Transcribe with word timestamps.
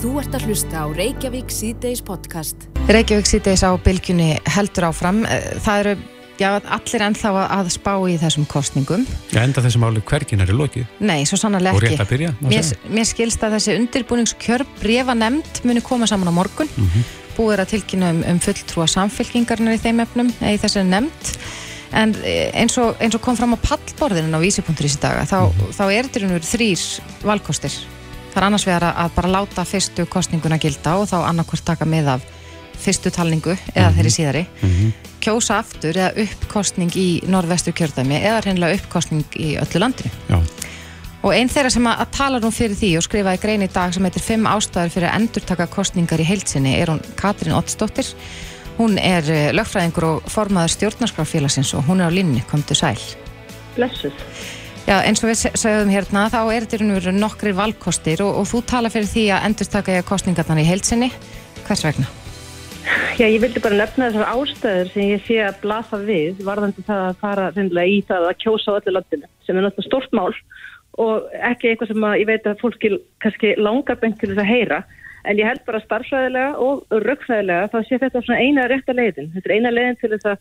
Þú 0.00 0.14
ert 0.16 0.32
að 0.36 0.46
hlusta 0.48 0.80
á 0.80 0.86
Reykjavík 0.96 1.50
C-Days 1.52 2.00
podcast. 2.04 2.62
Reykjavík 2.88 3.26
C-Days 3.28 3.60
á 3.68 3.76
bylgjunni 3.84 4.30
heldur 4.48 4.86
áfram. 4.88 5.18
Það 5.60 5.80
eru 5.82 5.92
já, 6.40 6.48
allir 6.56 7.04
ennþá 7.04 7.32
að 7.58 7.68
spá 7.74 7.92
í 8.08 8.14
þessum 8.22 8.46
kostningum. 8.48 9.04
Já, 9.34 9.42
enda 9.44 9.60
þessum 9.64 9.84
áli 9.90 10.00
hvergin 10.08 10.40
er 10.40 10.52
í 10.52 10.56
lokið. 10.56 10.86
Nei, 11.04 11.18
svo 11.28 11.36
sannarlega 11.42 11.76
Og 11.76 11.84
ekki. 11.84 11.92
rétt 11.98 12.04
að 12.06 12.12
byrja, 12.14 12.32
Mér, 12.40 12.72
mér 12.96 13.10
skilst 13.10 13.44
að 13.44 13.58
þessi 13.58 13.76
undirbúningskjör 13.82 14.64
brefa 14.80 15.18
nefnd 15.20 15.62
muni 15.68 15.84
koma 15.84 16.08
saman 16.08 16.32
á 16.32 16.38
morgun. 16.40 16.72
Mhm. 16.80 17.04
Búið 17.36 17.52
er 17.58 17.64
að 17.66 17.70
tilkynna 17.76 18.10
um, 18.16 18.24
um 18.32 18.40
fulltrúa 18.40 18.88
samfélkingarnar 18.88 19.76
í 19.76 19.84
þeim 19.84 20.00
efnum, 20.06 20.32
eða 20.40 20.56
í 20.56 20.60
þessari 20.64 20.88
nefnd. 20.88 21.36
En 21.92 22.16
eh, 22.24 22.48
eins 22.56 22.76
og, 22.78 22.96
eins 23.02 23.14
og 23.16 23.20
kom 23.20 23.36
fram 23.36 23.52
á 23.52 23.58
pallborðinu 23.60 24.32
á 24.32 24.40
vísi.is 24.40 24.96
í 24.96 25.00
daga, 25.00 25.28
þá, 25.28 25.52
Mhm. 25.52 25.72
þá 25.76 25.84
er 25.92 26.08
þetta 26.08 26.40
þrýr 26.56 26.84
valkostir. 27.22 27.72
Það 28.30 28.40
er 28.40 28.46
annars 28.46 28.66
vegar 28.68 28.88
að, 28.90 29.14
bara 29.16 29.34
láta 29.36 29.64
fyrstu 29.66 30.06
kostninguna 30.10 30.60
gilda 30.62 30.96
og 31.00 31.08
þá 31.10 31.18
annarkvort 31.24 31.64
taka 31.66 31.88
með 31.88 32.14
af 32.16 32.26
fyrstu 32.80 33.12
talningu 33.12 33.56
eða 33.74 33.90
þeirri 33.96 34.12
síðari 34.14 34.44
kjósa 35.20 35.60
aftur 35.60 35.96
eða 35.98 36.24
uppkostning 36.24 36.94
í 36.96 37.08
norðvestur 37.28 37.74
kjördæmi 37.76 38.20
eða 38.22 38.40
hreinlega 38.44 38.78
uppkostning 38.80 39.36
í 39.36 39.52
öllu 39.60 39.82
landinu. 39.82 40.12
Já. 40.30 40.38
Og 41.20 41.34
einn 41.36 41.50
þeirra 41.52 41.72
sem 41.72 41.88
að, 41.90 42.06
tala 42.16 42.38
nú 42.40 42.48
fyrir 42.54 42.78
því 42.80 42.94
og 42.96 43.04
skrifaði 43.04 43.42
grein 43.42 43.64
í 43.66 43.68
dag 43.72 43.92
sem 43.92 44.06
heitir 44.08 44.24
fimm 44.24 44.46
ástæður 44.48 44.94
fyrir 44.94 45.10
að 45.10 45.18
endurtaka 45.18 45.66
kostningar 45.68 46.22
í 46.22 46.28
heilsinni 46.30 46.78
er 46.80 46.94
hún 46.94 47.02
Katrín 47.20 47.56
Ottsdóttir. 47.58 48.08
Hún 48.78 48.96
er 48.96 49.26
eh, 49.28 49.50
lögfræðingur 49.52 50.06
og 50.08 50.30
formaður 50.32 50.72
stjórnarskrárfélagsins 50.78 51.74
og 51.76 51.84
hún 51.90 52.00
er 52.00 52.08
á 52.08 52.16
línni, 52.16 52.40
komdu 52.48 52.72
sæl. 52.78 52.96
blessuð. 53.76 54.16
Já, 54.88 54.96
eins 55.06 55.20
og 55.22 55.28
við 55.30 55.36
se- 55.38 55.52
sögðum 55.60 55.90
hérna, 55.92 56.24
þá 56.32 56.40
er 56.54 56.64
þetta 56.66 57.12
nokkri 57.14 57.52
valkostir 57.54 58.22
og, 58.24 58.40
og 58.40 58.48
þú 58.50 58.62
tala 58.66 58.90
fyrir 58.90 59.06
því 59.10 59.24
að 59.36 59.44
endurtaka 59.50 59.98
ég 60.00 60.08
kostningarnar 60.08 60.62
í 60.62 60.66
heilsinni. 60.66 61.10
Hvers 61.66 61.84
vegna? 61.86 62.08
Já, 63.20 63.26
ég 63.28 63.38
vildi 63.42 63.60
bara 63.62 63.76
nefna 63.76 64.08
þessar 64.10 64.32
ástæður 64.32 64.88
sem 64.94 65.10
ég 65.12 65.22
sé 65.26 65.36
að 65.44 65.58
blasa 65.62 65.98
við 66.00 66.40
varðandi 66.46 66.82
það 66.88 67.02
að 67.10 67.18
fara 67.20 67.50
reynilega 67.54 67.92
í 67.92 67.98
það 68.08 68.26
að 68.30 68.38
kjósa 68.42 68.72
á 68.72 68.78
öllu 68.80 68.94
landinu 68.96 69.28
sem 69.46 69.58
er 69.60 69.66
náttúrulega 69.66 69.86
stórt 69.90 70.16
mál 70.16 70.32
og 71.04 71.28
ekki 71.50 71.70
eitthvað 71.70 71.92
sem 71.92 72.06
að 72.08 72.16
ég 72.22 72.30
veit 72.32 72.48
að 72.50 72.62
fólki 72.64 72.90
kannski 73.22 73.52
langar 73.60 74.00
bengt 74.00 74.18
til 74.22 74.32
þess 74.32 74.42
að 74.42 74.50
heyra 74.50 74.80
en 75.28 75.38
ég 75.38 75.46
held 75.50 75.62
bara 75.68 75.82
starfsvæðilega 75.84 76.56
og 76.64 76.96
röggfræðilega 77.04 77.68
þá 77.70 77.78
sé 77.86 78.00
þetta 78.00 78.24
svona 78.24 78.40
eina 78.40 78.66
rétta 78.72 78.96
leiðin. 78.96 79.30
Þetta 79.36 79.50
er 79.52 79.56
eina 79.58 79.74
leiðin 79.76 80.00
til 80.00 80.10
þess 80.16 80.30
að 80.32 80.38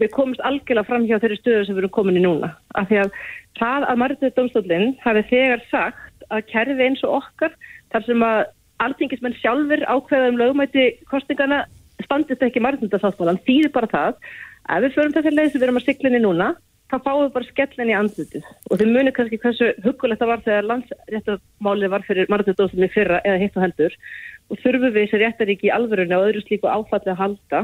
við 0.00 0.12
komumst 0.14 0.42
algjörlega 0.46 0.88
fram 0.88 1.04
hjá 1.08 1.18
þeirri 1.18 1.38
stöðu 1.40 1.66
sem 1.66 1.76
við 1.76 1.84
erum 1.84 1.94
komin 1.96 2.18
í 2.20 2.24
núna. 2.24 2.54
Af 2.78 2.88
því 2.88 3.02
að 3.02 3.12
það 3.60 3.86
að 3.90 4.00
Marðið 4.02 4.34
Dómstóllinn 4.38 4.88
hafi 5.02 5.22
þegar 5.30 5.64
sagt 5.70 6.26
að 6.32 6.48
kerfi 6.48 6.86
eins 6.86 7.04
og 7.06 7.18
okkar 7.20 7.54
þar 7.92 8.06
sem 8.08 8.26
að 8.26 8.42
alþingismenn 8.82 9.38
sjálfur 9.38 9.84
ákveða 9.86 10.32
um 10.32 10.40
lögmæti 10.40 10.88
kostingana 11.10 11.64
standist 12.02 12.42
ekki 12.42 12.62
margmyndasáttmálan, 12.64 13.40
þýðir 13.46 13.72
bara 13.74 13.90
það 13.92 14.28
að 14.72 14.86
við 14.86 14.94
förum 14.96 15.16
þessi 15.16 15.32
leið 15.32 15.50
sem 15.50 15.60
við 15.60 15.66
erum 15.68 15.80
að 15.80 15.86
siglinni 15.86 16.20
núna, 16.22 16.48
þá 16.90 16.96
fáum 17.04 17.22
við 17.22 17.34
bara 17.36 17.48
skellin 17.48 17.92
í 17.92 17.96
andlutið 17.96 18.48
og 18.68 18.80
þau 18.80 18.86
munir 18.90 19.14
kannski 19.16 19.38
hversu 19.42 19.70
huggulegt 19.84 20.22
það 20.22 20.32
var 20.32 20.42
þegar 20.46 20.68
landsréttamálið 20.70 21.92
var 21.94 22.06
fyrir 22.08 22.28
í 22.28 22.90
fyrra 22.92 23.20
eða 23.24 23.38
hitt 23.42 23.56
og 23.56 23.64
heldur. 23.64 23.96
Og 24.50 24.58
þurfum 24.60 24.92
við 24.92 25.06
þessi 25.06 25.22
réttaríki 25.22 25.68
í 25.70 25.72
alvörunni 25.72 26.18
og 26.18 26.26
öðru 26.26 26.42
slíku 26.44 26.68
áfalli 26.68 27.14
að 27.14 27.22
halda 27.22 27.62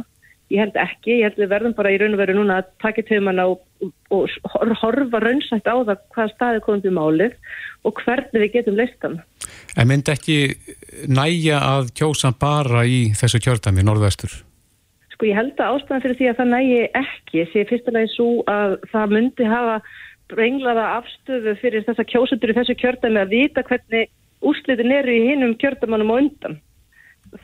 ég 0.49 0.63
held 0.63 0.77
ekki, 0.81 1.19
ég 1.19 1.27
held 1.29 1.41
við 1.43 1.51
verðum 1.53 1.75
bara 1.77 1.93
í 1.93 1.99
raun 2.01 2.17
og 2.17 2.21
veru 2.23 2.37
núna 2.39 2.61
að 2.63 2.69
taka 2.83 3.05
töfum 3.05 3.29
og, 3.45 3.61
og, 3.85 3.93
og 4.17 4.53
hor- 4.55 4.75
horfa 4.81 5.21
raunsætt 5.23 5.69
á 5.69 5.77
það 5.77 6.03
hvaða 6.15 6.33
staði 6.35 6.63
komum 6.65 6.85
við 6.87 6.97
málið 6.97 7.35
og 7.85 8.03
hvernig 8.05 8.45
við 8.45 8.53
getum 8.57 8.79
leist 8.79 9.05
hann. 9.05 9.19
En 9.77 9.89
myndi 9.91 10.15
ekki 10.15 10.39
næja 11.09 11.61
að 11.61 11.93
kjósa 12.01 12.33
bara 12.33 12.85
í 12.89 13.01
þessu 13.19 13.43
kjördæmi, 13.45 13.85
norðvestur? 13.85 14.41
Sko 15.13 15.29
ég 15.29 15.37
held 15.37 15.59
að 15.59 15.77
ástæðan 15.77 16.05
fyrir 16.05 16.19
því 16.19 16.29
að 16.31 16.39
það 16.41 16.53
nægi 16.55 16.83
ekki 17.03 17.47
sé 17.53 17.65
fyrsta 17.69 17.95
lagi 17.97 18.13
svo 18.15 18.29
að 18.49 18.79
það 18.93 19.17
myndi 19.17 19.49
hafa 19.51 19.81
brenglaða 20.29 20.87
afstöðu 20.99 21.55
fyrir 21.61 21.85
þessa 21.87 22.07
kjósundur 22.09 22.53
í 22.53 22.57
þessu 22.57 22.77
kjördæmi 22.79 23.21
að 23.21 23.35
vita 23.35 23.65
hvernig 23.69 24.11
úrslitin 24.45 24.95
eru 24.95 25.13
í 25.13 25.23
hinum 25.33 25.57
kjördæmanum 25.61 26.13
og 26.15 26.23
undan. 26.23 26.59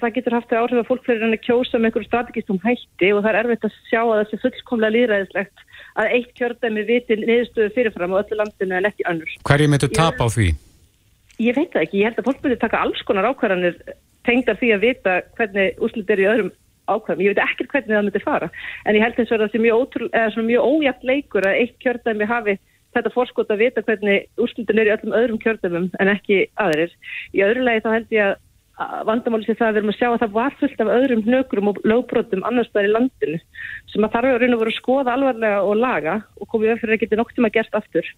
Það 0.00 0.14
getur 0.16 0.36
haft 0.36 0.50
þau 0.50 0.58
áhrif 0.62 0.80
að 0.80 0.88
fólk 0.88 1.06
fyrir 1.06 1.24
hann 1.24 1.36
að 1.36 1.42
kjósa 1.44 1.78
með 1.78 1.88
einhverju 1.90 2.08
strategístum 2.08 2.60
hætti 2.64 3.10
og 3.12 3.22
það 3.24 3.30
er 3.30 3.38
erfitt 3.40 3.66
að 3.68 3.78
sjá 3.90 4.00
að 4.02 4.14
það 4.14 4.30
sé 4.30 4.38
fullkomlega 4.44 4.94
líðræðislegt 4.94 5.64
að 6.00 6.14
eitt 6.16 6.32
kjördæmi 6.38 6.84
viti 6.88 7.18
niðurstöðu 7.20 7.74
fyrirfram 7.76 8.16
á 8.16 8.20
öllu 8.22 8.38
landinu 8.40 8.78
en 8.78 8.88
ekki 8.88 9.06
önnur. 9.10 9.36
Hverju 9.44 9.70
myndi 9.70 9.90
tapa 9.92 10.24
á 10.24 10.28
því? 10.34 10.48
Ég 11.42 11.56
veit 11.58 11.72
það 11.74 11.86
ekki, 11.86 12.00
ég 12.00 12.08
held 12.08 12.20
að 12.22 12.28
fólk 12.30 12.44
myndi 12.44 12.60
taka 12.62 12.82
alls 12.84 13.06
konar 13.06 13.28
ákvarðanir 13.30 13.80
tengdar 14.24 14.60
því 14.60 14.70
að 14.74 14.84
vita 14.88 15.16
hvernig 15.38 15.82
úrslit 15.82 16.12
er 16.14 16.22
í 16.22 16.28
öðrum 16.30 16.52
ákvarðum. 16.84 17.24
Ég 17.24 17.34
veit 17.34 17.42
ekkert 17.44 17.72
hvernig 17.72 17.96
það 17.96 18.06
myndi 18.08 18.22
fara, 18.24 18.50
en 18.84 18.96
ég 18.96 19.04
held 19.04 19.18
þess 19.18 19.34
að 19.34 19.44
það 19.44 19.52
sé 19.54 20.44
mjög, 20.44 20.68
ójæft 20.68 21.04
leikur 21.08 21.48
að 21.48 21.60
eitt 21.62 21.76
kjördæmi 21.82 22.28
hafi 22.28 22.56
þetta 22.94 23.10
fórskot 23.10 23.50
að 23.50 23.62
vita 23.64 23.82
hvernig 23.82 24.28
úrslitin 24.40 24.80
er 24.80 24.90
í 24.90 24.94
öllum 24.94 25.16
öðrum 25.18 25.40
kjördæmum 25.42 25.88
en 25.98 26.10
ekki 26.12 26.44
aðrir. 26.62 26.92
Í 27.34 27.42
öðru 27.46 27.64
lagi 27.66 27.82
þá 27.84 27.90
held 27.96 28.14
ég 28.14 28.28
að 28.28 28.36
vandamáli 28.74 29.46
sé 29.46 29.54
það 29.54 29.68
að 29.68 29.74
við 29.74 29.80
erum 29.80 29.90
að 29.92 29.96
sjá 30.00 30.06
að 30.08 30.20
það 30.22 30.32
var 30.34 30.54
fullt 30.58 30.80
af 30.82 30.88
öðrum 30.96 31.20
hnökrum 31.22 31.68
og 31.70 31.76
lögbrotum 31.86 32.42
annars 32.48 32.66
staðar 32.70 32.88
í 32.88 32.92
landinu 32.94 33.38
sem 33.92 34.06
að 34.06 34.14
þarf 34.16 34.30
að 34.30 34.38
raun 34.42 34.56
og 34.56 34.62
vera 34.62 34.72
að 34.72 34.78
skoða 34.80 35.14
alvarlega 35.14 35.60
og 35.62 35.76
laga 35.78 36.14
og 36.40 36.48
komið 36.50 36.72
við 36.72 36.80
fyrir 36.82 36.96
að 36.96 37.02
geta 37.04 37.18
nokk 37.20 37.34
tíma 37.36 37.50
gert 37.54 37.78
aftur. 37.78 38.08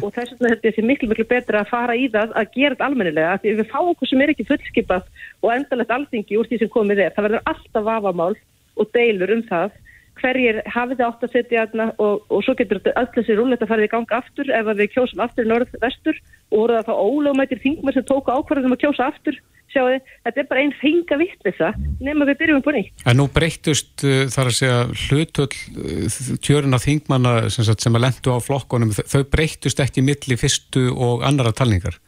Og 0.00 0.08
þess 0.16 0.34
vegna 0.34 0.50
held 0.50 0.66
ég 0.66 0.74
sé 0.74 0.84
miklu 0.86 1.10
miklu 1.12 1.26
betra 1.30 1.62
að 1.62 1.70
fara 1.70 1.94
í 1.94 2.08
það 2.10 2.34
að 2.40 2.50
gera 2.56 2.74
þetta 2.74 2.88
almennilega 2.88 3.36
því 3.44 3.54
við 3.60 3.70
fáum 3.70 3.92
okkur 3.92 4.10
sem 4.10 4.24
er 4.24 4.32
ekki 4.34 4.48
fullskipað 4.50 5.06
og 5.44 5.54
endalegt 5.54 5.94
alþingi 5.94 6.40
úr 6.40 6.50
því 6.50 6.58
sem 6.64 6.72
komið 6.74 7.04
er. 7.06 7.14
Það 7.14 7.28
verður 7.28 7.46
alltaf 7.52 7.86
vafamál 7.86 8.34
og 8.80 8.90
deilur 8.96 9.34
um 9.36 9.46
það 9.46 9.78
hverjir 10.20 10.60
hafið 10.70 11.04
átt 11.06 11.24
að 11.26 11.34
setja 11.36 11.64
þarna 11.66 11.86
og, 11.98 12.26
og 12.28 12.44
svo 12.44 12.56
getur 12.58 12.82
öll 12.90 13.08
þessi 13.14 13.38
rúlletta 13.38 13.68
farið 13.70 13.88
í 13.88 13.92
gang 13.94 14.12
aftur 14.16 14.52
ef 14.52 14.68
að 14.70 14.82
við 14.82 14.92
kjósum 14.96 15.24
aftur 15.24 15.46
í 15.46 15.50
norð-vestur 15.50 16.20
og 16.50 16.58
voru 16.58 16.76
það 16.78 16.90
þá 16.90 16.94
ólögmættir 17.06 17.62
þingmar 17.64 17.96
sem 17.96 18.06
tóku 18.08 18.34
ákvarðum 18.34 18.76
að 18.76 18.82
kjósa 18.84 19.08
aftur 19.10 19.40
sjáu 19.70 19.86
þetta 20.24 20.42
er 20.42 20.48
bara 20.50 20.62
einn 20.64 20.74
fenga 20.80 21.18
vittlisa 21.20 21.70
nema 22.02 22.26
við 22.28 22.40
byrjum 22.42 22.60
upp 22.60 22.70
á 22.70 22.72
nýtt. 22.74 23.04
En 23.06 23.18
nú 23.20 23.26
breyttust 23.32 24.04
uh, 24.06 24.24
þar 24.32 24.50
að 24.50 24.56
segja 24.58 24.78
hlutöld 25.06 25.56
uh, 25.56 26.20
kjörin 26.42 26.76
af 26.76 26.86
þingmanna 26.86 27.34
sem, 27.48 27.66
sagt, 27.66 27.84
sem 27.84 27.96
að 27.96 28.06
lendu 28.06 28.34
á 28.34 28.38
flokkonum, 28.42 28.94
þau 28.98 29.22
breyttust 29.30 29.82
ekki 29.82 30.04
milli 30.06 30.38
fyrstu 30.40 30.88
og 30.90 31.26
annara 31.26 31.54
talningar. 31.56 32.00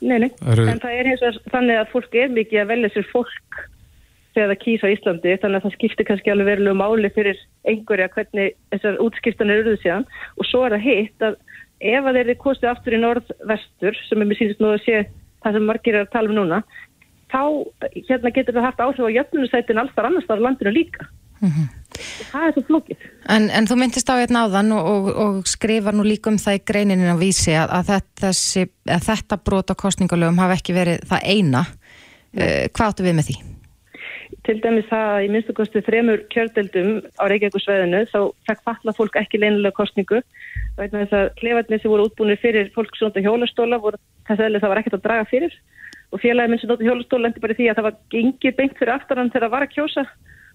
Nei, 0.00 0.16
nei, 0.16 0.30
Eru- 0.48 0.66
en 0.72 0.80
það 0.80 0.96
er 0.96 1.10
hins 1.12 1.22
vegar 1.22 1.42
þannig 1.54 1.82
að 1.82 1.92
fólk 1.92 2.16
er 2.16 2.32
mikið 2.32 2.62
að 2.62 2.72
velja 2.72 2.92
sér 2.94 3.10
fólk 3.10 3.60
þegar 4.34 4.52
það 4.52 4.60
kýsa 4.64 4.92
Íslandi, 4.94 5.36
þannig 5.42 5.60
að 5.60 5.64
það 5.66 5.76
skiptir 5.76 6.08
kannski 6.08 6.32
alveg 6.32 6.50
verulegu 6.52 6.78
máli 6.78 7.12
fyrir 7.14 7.40
einhverja 7.68 8.10
hvernig 8.14 8.52
þessar 8.74 9.00
útskiptanir 9.04 9.62
eruðu 9.62 9.80
síðan. 9.82 10.06
Og 10.38 10.48
svo 10.48 10.66
er 10.66 10.76
það 10.76 10.86
hitt 10.86 11.26
að 11.26 11.40
ef 11.80 12.04
að 12.04 12.18
þeir 12.18 12.26
eru 12.26 12.36
kostið 12.44 12.70
aftur 12.70 12.96
í 12.96 13.00
norð-vestur 13.00 13.98
sem 14.06 14.22
er 14.22 14.30
mér 14.30 14.38
sínist 14.38 14.62
nú 14.62 14.74
að 14.74 14.84
sé 14.84 15.02
það 15.40 15.56
sem 15.56 15.66
margir 15.70 15.96
er 15.96 16.06
að 16.06 16.14
tala 16.14 16.30
um 16.30 16.36
núna 16.36 16.60
þá 17.30 17.42
hérna 18.08 18.32
getur 18.34 18.56
það 18.56 18.66
haft 18.68 18.82
áhrif 18.84 19.06
á 19.06 19.16
jöfnunusætin 19.16 19.80
alls 19.80 19.94
þar 19.96 20.10
annars 20.10 20.28
þar 20.28 20.42
á 20.42 20.46
landinu 20.46 20.72
líka. 20.74 21.06
Og 21.40 22.26
það 22.30 22.46
er 22.46 22.54
svo 22.54 22.62
flókið. 22.68 23.04
En, 23.32 23.46
en 23.56 23.68
þú 23.70 23.76
myndist 23.80 24.10
á 24.12 24.20
hérna 24.20 24.44
áðan 24.46 24.74
og, 24.76 24.88
og, 24.90 25.10
og 25.24 25.38
skrifar 25.48 25.96
nú 25.96 26.04
líka 26.06 26.32
um 26.32 26.40
það 26.40 26.58
í 26.58 26.64
greininin 26.68 27.14
á 27.14 27.16
vísi 27.20 27.54
að, 27.56 27.72
að, 27.78 27.92
þetta, 27.94 28.32
að 28.96 29.06
þetta 29.08 29.40
brot 29.48 29.72
á 29.72 29.74
kostningalögum 29.80 30.42
hafi 30.42 30.58
ekki 30.58 30.76
verið 30.76 31.06
það 31.10 31.30
eina. 31.32 31.64
Uh, 32.30 32.68
hvað 32.70 32.86
áttu 32.90 33.06
við 33.06 33.16
með 33.18 33.30
því? 33.30 33.38
Til 34.46 34.56
dæmis 34.62 34.88
það 34.90 35.08
að 35.14 35.24
í 35.24 35.28
minnstu 35.32 35.54
kosti 35.56 35.82
þremur 35.86 36.22
kjördeldum 36.32 36.90
á 37.20 37.24
Reykjavíkusvæðinu 37.30 38.00
þá 38.10 38.20
fekk 38.48 38.62
falla 38.68 38.94
fólk 38.96 39.18
ekki 39.20 39.40
leynilega 39.40 39.76
kostningu 39.76 40.20
vegna 40.78 41.04
þess 41.04 41.16
að 41.18 41.30
klefarnir 41.40 41.82
sem 41.82 41.92
voru 41.92 42.06
útbúinir 42.08 42.40
fyrir 42.40 42.72
fólk 42.74 42.96
sem 42.96 43.08
nota 43.08 43.22
hjólastóla 43.24 43.80
voru 43.82 44.00
þess 44.28 44.42
að 44.46 44.58
það 44.58 44.72
var 44.72 44.82
ekkert 44.82 44.98
að 44.98 45.06
draga 45.06 45.28
fyrir. 45.30 45.56
Og 46.10 46.22
félagið 46.22 46.52
minn 46.52 46.62
sem 46.62 46.70
nota 46.70 46.86
hjólastóla 46.86 47.26
lendi 47.28 47.42
bara 47.44 47.56
því 47.58 47.70
að 47.70 47.80
það 47.80 47.88
var 47.88 47.98
gengið 48.14 48.58
beint 48.58 48.76
fyrir 48.78 48.94
aftan 48.96 49.20
hann 49.20 49.32
þegar 49.32 49.46
það 49.46 49.54
var 49.54 49.66
að 49.66 49.74
kjósa. 49.76 50.06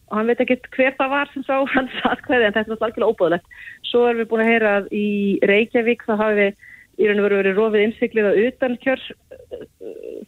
Og 0.05 0.19
hann 0.19 0.29
veit 0.29 0.41
ekki 0.43 0.57
hver 0.75 0.95
það 0.99 1.13
var 1.15 1.33
sem 1.33 1.45
sá 1.47 1.55
hans 1.75 1.99
atkvæði 2.13 2.47
en 2.47 2.55
þetta 2.55 2.63
er 2.63 2.71
náttúrulega 2.71 2.89
algjörlega 2.89 3.11
óbúðlegt. 3.13 3.59
Svo 3.89 4.05
erum 4.09 4.21
við 4.23 4.31
búin 4.31 4.45
að 4.45 4.51
heyra 4.53 4.73
að 4.79 4.89
í 4.95 5.07
Reykjavík 5.51 6.05
þá 6.07 6.15
hafi 6.21 6.39
við 6.41 6.65
í 6.95 7.07
raun 7.07 7.19
og 7.19 7.27
veru 7.27 7.39
verið 7.41 7.59
rofið 7.59 7.85
innsiklið 7.85 8.27
að 8.29 8.41
utan 8.45 8.75
kjör 8.83 9.05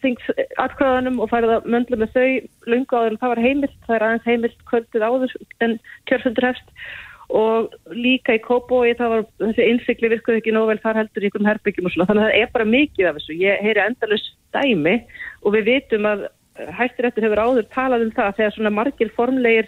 þingsatkvæðanum 0.03 1.19
og 1.23 1.31
farið 1.31 1.53
að 1.55 1.67
möndla 1.73 1.99
með 2.01 2.15
þau 2.15 2.29
lunga 2.71 3.01
áður 3.01 3.13
en 3.13 3.19
það 3.21 3.33
var 3.33 3.43
heimilt, 3.45 3.75
það 3.87 3.97
er 3.97 4.07
aðeins 4.07 4.27
heimilt 4.27 4.63
kvöldið 4.69 5.05
áður 5.07 5.35
en 5.65 5.77
kjörfundur 6.09 6.49
hefst. 6.49 6.73
Og 7.27 7.73
líka 7.91 8.37
í 8.37 8.43
Kópói 8.43 8.93
það 8.95 9.13
var 9.13 9.23
þessi 9.41 9.65
innsikli 9.67 10.11
virkuð 10.13 10.37
ekki 10.39 10.53
nóg 10.55 10.69
vel 10.69 10.79
þar 10.83 11.01
heldur 11.01 11.25
í 11.25 11.27
einhverjum 11.27 11.49
herbyggjum 11.49 11.89
og 11.89 11.93
svona. 11.95 12.07
Þannig 12.07 12.23
að 12.23 12.29
það 12.29 12.39
er 12.39 12.53
bara 12.53 12.67
mikið 12.71 13.09
af 13.09 13.17
þessu, 13.17 13.35
ég 13.41 13.63
heyri 13.65 13.83
endalus 13.83 14.27
dæmi 14.55 14.95
og 15.43 15.57
við 15.57 15.67
vitum 15.73 16.07
að 16.07 16.23
hættirættur 16.77 17.27
hefur 17.27 17.43
áður 17.43 17.67
talað 17.73 18.07
um 18.07 18.13
það 18.15 18.37
þegar 18.39 18.55
svona 18.55 18.73
margir 18.73 19.11
formlegir 19.15 19.67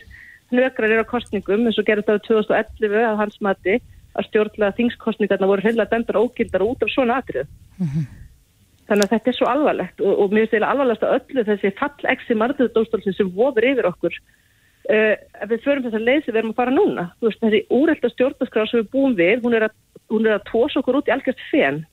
hnökrar 0.54 0.90
eru 0.90 1.06
á 1.06 1.12
kostningum 1.12 1.68
eins 1.68 1.78
og 1.78 1.88
gerði 1.88 2.08
það 2.08 2.24
2011 2.30 3.04
að 3.06 3.20
hans 3.20 3.38
mati 3.46 3.76
að 4.20 4.28
stjórnlega 4.30 4.78
þingskostningarna 4.78 5.50
voru 5.50 5.66
heila 5.66 5.88
dæmdar 5.90 6.20
ógildar 6.20 6.66
út 6.68 6.84
af 6.84 6.92
svona 6.94 7.22
atrið 7.24 7.48
Þannig 8.90 9.06
að 9.06 9.12
þetta 9.14 9.30
er 9.30 9.38
svo 9.38 9.48
alvarlegt 9.50 10.02
og, 10.02 10.14
og 10.24 10.32
mér 10.34 10.46
finnst 10.46 10.56
þetta 10.56 10.70
alvarlegast 10.74 11.04
að 11.06 11.16
öllu 11.20 11.44
þessi 11.50 11.72
fall-exi 11.78 12.38
marðuðdóstólfin 12.42 13.16
sem 13.18 13.30
vofur 13.36 13.68
yfir 13.70 13.90
okkur 13.90 14.16
uh, 14.18 15.14
við 15.52 15.62
förum 15.66 15.86
þess 15.86 16.00
að 16.00 16.10
við 16.10 16.40
erum 16.42 16.56
að 16.56 16.58
fara 16.58 16.74
núna. 16.74 17.06
Veist, 17.22 17.42
þessi 17.44 17.62
úrelda 17.70 18.10
stjórnarskrá 18.16 18.66
sem 18.66 18.82
við 18.82 18.90
búum 18.96 19.16
við, 19.20 19.46
hún 19.46 19.58
er 19.60 19.68
að, 19.68 19.78
hún 20.10 20.26
er 20.26 20.40
að 20.40 20.48
tósa 20.50 20.82
okkur 20.82 21.00
út 21.02 21.12
í 21.12 21.14
algjörst 21.14 21.46
fenn 21.52 21.84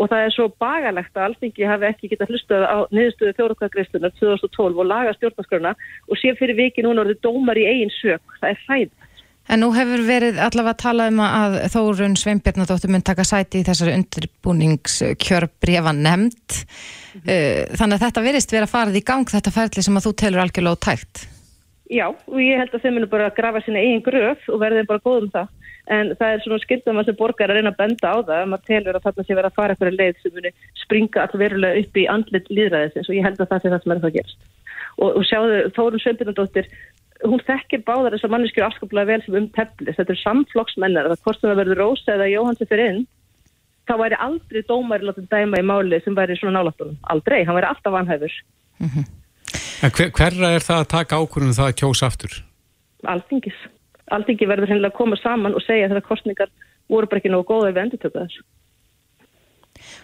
og 0.00 0.08
það 0.08 0.22
er 0.24 0.32
svo 0.32 0.46
bagalegt 0.62 1.18
að 1.18 1.26
Alþingi 1.26 1.68
hafi 1.68 1.84
ekki 1.90 2.08
getað 2.14 2.32
hlustað 2.32 2.62
á 2.64 2.76
niðurstöðu 2.96 3.34
þjóðrökkagreislunar 3.36 4.14
2012 4.16 4.80
og 4.80 4.88
laga 4.88 5.12
stjórnarskrona 5.18 5.74
og 6.08 6.16
sé 6.16 6.32
fyrir 6.38 6.56
viki 6.56 6.84
núna 6.86 7.04
orðið 7.04 7.20
dómar 7.26 7.60
í 7.60 7.66
eigin 7.68 7.92
sög. 7.98 8.22
Það 8.40 8.54
er 8.54 8.62
hræð. 8.64 8.94
En 9.52 9.60
nú 9.60 9.68
hefur 9.76 10.00
verið 10.08 10.38
allavega 10.40 10.72
að 10.72 10.80
tala 10.80 11.06
um 11.12 11.18
að 11.20 11.58
Þórun 11.74 12.14
Sveinbjörnadóttur 12.16 12.92
mun 12.92 13.04
taka 13.04 13.26
sæti 13.28 13.60
í 13.60 13.66
þessari 13.66 13.92
undirbúningskjörbrefa 13.98 15.92
nefnd. 15.92 16.56
Mm 16.56 17.20
-hmm. 17.20 17.76
Þannig 17.76 17.96
að 17.98 18.04
þetta 18.06 18.26
verist 18.28 18.52
verið 18.52 18.68
að 18.68 18.74
farið 18.76 18.96
í 18.96 19.04
gang 19.10 19.26
þetta 19.28 19.56
ferli 19.58 19.82
sem 19.84 19.96
að 19.96 20.06
þú 20.06 20.12
telur 20.16 20.42
algjörlega 20.42 20.84
tækt. 20.88 21.26
Já, 21.92 22.06
og 22.08 22.38
ég 22.40 22.56
held 22.56 22.72
að 22.72 22.82
þeim 22.82 22.94
munu 22.96 23.06
bara 23.12 23.28
að 23.28 23.36
grafa 23.36 23.60
sína 23.60 23.82
eigin 23.84 24.06
gröf 24.06 24.40
og 24.48 24.60
verði 24.62 24.86
bara 24.88 25.04
góð 25.04 25.22
um 25.22 25.30
það 25.36 25.48
en 25.90 26.14
það 26.18 26.32
er 26.32 26.42
svona 26.44 26.62
skildum 26.62 27.00
að 27.00 27.08
sem 27.08 27.18
borgar 27.18 27.50
að 27.50 27.58
reyna 27.58 27.72
að 27.72 27.80
benda 27.80 28.12
á 28.14 28.16
það 28.22 28.48
maður 28.50 28.66
telur 28.70 28.96
að 28.96 29.04
þarna 29.06 29.24
sé 29.26 29.34
verið 29.34 29.50
að 29.50 29.58
fara 29.58 29.74
eitthvað 29.74 29.98
leið 29.98 30.20
sem 30.22 30.34
muni 30.36 30.52
springa 30.84 31.22
alltaf 31.24 31.42
verulega 31.42 31.82
upp 31.82 31.98
í 31.98 32.04
andlit 32.14 32.50
líðræðisins 32.54 33.10
og 33.10 33.16
ég 33.16 33.26
held 33.26 33.40
að 33.42 33.50
það 33.50 33.62
sé 33.62 33.72
það 33.72 33.82
sem 33.82 33.94
er 33.94 34.02
það 34.04 34.16
gerst 34.16 34.38
og, 35.02 35.10
og 35.10 35.24
sjáðu 35.26 35.58
Þórun 35.76 36.04
Sveinbjörnadóttir 36.04 36.70
hún 37.24 37.42
þekkir 37.46 37.84
báðar 37.86 38.16
þessar 38.16 38.32
manneskjur 38.34 38.66
afskaplega 38.66 39.10
vel 39.10 39.24
sem 39.24 39.38
um 39.40 39.48
teflis, 39.56 39.96
þetta 39.98 40.14
er 40.14 40.22
samflokksmennar 40.22 41.10
það 41.10 41.24
hvort 41.24 41.40
sem 41.40 41.50
það 41.50 41.60
verður 41.62 41.82
Rósa 41.82 42.14
eða 42.16 42.30
Jóhansi 42.32 42.68
fyrir 42.70 42.92
inn 42.92 43.02
þá 43.88 43.94
væri 43.98 44.20
aldrei 44.26 44.62
dómari 44.68 45.08
látið 45.08 45.28
dæma 45.32 45.60
í 45.60 45.66
máli 45.66 46.00
sem 46.04 46.16
væri 46.16 46.38
svona 46.38 46.58
nálattunum 46.58 46.98
aldrei, 47.14 47.42
hann 47.44 47.58
væri 47.58 47.70
alltaf 47.70 47.92
vanhæfur 47.92 48.32
mm 48.78 48.88
-hmm. 48.88 49.10
En 49.82 49.90
hver, 49.90 50.10
hverra 50.14 50.54
er 50.54 50.62
það 50.62 50.80
að 50.80 50.88
taka 50.88 51.16
ákvörðunum 51.18 51.50
um 51.50 51.58
það 51.58 51.68
að 51.68 51.78
kjósa 51.80 52.06
aftur? 52.06 52.32
Alþingis 53.02 53.58
Aldingi 54.12 54.48
verður 54.48 54.72
hennilega 54.72 54.92
að 54.92 54.98
koma 54.98 55.16
saman 55.20 55.54
og 55.56 55.64
segja 55.64 55.86
að 55.86 55.94
þetta 55.94 56.08
kostningar 56.08 56.50
voru 56.90 57.08
bara 57.08 57.22
ekki 57.22 57.32
nógu 57.32 57.48
góða 57.48 57.70
ef 57.70 57.76
við 57.76 57.82
endur 57.84 58.02
tökja 58.02 58.24
þessu. 58.26 58.42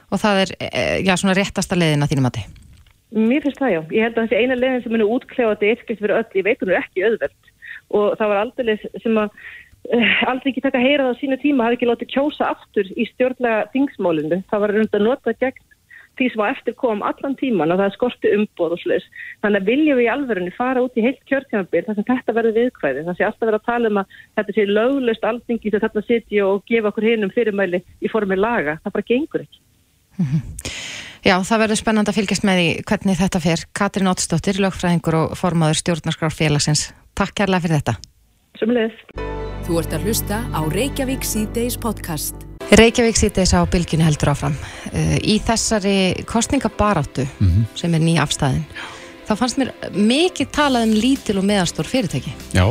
Og 0.08 0.22
það 0.22 0.40
er, 0.42 0.52
eh, 0.60 0.96
já, 1.04 1.14
svona 1.16 1.36
réttasta 1.36 1.76
leiðin 1.76 2.04
að 2.06 2.10
þínum 2.12 2.28
að 2.30 2.38
þið? 2.38 2.67
Mér 3.14 3.44
finnst 3.44 3.60
það, 3.62 3.72
já. 3.72 3.80
Ég 3.94 4.04
held 4.04 4.18
að 4.18 4.26
þessi 4.26 4.42
eina 4.42 4.58
leiðin 4.58 4.82
sem 4.84 4.96
henni 4.96 5.06
útklefa 5.08 5.54
þetta 5.54 5.70
eitthvað 5.70 6.02
fyrir 6.02 6.18
öll, 6.18 6.26
ég 6.36 6.44
veit 6.44 6.60
hún 6.64 6.72
er 6.72 6.82
ekki 6.82 7.06
öðvöld 7.08 7.54
og 7.88 8.18
það 8.20 8.30
var 8.32 8.40
aldrei 8.42 8.74
sem 9.00 9.16
að 9.16 9.30
uh, 9.96 10.18
Aldingi 10.28 10.60
taka 10.64 10.76
að 10.80 10.84
heyra 10.84 11.06
það 11.06 11.16
á 11.16 11.20
sínu 11.22 11.38
tíma 11.40 11.68
hafi 11.68 11.78
ekki 11.78 11.88
látið 11.88 12.12
kjósa 12.12 12.50
aftur 12.52 12.90
í 12.92 13.06
stjórnlega 13.14 13.64
þingsmálinu. 13.72 14.42
Það 14.50 14.64
var 14.64 14.74
rund 14.76 14.98
að 14.98 15.06
nota 15.06 15.34
gegn 15.40 15.64
því 16.18 16.28
sem 16.34 16.42
á 16.42 16.50
eftir 16.50 16.74
kom 16.74 17.04
allan 17.06 17.36
tíman 17.38 17.70
og 17.72 17.78
það 17.78 17.88
er 17.88 17.94
skorti 17.94 18.32
umbóð 18.34 18.74
og 18.74 18.80
sluðis. 18.82 19.06
Þannig 19.44 19.62
að 19.62 19.70
viljum 19.70 20.00
við 20.00 20.04
í 20.04 20.10
alverðinni 20.12 20.54
fara 20.56 20.82
út 20.82 20.98
í 20.98 21.04
heilt 21.04 21.20
kjörtjámbil 21.30 21.84
þar 21.86 21.98
sem 21.98 22.08
þetta 22.10 22.34
verður 22.40 22.56
viðkvæði. 22.58 23.04
Það 23.06 23.20
sé 23.20 23.28
alltaf 23.28 23.46
verið 23.46 23.60
að 23.60 23.68
tala 23.70 23.92
um 23.92 24.02
að 24.02 24.16
þetta 24.40 24.56
sé 24.56 24.66
löglust 24.66 25.28
aldingi 25.30 25.70
þegar 25.70 25.86
þetta 25.86 26.04
setja 26.08 26.48
og 26.50 26.66
gefa 26.68 26.90
okkur 26.90 27.08
hinnum 27.08 27.32
fyrirmæli 27.32 27.84
í 28.02 28.12
formi 28.12 28.40
laga. 28.40 28.76
Það 28.82 28.98
bara 28.98 29.08
gengur 29.14 29.46
ekki. 29.46 29.64
Já, 31.24 31.34
það 31.42 31.62
verður 31.64 31.80
spennand 31.80 32.10
að 32.10 32.18
fylgjast 32.20 32.46
með 32.46 32.62
í 32.62 32.68
hvernig 32.88 33.18
þetta 33.18 33.40
fer. 33.42 33.64
Katrin 33.72 34.10
Óttsdóttir, 34.10 34.60
lögfræðingur 34.62 35.18
og 35.22 35.38
formadur 35.38 35.78
stjórnarskrárfélagsins. 35.80 36.90
Takk 37.18 37.34
kærlega 37.40 37.64
fyrir 37.66 37.80
þetta. 37.80 37.96
Sumulegis. 38.58 39.00
Þú 39.68 39.80
ert 39.82 39.96
að 39.96 40.06
hlusta 40.08 40.42
á 40.54 40.60
Reykjavík 40.72 41.26
C-Days 41.26 41.76
podcast. 41.80 42.48
Reykjavík 42.68 43.16
sýtis 43.16 43.54
á 43.56 43.64
bylginu 43.64 44.04
heldur 44.04 44.34
áfram 44.34 44.52
uh, 44.52 45.16
í 45.24 45.38
þessari 45.40 46.24
kostningabaráttu 46.28 47.24
mm 47.24 47.48
-hmm. 47.48 47.66
sem 47.74 47.94
er 47.94 48.00
nýja 48.00 48.22
afstæðin 48.26 48.64
þá 49.28 49.32
fannst 49.36 49.58
mér 49.60 49.72
mikið 49.92 50.50
talað 50.52 50.88
um 50.88 50.94
lítil 50.94 51.38
og 51.38 51.48
meðalstór 51.48 51.88
fyrirtæki 51.88 52.32
Já 52.52 52.64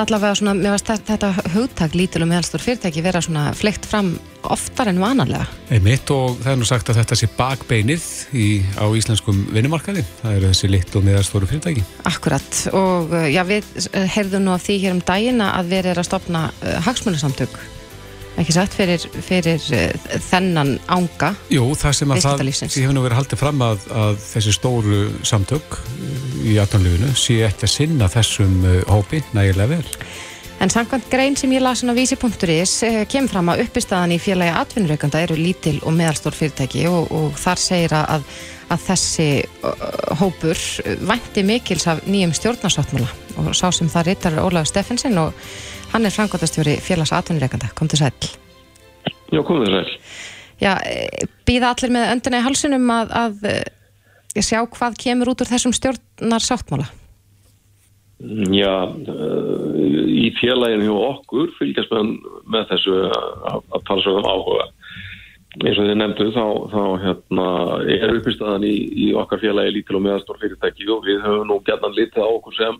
allavega 0.00 0.36
svona, 0.38 0.54
mér 0.56 0.74
varst 0.74 0.90
þetta 1.08 1.32
hugtak 1.54 1.96
lítil 1.98 2.24
og 2.24 2.30
meðalstór 2.30 2.62
fyrirtæki 2.64 3.04
vera 3.04 3.22
svona 3.24 3.50
fleikt 3.56 3.88
fram 3.88 4.14
oftar 4.42 4.90
en 4.90 4.98
vanarlega 4.98 5.44
Einmitt 5.72 6.10
og 6.14 6.40
það 6.42 6.52
er 6.52 6.58
nú 6.60 6.68
sagt 6.68 6.90
að 6.90 6.98
þetta 7.00 7.18
sé 7.18 7.28
bakbeinið 7.36 8.06
í, 8.36 8.46
á 8.76 8.84
íslenskum 8.98 9.44
vinnumarkaði. 9.54 10.02
Það 10.20 10.38
eru 10.38 10.50
þessi 10.50 10.72
lítil 10.72 10.98
og 11.00 11.06
meðalstóru 11.06 11.48
fyrirtæki. 11.50 11.84
Akkurat. 12.10 12.62
Og 12.76 13.14
uh, 13.14 13.28
já 13.32 13.40
við 13.48 13.68
uh, 13.86 14.02
heyrðum 14.16 14.48
nú 14.48 14.56
af 14.56 14.66
því 14.66 14.80
hér 14.82 14.96
um 14.96 15.04
dagina 15.12 15.52
að 15.58 15.72
við 15.72 15.92
erum 15.92 16.04
að 16.04 16.10
stopna 16.10 16.42
hagsmjölusamtök 16.88 17.56
ekki 18.42 18.54
satt 18.56 18.74
fyrir, 18.76 19.04
fyrir 19.24 19.62
uh, 19.76 20.16
þennan 20.28 20.74
ánga 20.90 21.32
Jú, 21.52 21.68
það 21.78 21.96
sem 21.98 22.14
að 22.14 22.26
það, 22.26 22.42
því 22.62 22.84
hefur 22.84 22.96
nú 22.96 23.04
verið 23.06 23.20
haldið 23.20 23.42
fram 23.42 23.64
að, 23.66 23.86
að 24.02 24.18
þessi 24.26 24.54
stóru 24.56 25.00
samtök 25.26 25.78
eh, 25.78 26.26
í 26.52 26.58
aðtónlefinu 26.62 27.14
sé 27.18 27.40
ekki 27.46 27.68
að 27.68 27.74
sinna 27.76 28.10
þessum 28.12 28.60
uh, 28.66 28.78
hópi 28.90 29.22
nægilega 29.36 29.76
vel. 29.76 29.86
En 30.62 30.70
samkvæmt 30.70 31.08
grein 31.10 31.34
sem 31.34 31.50
ég 31.50 31.62
lasin 31.64 31.90
á 31.90 31.94
vísi.is 31.96 32.74
kemur 33.10 33.32
fram 33.32 33.48
að 33.50 33.64
uppistaðan 33.64 34.14
í 34.14 34.18
félagi 34.22 34.52
atvinnurreikanda 34.60 35.22
eru 35.24 35.34
lítil 35.34 35.80
og 35.82 35.96
meðalstór 35.96 36.36
fyrirtæki 36.38 36.84
og, 36.86 37.10
og 37.10 37.40
þar 37.40 37.58
segir 37.58 37.96
að, 37.98 38.28
að 38.70 38.84
þessi 38.84 39.26
hópur 40.20 40.62
vænti 41.08 41.42
mikils 41.48 41.88
af 41.90 42.04
nýjum 42.06 42.36
stjórnarsáttmála. 42.38 43.10
Og 43.42 43.50
sá 43.58 43.72
sem 43.74 43.90
það 43.90 44.12
reytar 44.12 44.38
Ólaður 44.38 44.70
Steffensen 44.70 45.18
og 45.18 45.34
Hann 45.92 46.08
er 46.08 46.14
frangotastjóri 46.14 46.78
félags 46.80 47.12
aðtunnireikanda. 47.12 47.68
Kom 47.76 47.88
til 47.92 48.00
sæl. 48.00 48.14
Já, 49.32 49.42
kom 49.44 49.60
til 49.60 49.74
sæl. 49.74 49.90
Já, 50.62 50.76
býða 51.44 51.72
allir 51.74 51.92
með 51.92 52.10
öndina 52.14 52.40
í 52.40 52.44
halsunum 52.46 52.90
að, 52.94 53.14
að, 53.18 53.46
eh, 53.50 54.40
sjá 54.40 54.62
hvað 54.64 54.98
kemur 55.02 55.32
út 55.32 55.42
úr 55.42 55.50
þessum 55.50 55.74
stjórnar 55.76 56.44
sáttmála? 56.44 56.86
Já, 58.22 58.74
eh, 58.86 60.04
í 60.06 60.30
félaginu 60.38 60.86
hjá 60.86 60.96
okkur 61.10 61.50
fylgjast 61.58 61.90
með, 61.90 62.12
með 62.46 62.68
þessu 62.70 62.98
að, 63.10 63.82
tala 63.84 64.04
svo 64.04 64.16
um 64.20 64.30
áhuga. 64.30 64.68
Eins 65.60 65.76
og 65.76 65.88
þið 65.90 65.96
nefndu 65.98 66.28
þá, 66.32 66.46
þá 66.72 66.82
hérna, 67.02 67.48
er 67.84 68.14
uppistaðan 68.16 68.64
í, 68.64 68.76
í 68.96 69.12
okkar 69.18 69.42
félagi 69.42 69.74
lítil 69.74 69.98
og 69.98 70.06
meðastór 70.06 70.40
fyrirtæki 70.40 70.88
og 70.88 71.04
við 71.04 71.20
höfum 71.26 71.50
nú 71.50 71.58
gætnan 71.66 71.98
litið 71.98 72.24
á 72.24 72.28
okkur 72.30 72.56
sem 72.56 72.78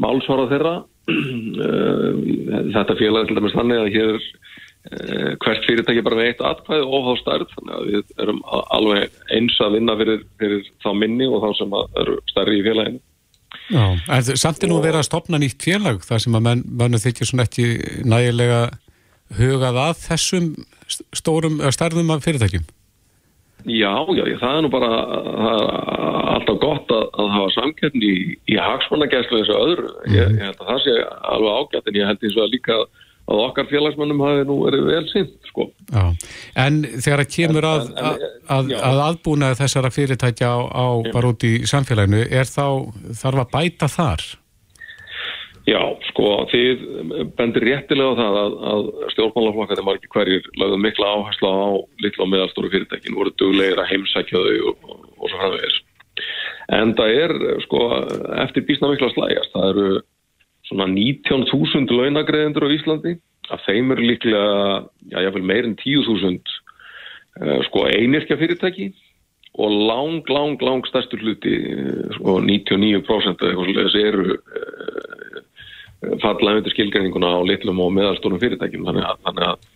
málsvara 0.00 0.48
þeirra 0.50 0.74
þetta 1.08 2.96
félag 2.98 3.28
til 3.28 3.36
dæmis 3.38 3.56
þannig 3.56 3.80
að 3.80 3.92
hér 3.94 4.10
er 4.12 4.18
eh, 4.20 5.30
hvert 5.42 5.68
fyrirtæki 5.68 6.04
bara 6.06 6.18
með 6.18 6.30
eitt 6.30 6.42
atkvæði 6.50 6.88
og 6.88 7.06
þá 7.06 7.12
stærð. 7.22 7.54
Þannig 7.56 7.76
að 7.76 7.86
við 7.90 8.12
erum 8.24 8.42
alveg 8.78 9.22
eins 9.36 9.60
að 9.60 9.76
vinna 9.78 9.96
fyrir, 10.00 10.26
fyrir 10.40 10.66
þá 10.84 10.90
minni 11.02 11.30
og 11.30 11.44
þá 11.44 11.50
sem 11.60 11.78
eru 12.04 12.18
stærri 12.32 12.60
í 12.60 12.66
félaginu. 12.66 13.02
Já, 13.70 13.84
en 14.14 14.36
samt 14.38 14.62
er 14.62 14.70
nú 14.70 14.78
verið 14.82 15.00
að 15.00 15.08
stopna 15.08 15.38
nýtt 15.42 15.62
félag 15.62 16.04
þar 16.06 16.22
sem 16.22 16.36
að 16.38 16.44
menn, 16.46 16.66
mannu 16.78 16.98
þykir 17.02 17.26
svona 17.26 17.46
ekki 17.48 17.66
nægilega 18.06 18.60
hugað 19.38 19.78
að 19.78 20.04
þessum 20.04 20.52
stórum 21.14 21.58
stærðum 21.74 22.12
af 22.14 22.22
fyrirtækjum 22.26 22.66
Já, 23.68 23.92
já, 24.16 24.24
það 24.40 24.56
er 24.56 24.64
nú 24.64 24.70
bara 24.72 24.90
er 24.94 25.68
alltaf 26.36 26.58
gott 26.62 26.94
að, 26.94 27.04
að 27.20 27.30
hafa 27.34 27.52
samkjöfni 27.58 28.08
í, 28.08 28.24
í 28.48 28.58
hagsmannagæslu 28.60 29.42
þessu 29.42 29.58
öðru. 29.58 29.92
Mm. 30.06 30.16
Ég, 30.16 30.34
ég 30.38 30.42
held 30.48 30.64
að 30.64 30.72
það 30.72 30.82
sé 30.86 30.96
alveg 31.34 31.60
ágætt 31.60 31.90
en 31.90 32.00
ég 32.00 32.10
held 32.10 32.26
eins 32.26 32.36
og 32.38 32.44
að 32.46 32.52
líka 32.54 32.80
að 33.30 33.42
okkar 33.44 33.68
félagsmannum 33.70 34.22
hafi 34.24 34.46
nú 34.48 34.56
verið 34.64 34.86
vel 34.88 35.02
sínt, 35.10 35.36
sko. 35.46 35.68
Já, 35.92 36.04
en 36.64 36.80
þegar 36.96 37.22
það 37.22 37.32
kemur 37.36 37.68
að, 37.68 37.90
að, 38.00 38.72
að 38.80 39.02
aðbúna 39.06 39.52
þessara 39.58 39.92
fyrirtækja 39.94 40.50
á, 40.50 40.58
á 40.66 40.86
bara 41.12 41.30
út 41.30 41.46
í 41.46 41.52
samfélaginu, 41.70 42.24
er 42.26 42.50
þá 42.50 42.64
þarf 43.20 43.44
að 43.44 43.52
bæta 43.54 43.90
þar? 43.92 44.26
Já, 45.70 45.80
sko, 46.08 46.30
þið 46.50 46.80
bendir 47.38 47.66
réttilega 47.68 48.14
á 48.16 48.18
það 48.18 48.38
að, 48.40 48.54
að 48.70 48.86
stjórnmálaflokkandi 49.14 49.84
margir 49.86 50.10
hverjir 50.10 50.46
lagðu 50.58 50.78
mikla 50.82 51.10
áherslu 51.14 51.50
á 51.50 51.58
litla 52.02 52.24
og 52.24 52.30
meðalstóru 52.32 52.70
fyrirtækin, 52.72 53.14
voru 53.18 53.32
duglegir 53.38 53.78
að 53.78 53.90
heimsækja 53.92 54.40
þau 54.40 54.70
og, 54.72 54.88
og, 54.88 55.04
og 55.20 55.30
svo 55.30 55.42
framvegis. 55.42 55.76
En 56.74 56.94
það 56.98 57.18
er, 57.22 57.34
sko, 57.66 57.82
eftir 58.42 58.66
bísna 58.66 58.90
mikla 58.90 59.12
slægast, 59.14 59.52
það 59.54 59.68
eru 59.74 60.00
svona 60.70 60.88
19.000 60.90 61.94
launagreðendur 61.98 62.66
á 62.66 62.74
Íslandi, 62.74 63.14
að 63.50 63.62
þeim 63.66 63.94
eru 63.94 64.08
líklega, 64.10 64.56
já, 65.10 65.20
jáfnveil 65.26 65.46
meirinn 65.52 65.78
10.000 65.78 66.56
uh, 67.44 67.60
sko 67.68 67.86
einirkja 67.90 68.38
fyrirtæki 68.40 68.90
og 69.60 69.72
lang, 69.90 70.28
lang, 70.30 70.60
lang 70.62 70.86
stærstur 70.86 71.22
hluti, 71.24 71.56
sko, 72.18 72.38
99% 72.46 73.42
eða 73.42 73.54
eitthvað 73.54 73.90
sem 73.94 74.10
eru 74.12 74.36
uh, 74.36 75.09
falla 76.22 76.56
undir 76.58 76.72
skilgreininguna 76.72 77.32
á 77.36 77.40
litlum 77.44 77.80
og 77.84 77.92
meðalstónum 77.96 78.40
fyrirtækjum. 78.40 78.86
Þannig 78.88 79.46
að, 79.46 79.66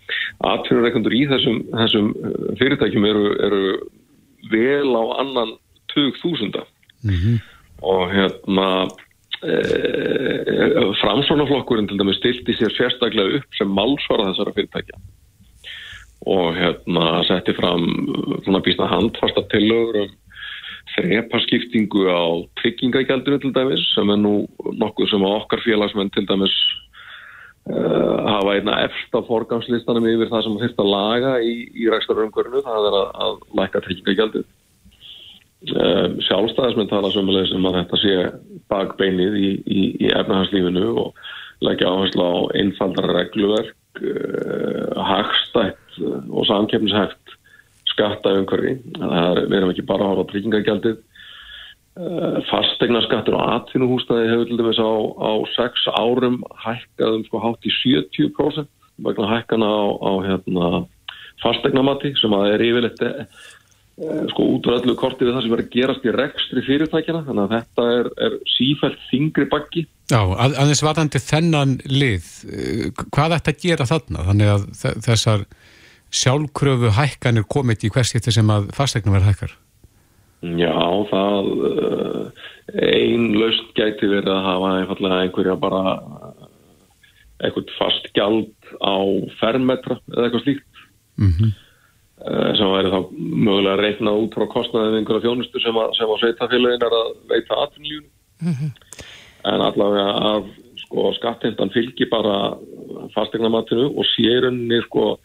atfyrirreikundur 0.52 1.16
í 1.16 1.24
þessum, 1.30 1.60
þessum 1.72 2.12
uh, 2.16 2.46
fyrirtækjum 2.60 3.08
eru, 3.08 3.24
eru 3.44 3.64
vel 4.52 4.92
á 4.96 5.04
annan 5.24 5.56
tug 5.92 6.16
þúsunda. 6.22 6.64
Mm 7.04 7.16
-hmm. 7.20 7.40
og 7.84 8.02
hérna 8.16 8.68
e, 9.44 9.54
framsvonaflokkurinn 11.02 11.88
til 11.88 11.98
dæmis 12.00 12.16
stilti 12.16 12.54
sér 12.56 12.72
sérstaklega 12.72 13.36
upp 13.36 13.58
sem 13.58 13.68
málsvara 13.68 14.30
þessara 14.30 14.54
fyrirtækja. 14.56 14.96
Og 16.26 16.56
hérna 16.56 17.24
setti 17.28 17.52
fram 17.52 17.84
svona 18.44 18.64
býstna 18.64 18.88
handfasta 18.88 19.44
tillögur 19.52 20.00
um 20.00 20.10
þrepaskiptingu 20.94 22.06
á 22.06 22.22
tryggingagjaldinu 22.60 23.40
til 23.42 23.52
dæmis 23.54 23.84
sem 23.94 24.10
er 24.14 24.20
nú 24.20 24.34
nokkuð 24.78 25.10
sem 25.10 25.26
að 25.26 25.36
okkar 25.40 25.62
félagsmenn 25.64 26.12
til 26.14 26.26
dæmis 26.28 26.54
uh, 27.70 28.18
hafa 28.28 28.56
einna 28.56 28.80
eftir 28.86 29.18
á 29.18 29.28
forgangslistanum 29.28 30.06
yfir 30.12 30.30
það 30.32 30.46
sem 30.46 30.58
þurft 30.62 30.82
að 30.84 30.92
laga 30.94 31.32
í, 31.42 31.54
í 31.74 31.88
rækstarumhverfinu 31.90 32.64
það 32.66 32.90
er 32.90 32.98
að, 33.00 33.08
að 33.26 33.40
læka 33.60 33.84
tryggingagjaldið. 33.86 34.50
Um, 35.64 36.18
sjálfstæðismenn 36.26 36.90
tala 36.90 37.10
sömulegis 37.14 37.54
um 37.56 37.70
að 37.70 37.78
þetta 37.80 38.00
sé 38.02 38.16
bakbeinið 38.68 39.38
í, 39.40 39.52
í, 39.64 39.84
í 40.04 40.10
efnahagslífinu 40.12 40.90
og 41.00 41.64
leggja 41.64 41.88
áherslu 41.88 42.26
á 42.26 42.34
einfaldara 42.60 43.14
regluverk 43.16 44.02
uh, 44.04 45.00
hagstætt 45.08 46.02
og 46.04 46.44
samkeppnishægt 46.50 47.38
skatta 47.94 48.36
umhverfi. 48.42 48.76
Við 49.00 49.58
erum 49.58 49.72
ekki 49.72 49.88
bara 49.88 50.06
að 50.06 50.14
hafa 50.14 50.28
tryggingagjaldið. 50.32 51.02
Eh, 51.94 52.38
fastegnaskattur 52.48 53.36
og 53.38 53.50
atvinnuhústaði 53.54 54.30
hefur 54.32 54.48
til 54.48 54.56
dæmis 54.58 54.80
á, 54.82 54.90
á 55.14 55.30
sex 55.54 55.84
árum 55.94 56.40
hækkað 56.58 57.20
um 57.20 57.22
sko 57.28 57.42
hátt 57.44 57.68
í 57.70 57.70
70% 57.70 58.66
vegna 59.06 59.28
hækkana 59.30 59.68
á, 59.70 59.84
á 60.02 60.12
hérna, 60.26 60.70
fastegnamati 61.38 62.10
sem 62.18 62.34
að 62.34 62.48
er 62.50 62.64
yfirleitt 62.66 63.04
e, 63.06 63.12
sko 64.32 64.46
útröðlu 64.56 64.96
kortið 64.98 65.28
við 65.28 65.36
það 65.36 65.46
sem 65.46 65.54
er 65.54 65.62
að 65.62 65.70
gerast 65.76 66.06
í 66.06 66.14
rekstri 66.18 66.64
fyrirtækjana 66.66 67.22
þannig 67.28 67.44
að 67.44 67.54
þetta 67.54 67.86
er, 68.00 68.10
er 68.26 68.36
sífælt 68.56 69.06
þingri 69.12 69.46
bakki. 69.54 69.86
Já, 70.10 70.18
að, 70.18 70.58
aðeins 70.64 70.82
varðandi 70.82 71.22
þennan 71.22 71.76
lið, 71.94 72.32
hvað 73.14 73.36
ætti 73.38 73.54
að 73.54 73.62
gera 73.68 73.86
þarna? 73.92 74.26
Þannig 74.32 74.52
að 74.56 74.66
þessar 75.06 75.46
sjálfkröfu 76.14 76.92
hækkanir 76.94 77.46
komið 77.50 77.88
í 77.88 77.92
hverskipti 77.94 78.32
sem 78.34 78.50
að 78.52 78.70
fastegnum 78.76 79.16
verða 79.16 79.32
hækkar? 79.32 79.54
Já, 80.44 80.76
það 81.10 81.46
uh, 81.68 82.24
einn 82.74 83.30
laust 83.38 83.70
gæti 83.76 84.10
verið 84.10 84.32
að 84.34 84.46
hafa 84.48 84.72
einfallega 84.80 85.20
einhverja 85.24 85.56
bara 85.60 85.82
uh, 85.96 86.48
eitthvað 87.40 87.72
fast 87.78 88.10
gjald 88.16 88.52
á 88.84 88.96
fermetra 89.40 89.98
eða 90.12 90.26
eitthvað 90.26 90.44
slíkt 90.44 90.82
mm 91.20 91.30
-hmm. 91.30 91.52
sem 92.58 92.72
væri 92.72 92.92
þá 92.92 93.00
mögulega 93.18 93.80
reiknað 93.80 94.20
út 94.24 94.36
frá 94.36 94.46
kostnaðið 94.52 94.98
einhverja 94.98 95.24
þjónustu 95.24 95.62
sem 95.62 95.76
að, 95.76 95.94
sem 95.98 96.12
að 96.12 96.20
sveitafélagin 96.22 96.86
er 96.86 96.98
að 97.00 97.08
veita 97.32 97.60
atvinnlífun 97.64 98.10
mm 98.40 98.54
-hmm. 98.54 98.70
en 99.52 99.66
allavega 99.68 100.08
að 100.32 100.50
sko, 100.84 101.12
skattheimtan 101.18 101.74
fylgir 101.74 102.08
bara 102.10 102.56
fastegnamatinu 103.14 103.90
og 103.96 104.04
sérunni 104.14 104.80
sko 104.86 105.18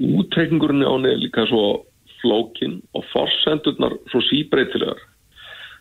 útreikningurinn 0.00 0.86
á 0.86 0.94
neði 1.00 1.26
líka 1.26 1.46
svo 1.50 1.84
flókin 2.20 2.80
og 2.96 3.04
forsendurnar 3.12 3.96
svo 4.12 4.20
síbreytilegar 4.28 5.00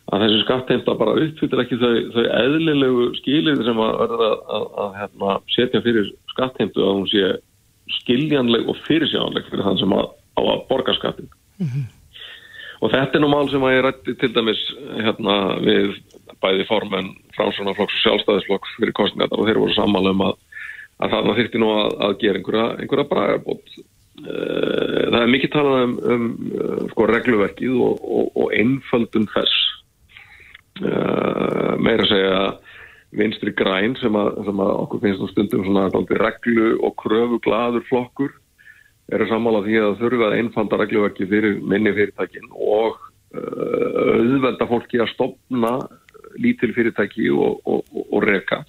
að 0.10 0.24
þessi 0.24 0.40
skattheimta 0.44 0.96
bara 0.98 1.18
uppfyllir 1.22 1.64
ekki 1.64 1.78
þau, 1.82 1.94
þau 2.16 2.24
eðlilegu 2.40 3.06
skilir 3.20 3.62
sem 3.66 3.84
að 3.84 3.94
verða 4.02 4.30
að, 4.32 4.42
að, 4.58 4.66
að 4.84 4.98
hérna, 5.02 5.36
setja 5.54 5.84
fyrir 5.86 6.10
skattheimtu 6.34 6.84
að 6.86 6.98
hún 6.98 7.08
sé 7.12 7.30
skiljanleg 8.00 8.68
og 8.70 8.82
fyrirsjánleg 8.88 9.48
fyrir 9.50 9.66
þann 9.68 9.82
sem 9.84 9.96
að, 9.98 10.10
á 10.40 10.42
að 10.42 10.66
borga 10.72 10.96
skattin 10.98 11.30
mm 11.62 11.68
-hmm. 11.68 11.86
og 12.82 12.94
þetta 12.96 13.20
er 13.20 13.24
nú 13.26 13.32
mál 13.34 13.50
sem 13.52 13.66
að 13.66 13.76
ég 13.76 13.86
rætti 13.86 14.18
til 14.18 14.32
dæmis 14.34 14.64
hérna, 15.06 15.36
við 15.62 16.00
bæði 16.42 16.66
formen 16.70 17.14
frásunarflokks 17.38 17.96
og 17.98 18.04
sjálfstæðisflokks 18.04 18.76
fyrir 18.80 18.98
kostningar 18.98 19.38
og 19.38 19.46
þeir 19.46 19.62
voru 19.62 19.78
sammála 19.78 20.16
um 20.16 20.26
að 20.30 20.36
þarna 21.00 21.38
þyrti 21.38 21.62
nú 21.62 21.70
að 21.78 22.20
gera 22.24 22.40
einhverja, 22.40 22.68
einhverja 22.82 23.10
bragarbót 23.14 23.78
Eh, 23.78 23.99
það 24.28 25.22
er 25.22 25.32
mikið 25.34 25.52
talað 25.54 25.84
um, 25.84 25.94
um 26.14 26.26
eh, 26.50 26.82
sko, 26.92 27.06
regluverkið 27.10 27.78
og, 27.86 28.02
og, 28.04 28.32
og 28.36 28.56
einföldun 28.58 29.30
þess. 29.34 29.66
Uh, 30.80 31.76
meira 31.84 32.06
að 32.06 32.12
segja 32.14 32.44
vinstri 33.20 33.52
græn 33.58 33.98
sem 34.00 34.16
að, 34.16 34.30
sem 34.48 34.62
að 34.64 34.70
okkur 34.86 35.02
finnst 35.04 35.24
um 35.26 35.32
stundum 35.34 35.66
svona 35.66 35.90
reglu 36.22 36.70
og 36.86 36.94
kröfu 37.02 37.40
gladur 37.44 37.84
flokkur 37.90 38.32
eru 39.12 39.28
sammála 39.28 39.64
því 39.66 39.76
að 39.82 39.98
þurfa 40.00 40.30
einfalda 40.38 40.80
regluverkið 40.80 41.34
fyrir 41.34 41.58
minni 41.60 41.92
fyrirtækin 41.98 42.48
og 42.54 42.96
uh, 43.36 44.16
auðvelda 44.16 44.70
fólki 44.70 45.02
að 45.04 45.12
stopna 45.16 45.74
lítil 46.40 46.72
fyrirtæki 46.78 47.28
og, 47.34 47.66
og 47.66 48.24
reka. 48.24 48.62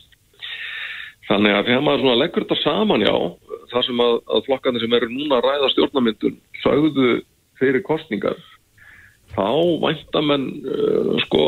Þannig 1.29 1.55
að 1.55 1.69
þegar 1.69 1.87
maður 1.87 2.19
leggur 2.19 2.47
þetta 2.49 2.63
saman 2.65 3.07
já 3.07 3.15
það 3.73 3.87
sem 3.89 4.05
að, 4.05 4.15
að 4.35 4.47
flokkarnir 4.49 4.85
sem 4.85 4.97
eru 4.99 5.11
núna 5.13 5.41
að 5.41 5.47
ræða 5.49 5.75
stjórnamyndun 5.75 6.39
sagðu 6.63 7.11
fyrir 7.61 7.85
kostningar 7.87 8.39
þá 9.35 9.51
væntamenn 9.85 10.49
uh, 10.65 11.13
sko 11.27 11.45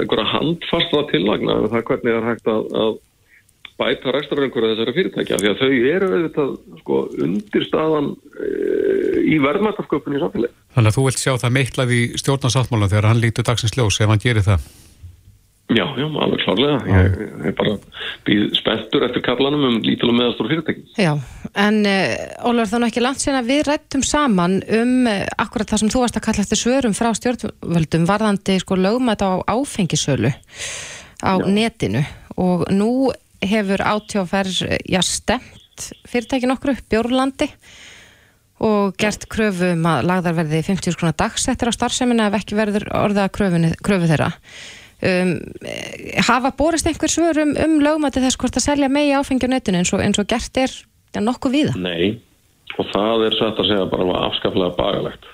einhverja 0.00 0.30
handfasta 0.30 1.02
tillagna 1.10 1.60
um 1.62 1.68
það 1.72 1.84
hvernig 1.90 2.14
það 2.14 2.22
er 2.22 2.30
hægt 2.30 2.50
að, 2.52 2.70
að 2.84 2.96
bæta 3.76 4.14
ræstarverðingur 4.14 4.68
þessari 4.70 4.96
fyrirtækja 4.96 5.40
því 5.42 5.50
að 5.50 5.60
þau 5.60 5.72
eru 5.92 6.08
auðvitað 6.12 6.54
sko 6.80 7.02
undir 7.26 7.68
staðan 7.68 8.10
uh, 8.14 9.20
í 9.26 9.36
verðmættasköpun 9.42 10.16
í 10.16 10.22
samfélagi. 10.22 10.56
Þannig 10.76 10.92
að 10.92 10.98
þú 10.98 11.06
vilt 11.10 11.22
sjá 11.22 11.32
það 11.42 11.56
meitlað 11.58 11.94
í 11.96 12.02
stjórnarsáttmála 12.22 12.90
þegar 12.92 13.10
hann 13.10 13.22
lítur 13.22 13.48
dagsins 13.48 13.76
ljós 13.76 14.00
ef 14.00 14.12
hann 14.12 14.22
gerir 14.22 14.46
það? 14.46 14.68
Já, 15.66 15.82
já, 15.98 16.06
alveg 16.06 16.42
klárlega. 16.44 16.76
Ég, 16.86 17.14
ég 17.48 17.54
bara 17.58 17.72
býð 18.26 18.42
spenntur 18.54 19.02
eftir 19.02 19.22
kallanum 19.26 19.64
um 19.66 19.78
lítil 19.82 20.12
og 20.12 20.14
meðastóru 20.14 20.52
fyrirtæki. 20.52 20.84
Já, 21.02 21.16
en 21.58 21.80
uh, 21.90 22.46
Ólvar 22.46 22.70
þá 22.70 22.76
nú 22.78 22.86
ekki 22.86 23.02
langt 23.02 23.22
síðan 23.22 23.40
að 23.40 23.50
við 23.50 23.62
rættum 23.66 24.04
saman 24.06 24.60
um 24.78 25.10
uh, 25.10 25.24
akkurat 25.42 25.72
það 25.72 25.82
sem 25.82 25.90
þú 25.96 26.04
varst 26.04 26.20
að 26.20 26.26
kalla 26.28 26.44
eftir 26.46 26.60
svörum 26.60 26.94
frá 26.94 27.10
stjórnvöldum 27.18 28.06
varðandi 28.06 28.60
sko 28.62 28.78
lögmætt 28.78 29.26
á 29.26 29.42
áfengisölu 29.42 30.30
á 31.26 31.34
já. 31.34 31.46
netinu 31.50 32.04
og 32.38 32.68
nú 32.70 33.10
hefur 33.42 33.82
átjáferð, 33.82 34.62
já, 34.86 35.02
stemt 35.02 35.90
fyrirtækin 36.06 36.54
okkur 36.54 36.76
upp 36.76 36.88
Bjórnlandi 36.94 37.50
og 38.62 38.94
gert 39.02 39.26
kröfu 39.28 39.74
um 39.74 39.86
að 39.90 40.06
lagðarverði 40.08 40.62
50 40.70 40.94
skrónar 40.94 41.18
dagsettir 41.18 41.68
á 41.68 41.76
starfseminna 41.76 42.30
ef 42.30 42.38
ekki 42.38 42.56
verður 42.56 42.86
orða 42.96 43.26
kröfu 43.28 44.06
þeirra. 44.06 44.30
Um, 45.04 45.34
hafa 46.24 46.54
borist 46.56 46.86
einhver 46.88 47.10
svör 47.12 47.36
um, 47.42 47.50
um 47.52 47.80
lögmæti 47.84 48.22
þess 48.22 48.38
hvort 48.40 48.56
að 48.56 48.64
selja 48.64 48.88
megi 48.88 49.12
áfengi 49.12 49.44
á 49.44 49.52
netinu 49.52 49.82
eins 49.82 49.92
og, 49.92 50.00
eins 50.00 50.16
og 50.16 50.28
gert 50.30 50.56
er 50.56 50.72
ja, 50.72 51.20
nokkuð 51.20 51.52
víða? 51.52 51.74
Nei, 51.76 52.14
og 52.80 52.88
það 52.94 53.24
er 53.26 53.36
sætt 53.36 53.60
að 53.60 53.68
segja 53.68 53.88
bara 53.92 54.22
afskaflega 54.30 54.72
bagalegt. 54.78 55.28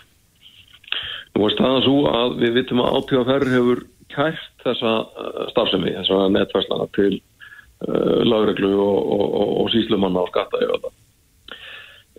Nú 1.36 1.46
er 1.46 1.54
staðan 1.54 1.86
svo 1.86 2.00
að 2.10 2.34
við 2.42 2.58
vitum 2.58 2.82
að 2.82 2.96
átíðaferð 2.98 3.54
hefur 3.54 3.84
kært 4.12 4.66
þessa 4.66 4.96
uh, 5.06 5.44
starfsemi, 5.52 5.94
þessa 5.94 6.18
netverslana 6.34 6.88
til 6.98 7.12
uh, 7.14 8.18
lagreglu 8.26 8.72
og, 8.82 8.98
og, 9.14 9.54
og 9.62 9.70
síslumanna 9.76 10.26
á 10.26 10.30
skatta 10.32 10.58
yfir 10.58 10.74
þetta. 10.74 10.92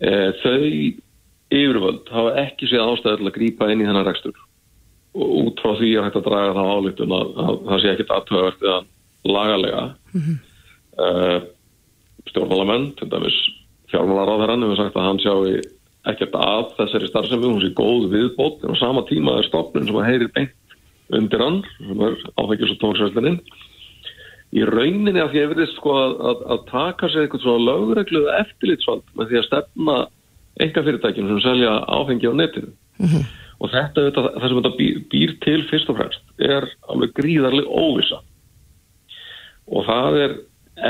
E, 0.04 0.12
þau 0.40 0.64
yfirvöld 1.54 2.10
hafa 2.12 2.34
ekki 2.48 2.72
séð 2.72 2.88
ástæði 2.88 3.20
til 3.20 3.30
að 3.30 3.36
grípa 3.36 3.68
inn 3.70 3.84
í 3.84 3.86
þennan 3.88 4.08
rekstur 4.08 4.40
út 5.14 5.62
frá 5.62 5.76
því 5.78 5.92
er 5.94 6.08
hægt 6.08 6.18
að 6.18 6.28
draga 6.28 6.54
það 6.58 6.72
álítun 6.74 7.14
að, 7.14 7.34
að 7.44 7.58
það 7.68 7.82
sé 7.82 7.92
ekkit 7.92 8.14
aðtöðavert 8.16 8.64
eða 8.66 8.80
lagalega 9.24 9.84
mm 10.14 10.22
-hmm. 10.22 10.38
uh, 11.06 11.40
stjórnmálamenn 12.32 12.88
til 12.98 13.10
dæmis 13.12 13.38
fjármálaráðherran 13.94 14.66
hefur 14.66 14.80
sagt 14.82 14.98
að 14.98 15.08
hann 15.08 15.22
sjáu 15.22 15.44
ekkert 16.10 16.36
að 16.36 16.74
þessari 16.80 17.08
starfsemi 17.08 17.46
hún 17.46 17.62
sé 17.62 17.70
góð 17.78 18.10
viðbót. 18.12 18.64
En 18.64 18.74
á 18.74 18.82
sama 18.82 19.06
tíma 19.08 19.38
er 19.38 19.48
stopnum 19.48 19.86
sem 19.86 19.96
að 19.96 20.10
heyri 20.10 20.28
beint 20.34 20.58
undir 21.14 21.40
hann 21.40 21.62
sem 21.78 22.02
er 22.02 22.18
áfengis 22.42 22.74
og 22.74 22.82
tóksvöldininn 22.82 23.40
í 24.54 24.66
rauninni 24.66 25.22
að 25.22 25.32
því 25.32 25.40
að 25.44 25.52
verðist 25.54 25.78
sko 25.78 25.94
að, 25.94 26.12
að, 26.30 26.42
að 26.54 26.66
taka 26.72 27.10
sér 27.10 27.22
eitthvað 27.22 27.46
svona 27.46 27.66
lögregluð 27.70 28.28
eftirlitsvald 28.40 29.06
með 29.14 29.30
því 29.30 29.40
að 29.40 29.48
stefna 29.48 29.96
enga 30.62 30.84
fyrirtækjum 30.86 31.30
sem 31.30 31.42
selja 31.42 31.72
áfengi 31.86 32.30
á 32.30 32.34
netinu. 32.34 32.74
Mm 32.98 33.08
-hmm 33.08 33.43
og 33.64 33.72
þetta, 33.72 34.10
það 34.12 34.48
sem 34.48 34.60
þetta 34.60 34.74
býr, 34.80 35.02
býr 35.12 35.36
til 35.46 35.60
fyrst 35.70 35.92
og 35.92 36.00
fremst 36.00 36.44
er 36.44 36.68
alveg 36.92 37.14
gríðarlega 37.20 37.84
óvisa 37.84 38.20
og 39.72 39.88
það 39.88 40.20
er 40.26 40.36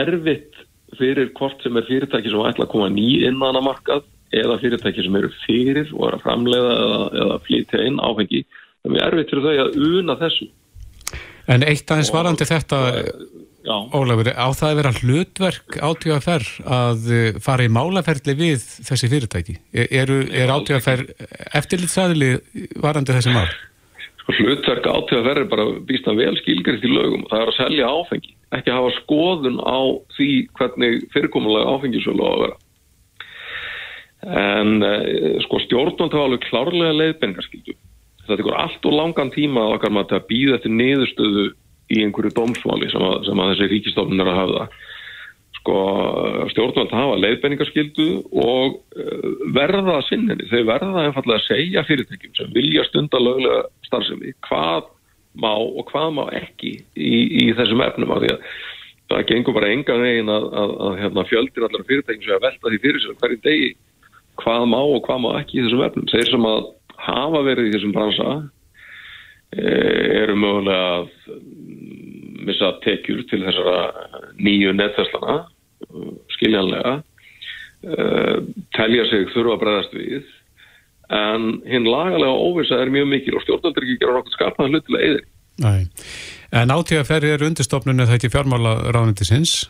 erfitt 0.03 0.63
fyrir 0.97 1.29
hvort 1.37 1.61
sem 1.63 1.77
er 1.77 1.85
fyrirtæki 1.87 2.31
sem 2.31 2.47
ætla 2.47 2.67
að 2.67 2.73
koma 2.73 2.89
ný 2.93 3.07
innan 3.27 3.59
að 3.59 3.67
markað 3.67 4.09
eða 4.33 4.57
fyrirtæki 4.61 5.05
sem 5.05 5.17
eru 5.19 5.29
fyrir 5.43 5.89
og 5.93 6.07
er 6.09 6.17
að 6.17 6.25
framleiða 6.25 6.73
eða, 6.73 6.99
eða 7.23 7.39
flytja 7.47 7.85
inn 7.87 8.01
áfengi. 8.01 8.43
Það 8.83 8.97
er 8.97 9.07
erfitt 9.07 9.33
fyrir 9.33 9.47
þau 9.47 9.63
að 9.63 9.79
una 9.89 10.17
þessu. 10.21 10.49
En 11.53 11.65
eitt 11.67 11.91
aðeins 11.91 12.13
varandi 12.13 12.47
þetta 12.47 12.79
Ólafur, 13.63 14.27
á 14.35 14.47
það 14.51 14.69
að 14.69 14.79
vera 14.79 14.91
hlutverk 14.97 15.75
átíðaferð 15.79 16.49
að 16.67 17.05
eh, 17.15 17.37
fara 17.43 17.63
í 17.63 17.69
málaferðli 17.71 18.35
við 18.35 18.65
þessi 18.83 19.09
fyrirtæki? 19.11 19.55
Er, 19.71 20.11
er 20.35 20.51
átíðaferð 20.51 21.13
eftirlitsaðili 21.55 22.33
varandi 22.83 23.15
þessi 23.15 23.35
mál? 23.35 23.47
Sko, 24.19 24.35
hlutverk 24.35 24.89
átíðaferð 24.89 25.45
er 25.45 25.49
bara 25.53 25.69
býstan 25.87 26.19
vel 26.19 26.35
skilgriðt 26.41 26.83
í 26.83 26.91
lögum. 26.91 27.23
Það 27.31 27.45
er 27.45 27.53
að 27.53 27.57
selja 27.61 27.93
áfengi, 27.93 28.35
ekki 28.59 28.73
að 28.73 28.79
hafa 28.81 28.93
skoðun 28.99 29.63
á 29.63 29.79
því 30.17 30.29
hvernig 30.59 31.07
fyrirkomulega 31.15 31.77
áfengisölu 31.77 32.27
á 32.27 32.31
að 32.33 32.43
vera. 32.43 32.59
en 34.23 34.77
uh, 34.87 35.39
sko 35.43 35.57
stjórnvöld 35.65 36.13
hafa 36.15 36.27
alveg 36.29 36.45
klárlega 36.47 36.93
leiðbenningarskildu 36.95 37.73
það 38.27 38.39
tekur 38.39 38.55
allt 38.55 38.85
og 38.87 38.95
langan 38.95 39.31
tíma 39.33 39.65
okkar 39.75 39.91
maður 39.91 40.19
að 40.19 40.27
býða 40.29 40.57
eftir 40.57 40.73
niðurstöðu 40.77 41.45
í 41.91 42.01
einhverju 42.05 42.33
dómsmáli 42.37 42.89
sem 42.91 43.03
að, 43.03 43.19
sem 43.27 43.39
að 43.39 43.53
þessi 43.53 43.69
ríkistofnun 43.71 44.23
er 44.23 44.31
að 44.31 44.39
hafa 44.41 44.67
sko 45.59 45.77
stjórnvöld 46.51 46.91
hafa 46.91 47.19
leiðbenningarskildu 47.21 48.07
og 48.43 48.79
uh, 48.99 49.29
verða 49.55 49.99
að 49.99 50.07
sinni, 50.09 50.37
þau 50.51 50.61
verða 50.67 51.05
einfallega 51.07 51.39
að 51.39 51.47
segja 51.47 51.85
fyrirtækjum 51.87 52.35
sem 52.39 52.53
vilja 52.55 52.85
stunda 52.89 53.21
löglega 53.21 53.63
starfsemi 53.87 54.35
hvað 54.47 54.89
má 55.39 55.53
og 55.55 55.87
hvað 55.89 56.09
má 56.19 56.23
ekki 56.37 56.75
í, 56.95 57.13
í 57.43 57.45
þessum 57.57 57.83
efnum 57.85 58.11
af 58.13 58.23
því 58.23 58.33
að 58.35 58.47
það 59.13 59.25
gengur 59.29 59.57
bara 59.57 59.71
enga 59.73 59.95
veginn 59.99 60.31
að, 60.31 60.45
að, 60.61 60.75
að 60.87 60.99
hérna, 61.01 61.25
fjöldir 61.29 61.67
allar 61.67 61.87
fyrirtækjum 61.89 62.27
sem 62.27 62.37
að 62.37 62.45
velta 62.47 62.73
því 62.73 62.81
fyrir 62.83 63.03
sér 63.03 63.17
hverju 63.21 63.41
degi 63.47 63.71
hvað 64.41 64.67
má 64.71 64.79
og 64.81 65.01
hvað 65.05 65.23
má 65.23 65.29
ekki 65.39 65.59
í 65.59 65.63
þessum 65.65 65.83
efnum. 65.85 66.09
Þeir 66.09 66.29
sem 66.31 66.47
að 66.49 66.61
hafa 67.03 67.41
verið 67.45 67.69
í 67.69 67.73
þessum 67.75 67.95
bransa 67.95 68.29
eru 69.57 70.35
mögulega 70.39 70.85
að 70.97 71.09
mm, 71.33 72.45
missa 72.47 72.71
tekjur 72.83 73.23
til 73.29 73.41
þessara 73.45 73.77
nýju 74.41 74.73
netverslana, 74.77 75.37
skiljanlega, 76.35 76.95
e, 77.83 78.07
telja 78.77 79.05
sig 79.11 79.29
þurfa 79.33 79.57
að 79.57 79.61
bregðast 79.65 79.97
við, 79.99 80.31
en 81.13 81.49
hinn 81.69 81.87
lagalega 81.87 82.47
óvisa 82.47 82.79
er 82.81 82.91
mjög 82.93 83.11
mikil 83.11 83.37
og 83.37 83.45
stjórnaldur 83.45 83.85
ekki 83.85 83.99
gera 84.01 84.17
nokkur 84.17 84.37
skapaðan 84.37 84.77
hlutilega 84.77 85.11
eðir. 85.11 85.29
En 86.53 86.73
átíðaferri 86.73 87.33
er 87.35 87.45
undirstofnunni 87.45 88.07
það 88.07 88.17
ekki 88.17 88.33
fjármála 88.33 88.77
ráðnindisins? 88.95 89.63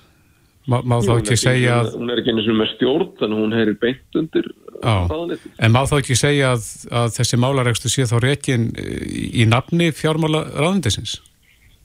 Má, 0.64 0.78
má 0.88 0.96
þá 1.04 1.18
ekki 1.18 1.36
segja 1.40 1.80
að... 1.82 1.90
Hún 2.00 2.12
er 2.14 2.22
ekki 2.22 2.32
eins 2.32 2.46
og 2.48 2.60
með 2.60 2.70
stjórn, 2.74 3.10
þannig 3.20 3.42
hún 3.42 3.56
heyri 3.58 3.74
beint 3.82 4.20
undir 4.20 4.46
ráðnindis. 4.84 5.48
En 5.60 5.74
má 5.76 5.82
þá 5.90 5.96
ekki 6.00 6.16
segja 6.20 6.54
að, 6.56 6.68
að 7.02 7.10
þessi 7.18 7.40
málaregstu 7.44 7.92
sé 7.92 8.06
þá 8.08 8.16
reygin 8.24 8.70
í 8.74 9.48
nafni 9.50 9.90
fjármála 9.96 10.46
ráðnindisins? 10.56 11.18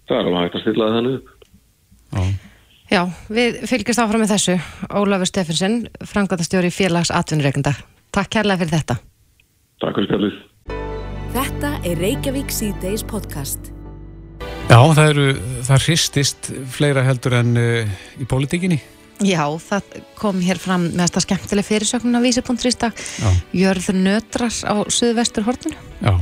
Það 0.09 0.21
er 0.21 0.31
alveg 0.31 0.47
hægt 0.47 0.61
að 0.61 0.65
stilla 0.67 0.89
það 0.89 0.99
þannig 0.99 1.19
upp. 1.19 1.35
Já. 2.15 2.23
Já, 2.89 3.03
við 3.29 3.59
fylgjast 3.69 4.01
áfram 4.01 4.23
með 4.25 4.31
þessu. 4.33 4.55
Ólafur 4.97 5.29
Steffensen, 5.29 5.81
frangatastjóri 6.09 6.71
félags 6.73 7.13
atvinnureikunda. 7.13 7.75
Takk 8.17 8.33
kærlega 8.39 8.63
fyrir 8.63 8.79
þetta. 8.79 9.01
Takk 9.85 9.99
fyrir 9.99 10.09
skallið. 10.09 10.39
Þetta 11.35 11.75
er 11.85 12.01
Reykjavík 12.01 12.55
C-Days 12.55 13.05
podcast. 13.05 13.75
Já, 14.69 14.83
það 14.93 15.07
eru, 15.09 15.27
það 15.65 15.85
hristist 15.87 16.49
fleira 16.75 17.03
heldur 17.07 17.39
en 17.39 17.55
uh, 17.57 17.93
í 18.21 18.27
pólitíkinni. 18.29 18.77
Já, 19.25 19.43
það 19.65 19.95
kom 20.19 20.43
hér 20.45 20.61
fram 20.63 20.85
með 20.93 21.09
þetta 21.09 21.23
skemmtileg 21.25 21.67
fyrirsöknun 21.67 22.19
á 22.19 22.23
vísi.ri 22.23 22.71
stak 22.71 23.01
Jörður 23.57 23.97
nötrar 23.99 24.53
á 24.69 24.75
söðvestur 24.93 25.47
hortinu. 25.49 25.79
Já, 26.05 26.13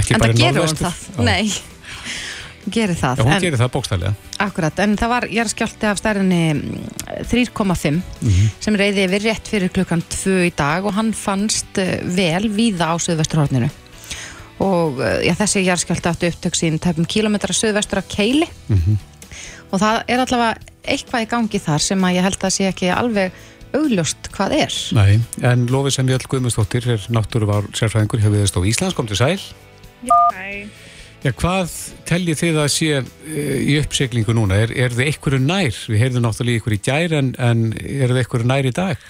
ekki 0.00 0.18
bara 0.20 0.34
í 0.34 0.42
norðvestur. 0.42 0.42
En 0.42 0.42
það 0.42 0.42
gerur 0.42 0.66
hún 0.66 0.82
það, 0.82 0.98
Já. 1.06 1.22
nei, 1.30 1.54
gerir 2.74 2.98
það. 2.98 3.22
Já, 3.22 3.24
hún 3.24 3.36
en, 3.36 3.46
gerir 3.46 3.62
það 3.62 3.72
bókstælega. 3.78 4.12
Akkurat, 4.48 4.82
en 4.84 4.98
það 5.00 5.14
var, 5.14 5.28
ég 5.30 5.44
er 5.44 5.52
skjálti 5.54 5.88
af 5.92 6.02
stærðinni 6.02 6.42
3,5 7.30 7.54
mm 7.62 8.02
-hmm. 8.26 8.50
sem 8.66 8.80
reyði 8.82 9.06
við 9.14 9.30
rétt 9.30 9.54
fyrir 9.54 9.72
klukkan 9.72 10.02
2 10.02 10.36
í 10.50 10.52
dag 10.58 10.84
og 10.84 10.98
hann 10.98 11.14
fannst 11.14 11.78
eh, 11.78 12.02
vel 12.02 12.50
víða 12.50 12.90
á 12.90 12.94
söðvestur 12.98 13.44
hortinu 13.44 13.70
og 14.62 15.00
eh, 15.02 15.24
já, 15.28 15.34
þessi 15.40 15.64
jarðskjálta 15.66 16.12
áttu 16.14 16.30
upptök 16.30 16.58
sín 16.58 16.78
tæpum 16.82 17.08
kílometra 17.08 17.56
söðvestur 17.56 18.02
af 18.02 18.08
Keili 18.08 18.46
mm 18.68 18.76
-hmm. 18.76 18.96
og 19.70 19.80
það 19.80 20.02
er 20.08 20.22
allavega 20.22 20.54
eitthvað 20.84 21.24
í 21.24 21.30
gangi 21.30 21.58
þar 21.58 21.80
sem 21.80 22.04
að 22.04 22.14
ég 22.14 22.22
held 22.22 22.44
að 22.44 22.54
sé 22.54 22.68
ekki 22.68 22.90
alveg 22.92 23.32
augljóst 23.74 24.30
hvað 24.30 24.52
er. 24.52 24.72
Nei, 24.94 25.20
en 25.42 25.66
Lófi 25.66 25.90
sem 25.90 26.08
Jörg 26.08 26.28
Guðmustóttir 26.30 26.86
er 26.88 27.06
náttúruvar 27.10 27.66
sérfræðingur 27.74 28.22
hefur 28.22 28.38
viðst 28.38 28.56
á 28.56 28.62
Íslands, 28.62 28.94
kom 28.94 29.06
til 29.06 29.16
sæl. 29.16 29.40
Já, 30.04 30.14
Já, 31.24 31.30
hvað 31.32 31.70
tellir 32.04 32.36
þið 32.36 32.56
að 32.60 32.66
sé 32.68 32.88
e, 33.00 33.44
í 33.64 33.78
uppseglingu 33.80 34.34
núna? 34.36 34.58
Er, 34.60 34.72
er 34.76 34.92
þið 34.92 35.06
einhverju 35.06 35.38
nær? 35.40 35.78
Við 35.88 36.02
heyrðum 36.02 36.26
náttúrulega 36.26 36.60
einhverju 36.60 36.76
í 36.76 36.82
gær 36.84 37.14
en, 37.16 37.30
en 37.40 37.62
er 37.80 38.12
þið 38.12 38.20
einhverju 38.20 38.48
nær 38.50 38.68
í 38.68 38.72
dag? 38.76 39.06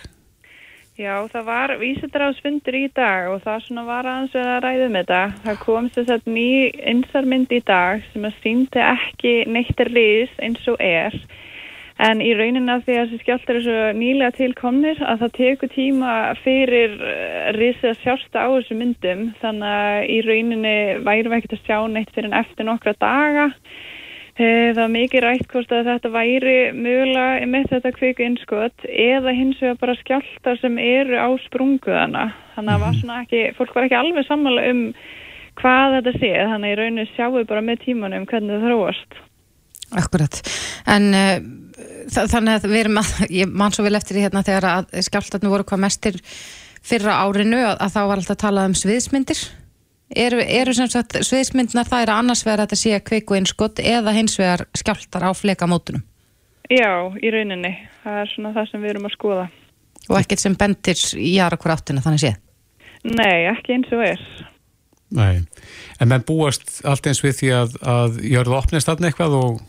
Já, 0.94 1.24
það 1.26 1.46
var 1.48 1.72
vísendráðsfundur 1.80 2.76
í 2.78 2.85
dag 2.94 3.33
og 3.33 3.40
það 3.42 3.64
svona 3.64 3.83
var 3.88 4.07
aðeins 4.07 4.35
að 4.38 4.50
ræða 4.62 4.74
með 4.78 4.85
um 4.85 4.98
þetta. 5.00 5.22
Það 5.42 5.57
kom 5.64 5.88
þess 5.96 6.12
að 6.14 6.28
ný 6.30 6.50
einsarmynd 6.92 7.54
í 7.57 7.59
dag 7.66 8.04
sem 8.12 8.26
að 8.28 8.37
síndi 8.44 8.85
ekki 8.85 9.33
neittir 9.50 9.90
riðs 9.90 10.37
eins 10.38 10.68
og 10.70 10.78
er. 10.78 11.16
En 11.98 12.22
í 12.22 12.30
rauninna 12.38 12.76
því 12.85 12.94
að 13.00 13.11
þessi 13.11 13.24
skjáltar 13.24 13.59
er 13.59 13.66
svo 13.66 13.80
nýlega 13.98 14.37
tilkomnir 14.38 15.02
að 15.02 15.24
það 15.24 15.35
tekur 15.40 15.72
tíma 15.74 16.14
fyrir 16.44 16.94
eh, 17.11 17.50
risið 17.59 17.90
að 17.90 18.00
sjásta 18.04 18.46
á 18.46 18.48
þessu 18.54 18.78
myndum. 18.78 19.26
Þannig 19.42 19.74
að 19.80 19.98
í 20.14 20.20
rauninni 20.28 20.76
værum 21.11 21.35
við 21.35 21.40
ekkert 21.40 21.59
að 21.59 21.66
sjá 21.66 21.78
neitt 21.90 22.14
fyrir 22.14 22.30
en 22.30 22.38
eftir 22.38 22.70
nokkra 22.70 22.94
daga. 23.02 23.50
Það 24.35 24.79
var 24.81 24.90
mikið 24.90 25.23
rætt 25.23 25.44
hvort 25.53 25.73
að 25.73 25.88
þetta 25.92 26.11
væri 26.11 26.55
mögulega 26.75 27.47
með 27.47 27.68
þetta 27.70 27.92
kviku 27.94 28.25
innskot 28.25 28.87
eða 28.90 29.35
hins 29.37 29.61
vegar 29.62 29.77
bara 29.79 29.94
skjálta 30.01 30.57
sem 30.59 30.81
eru 30.83 31.20
á 31.23 31.31
sprunguðana. 31.44 32.25
Þannig 32.57 32.75
að 32.75 32.83
var 32.83 32.97
mhm. 32.99 33.12
ekki, 33.20 33.42
fólk 33.59 33.77
var 33.77 33.87
ekki 33.87 34.01
alveg 34.01 34.27
sammála 34.27 34.66
um 34.73 34.83
hvað 35.61 35.99
þetta 35.99 36.16
sé. 36.18 36.33
Þannig 36.51 36.66
að 36.66 36.75
í 36.75 36.81
rauninu 36.81 37.07
sjáum 37.12 37.47
bara 37.53 37.62
með 37.62 37.85
tímanum 37.87 38.27
hvernig 38.27 38.59
það 38.59 38.66
þróast. 38.66 39.18
Akkurat. 40.03 40.42
En 40.90 41.11
uh, 41.14 41.35
þannig 42.11 42.55
að 42.57 42.70
við 42.73 42.81
erum 42.83 43.03
að, 43.05 43.16
ég 43.40 43.59
man 43.62 43.77
svo 43.77 43.87
vel 43.87 43.94
eftir 44.01 44.18
því 44.18 44.27
hérna 44.27 44.47
þegar 44.47 44.70
að 44.73 44.94
skjáltatinu 45.07 45.55
voru 45.55 45.68
hvað 45.70 45.85
mestir 45.87 46.18
fyrra 46.85 47.20
árinu 47.23 47.62
að, 47.62 47.77
að 47.79 47.94
þá 47.94 48.01
var 48.03 48.18
alltaf 48.18 48.35
að 48.35 48.47
tala 48.49 48.66
um 48.66 48.75
sviðsmyndir 48.83 49.47
eru, 50.11 50.40
eru 50.40 50.75
sem 50.77 50.90
sagt 50.93 51.17
sviðsmyndnar 51.25 51.88
það 51.88 52.05
er 52.05 52.12
að 52.12 52.23
annars 52.23 52.45
vegar 52.47 52.64
að 52.64 52.69
þetta 52.69 52.81
sé 52.81 53.01
kveiku 53.11 53.38
einskott 53.38 53.81
eða 53.81 54.14
hins 54.17 54.38
vegar 54.40 54.67
skjáltar 54.77 55.29
á 55.29 55.31
fleka 55.37 55.69
mótunum? 55.71 56.05
Já, 56.73 57.12
í 57.21 57.31
rauninni. 57.33 57.75
Það 58.05 58.23
er 58.23 58.33
svona 58.33 58.55
það 58.55 58.71
sem 58.71 58.83
við 58.85 58.95
erum 58.95 59.09
að 59.09 59.14
skoða. 59.19 59.45
Og 60.09 60.17
ekkert 60.21 60.43
sem 60.43 60.57
bendir 60.61 61.01
í 61.21 61.35
aðra 61.40 61.61
hver 61.61 61.75
áttina 61.77 62.05
þannig 62.05 62.23
séð? 62.25 62.40
Nei, 63.05 63.45
ekki 63.51 63.77
eins 63.77 63.93
og 63.93 64.05
er. 64.05 64.23
Nei, 65.14 65.45
en 66.01 66.11
menn 66.11 66.25
búast 66.27 66.81
allt 66.88 67.07
eins 67.07 67.21
við 67.23 67.37
því 67.40 67.51
að, 67.59 67.75
að 67.85 68.17
jörðu 68.25 68.57
opnist 68.57 68.88
aðna 68.90 69.11
eitthvað 69.11 69.37
og, 69.38 69.61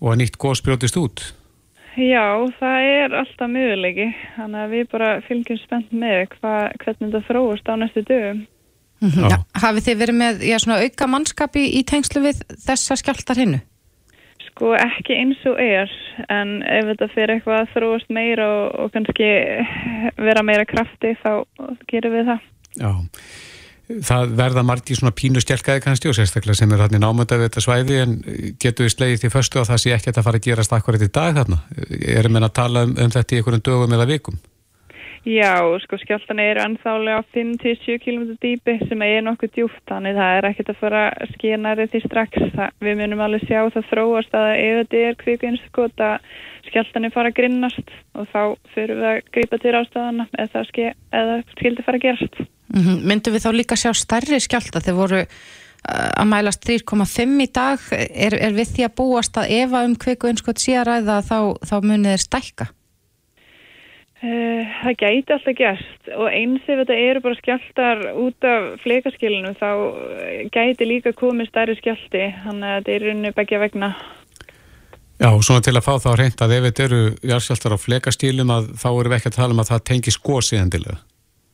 og 0.00 0.08
að 0.14 0.18
nýtt 0.22 0.40
góð 0.40 0.56
sprjótist 0.62 0.98
út? 1.00 1.22
Já, 2.00 2.48
það 2.56 2.86
er 2.88 3.16
alltaf 3.20 3.52
mögulegi. 3.52 4.08
Þannig 4.38 4.64
að 4.64 4.74
við 4.74 4.88
bara 4.94 5.10
fylgjum 5.26 5.60
spennt 5.60 5.92
með 5.92 6.22
hva, 6.38 6.54
hvernig 6.80 7.10
þetta 7.10 7.22
þróast 7.28 7.68
á 7.68 7.74
næstu 7.76 8.04
dögum. 8.08 8.42
Mm 9.00 9.10
-hmm. 9.10 9.30
ja, 9.30 9.38
hafið 9.62 9.86
þið 9.86 10.00
verið 10.02 10.16
með 10.20 10.42
já, 10.44 10.56
auka 10.60 11.06
mannskapi 11.06 11.62
í 11.78 11.84
tengslu 11.88 12.20
við 12.20 12.42
þessa 12.66 12.96
skjáltar 13.00 13.40
hinnu? 13.40 13.60
Sko 14.50 14.74
ekki 14.76 15.16
eins 15.16 15.40
og 15.48 15.56
er 15.56 15.88
en 16.28 16.60
ef 16.62 16.84
þetta 16.90 17.08
fyrir 17.14 17.34
eitthvað 17.34 17.62
að 17.62 17.70
þróast 17.74 18.10
meira 18.12 18.48
og, 18.48 18.66
og 18.80 18.92
kannski 18.92 19.30
vera 20.20 20.42
meira 20.42 20.66
krafti 20.68 21.14
þá 21.22 21.46
gerum 21.88 22.12
við 22.12 22.28
það. 22.28 22.44
Já, 22.76 22.92
það 24.10 24.36
verða 24.36 24.62
margt 24.66 24.92
í 24.92 24.98
svona 24.98 25.16
pínu 25.16 25.40
stjálkaði 25.40 25.84
kannski 25.86 26.10
og 26.10 26.18
sérstaklega 26.18 26.60
sem 26.60 26.72
er 26.76 26.84
hann 26.84 26.94
í 26.94 27.00
námönda 27.00 27.40
við 27.40 27.48
þetta 27.48 27.64
svæði 27.64 27.98
en 28.04 28.14
getur 28.60 28.84
við 28.84 28.94
slegið 28.94 29.24
því 29.24 29.32
förstu 29.32 29.62
að 29.62 29.70
það 29.72 29.82
sé 29.82 29.96
ekki 29.96 30.12
að 30.12 30.18
það 30.18 30.28
fara 30.28 30.40
að 30.42 30.46
gerast 30.50 30.76
akkurat 30.76 31.06
í 31.06 31.10
dag 31.18 31.40
þarna. 31.40 31.62
Erum 32.20 32.36
við 32.36 32.46
að 32.50 32.56
tala 32.60 32.84
um, 32.84 32.96
um 33.00 33.16
þetta 33.16 33.34
í 33.34 33.40
einhverjum 33.40 33.66
dögum 33.70 33.96
eða 33.96 34.10
vikum? 34.12 34.40
Já, 35.28 35.60
sko 35.84 35.98
skjáltan 36.00 36.38
eru 36.40 36.62
anþálega 36.64 37.20
á 37.20 37.22
5-7 37.36 37.98
km 38.00 38.22
dýpi 38.40 38.78
sem 38.88 39.02
er 39.04 39.20
nokkuð 39.26 39.50
djúft, 39.52 39.82
þannig 39.90 40.16
það 40.16 40.36
er 40.36 40.48
ekkert 40.48 40.70
að 40.72 40.78
fara 40.80 41.02
að 41.12 41.34
skena 41.34 41.74
því 41.76 42.00
strax. 42.06 42.46
Það, 42.54 42.70
við 42.80 42.96
munum 43.02 43.20
alveg 43.26 43.44
sjá 43.44 43.60
það 43.74 43.90
þróast 43.90 44.38
að 44.40 44.48
ef 44.54 44.78
þetta 44.78 45.02
er 45.10 45.18
kvíkuinskot 45.20 46.04
að 46.06 46.32
skjáltan 46.70 47.04
er 47.04 47.12
fara 47.12 47.28
að 47.28 47.36
grinnast 47.36 47.92
og 48.16 48.32
þá 48.32 48.40
fyrir 48.72 48.96
við 48.96 49.10
að 49.10 49.20
grípa 49.36 49.60
til 49.60 49.76
ástæðana 49.76 50.28
eða 50.40 50.64
ske, 50.70 50.88
skildi 51.52 51.84
fara 51.84 52.00
að 52.00 52.06
gerast. 52.08 52.40
Mm 52.72 52.82
-hmm. 52.82 53.06
Myndum 53.12 53.36
við 53.36 53.44
þá 53.44 53.52
líka 53.52 53.76
sjá 53.76 53.92
stærri 53.92 54.40
skjálta 54.40 54.80
þegar 54.80 55.00
voru 55.02 55.20
uh, 55.20 56.10
að 56.16 56.30
mælast 56.32 56.64
3,5 56.64 57.40
í 57.44 57.48
dag? 57.52 57.78
Er, 57.92 58.40
er 58.40 58.56
við 58.56 58.72
því 58.72 58.88
að 58.88 58.96
búast 58.96 59.36
að 59.36 59.52
ef 59.52 59.72
að 59.72 59.84
um 59.84 59.96
kvíkuinskot 60.00 60.58
sé 60.58 60.80
að 60.80 60.86
ræða 60.88 61.20
þá, 61.28 61.38
þá 61.60 61.76
munið 61.84 62.12
er 62.16 62.24
stækka? 62.24 62.72
Uh, 64.20 64.68
það 64.82 64.96
gæti 65.00 65.32
alltaf 65.32 65.56
gæst 65.56 66.08
og 66.12 66.26
eins 66.28 66.66
ef 66.68 66.80
þetta 66.82 66.96
eru 67.08 67.22
bara 67.24 67.38
skjáltar 67.38 68.02
út 68.20 68.44
af 68.44 68.66
fleikaskilinu 68.82 69.54
þá 69.56 69.68
eh, 70.20 70.42
gæti 70.52 70.84
líka 70.84 71.14
komið 71.16 71.48
stærri 71.48 71.76
skjálti 71.78 72.26
þannig 72.42 72.66
að 72.68 72.74
þetta 72.76 72.92
er 72.92 73.06
rauninni 73.06 73.30
begja 73.38 73.60
vegna. 73.62 73.88
Já, 75.20 75.30
svona 75.40 75.64
til 75.64 75.72
að 75.76 75.84
fá 75.84 75.94
þá 76.04 76.10
reynd 76.20 76.44
að 76.44 76.52
ef 76.56 76.66
þetta 76.66 76.84
eru 76.84 77.00
járskjáltar 77.30 77.76
á 77.76 77.78
fleikaskilum 77.80 78.52
að 78.54 78.68
þá 78.80 78.88
eru 78.90 79.12
við 79.12 79.16
ekki 79.18 79.30
að 79.32 79.38
tala 79.38 79.56
um 79.56 79.64
að 79.64 79.72
það 79.72 79.82
tengi 79.90 80.14
sko 80.16 80.38
síðan 80.44 80.72
til 80.72 80.82
það 80.84 81.00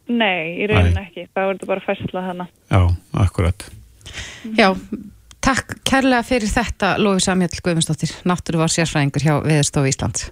Nei, 0.07 0.43
í 0.63 0.69
rauninni 0.71 1.03
ekki, 1.03 1.27
þá 1.35 1.41
er 1.43 1.49
þetta 1.53 1.71
bara 1.73 1.87
fæslað 1.87 2.29
hana 2.31 2.49
Já, 2.71 2.83
akkurat. 3.27 3.69
Já, 4.59 4.69
takk 5.43 5.79
kærlega 5.87 6.27
fyrir 6.27 6.51
þetta 6.51 6.97
Lófi 7.03 7.27
Samhjall 7.27 7.63
Guðmundsdóttir 7.63 8.19
Náttúru 8.27 8.63
var 8.63 8.75
sérfræðingur 8.75 9.27
hjá 9.27 9.35
Veðurstofu 9.43 9.91
Íslands. 9.91 10.31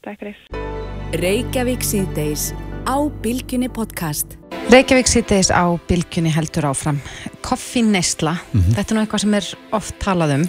Takk 0.00 0.24
fyrir 0.24 0.80
Reykjavík 1.12 1.82
síðdeis 1.84 2.52
á 2.88 2.96
Bilginni 3.22 3.68
podcast. 3.68 4.36
Reykjavík 4.72 5.08
sýtis 5.10 5.50
á 5.52 5.68
Bilginni 5.88 6.30
heldur 6.32 6.64
áfram. 6.70 6.98
Koffinneisla, 7.44 8.36
Mhm. 8.54 8.72
þetta 8.74 8.90
er 8.90 8.96
nú 8.96 9.02
eitthvað 9.06 9.20
sem 9.20 9.34
er 9.34 9.46
oft 9.72 9.94
talað 9.98 10.34
um 10.34 10.48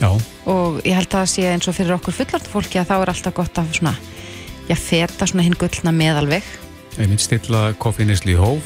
Já, 0.00 0.10
og 0.46 0.82
ég 0.82 0.94
held 0.94 1.08
að 1.08 1.22
það 1.22 1.30
sé 1.30 1.42
eins 1.52 1.68
og 1.68 1.74
fyrir 1.74 1.94
okkur 1.96 2.12
fullart 2.12 2.48
fólki 2.50 2.80
að 2.80 2.86
þá 2.88 3.02
er 3.02 3.08
alltaf 3.12 3.34
gott 3.34 3.54
að 3.54 3.72
svona, 3.78 3.96
já, 4.68 4.74
feta 4.76 5.26
svona 5.26 5.42
hinn 5.44 5.54
gullna 5.54 5.92
meðalveg. 5.92 6.42
einmitt 6.98 7.20
stilla 7.20 7.72
koffinisli 7.74 8.34
í 8.34 8.36
hóf 8.36 8.60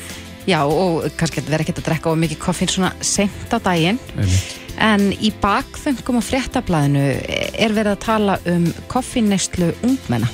Já, 0.46 0.64
og 0.64 1.02
kannski 1.18 1.42
vera 1.42 1.62
ekkert 1.62 1.78
að 1.80 1.84
drekka 1.84 2.06
of 2.10 2.16
mikið 2.18 2.38
koffín 2.38 2.70
svona 2.70 2.92
sent 3.02 3.50
á 3.52 3.58
daginn. 3.62 3.98
einmitt. 4.16 4.56
En 4.78 5.12
í 5.12 5.30
bakfengum 5.42 6.16
og 6.16 6.22
fréttablaðinu 6.24 7.20
er 7.58 7.68
verið 7.68 7.92
að 7.96 8.00
tala 8.00 8.38
um 8.46 8.72
koffinneislu 8.88 9.74
ungmenna 9.82 10.28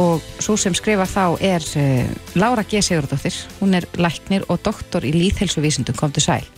og 0.00 0.24
svo 0.40 0.56
sem 0.60 0.74
skrifar 0.76 1.08
þá 1.10 1.24
er 1.44 1.66
uh, 1.76 2.08
Lára 2.40 2.64
G. 2.64 2.80
Sigurdóttir, 2.84 3.36
hún 3.60 3.76
er 3.76 3.86
læknir 4.00 4.46
og 4.48 4.62
doktor 4.64 5.04
í 5.04 5.12
líðhelsuvísindum, 5.14 5.98
kom 5.98 6.14
til 6.16 6.24
sæl. 6.24 6.48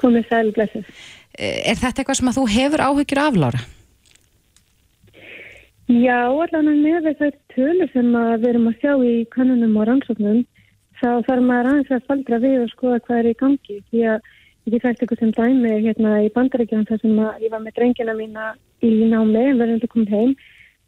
Komið 0.00 0.26
sæl, 0.30 0.48
blessið. 0.56 0.88
Eh, 1.38 1.70
Er 1.70 1.78
þetta 1.78 2.02
eitthvað 2.02 2.18
sem 2.20 2.32
að 2.32 2.38
þú 2.40 2.48
hefur 2.56 2.84
áhyggjur 2.88 3.22
af, 3.22 3.38
Lára? 3.44 3.62
Já, 5.92 6.30
allan 6.30 6.70
með 6.80 7.08
þessar 7.10 7.34
tölur 7.52 7.90
sem 7.92 8.14
að 8.16 8.34
við 8.40 8.48
erum 8.52 8.68
að 8.70 8.78
sjá 8.80 8.92
í 9.04 9.14
kannunum 9.34 9.76
og 9.76 9.88
rannsóknum, 9.88 10.44
þá 11.00 11.08
þarf 11.26 11.44
maður 11.44 11.70
aðeins 11.72 11.92
að 11.92 12.06
faldra 12.08 12.38
við 12.42 12.56
og 12.62 12.70
skoða 12.72 13.02
hvað 13.06 13.18
er 13.18 13.28
í 13.28 13.38
gangi. 13.42 13.78
Því 13.90 14.04
að 14.12 14.30
ég 14.70 14.84
fæst 14.84 15.02
eitthvað 15.02 15.20
sem 15.20 15.32
dæmi 15.36 15.72
hérna 15.84 16.14
í 16.22 16.30
bandarækjum 16.36 16.86
þar 16.88 17.02
sem 17.02 17.18
að 17.18 17.44
ég 17.44 17.52
var 17.52 17.64
með 17.64 17.76
drengina 17.78 18.14
mína 18.16 18.52
í 18.82 18.92
námi 19.10 19.42
en 19.42 19.60
verðandi 19.60 19.90
komið 19.90 20.14
heim, 20.16 20.34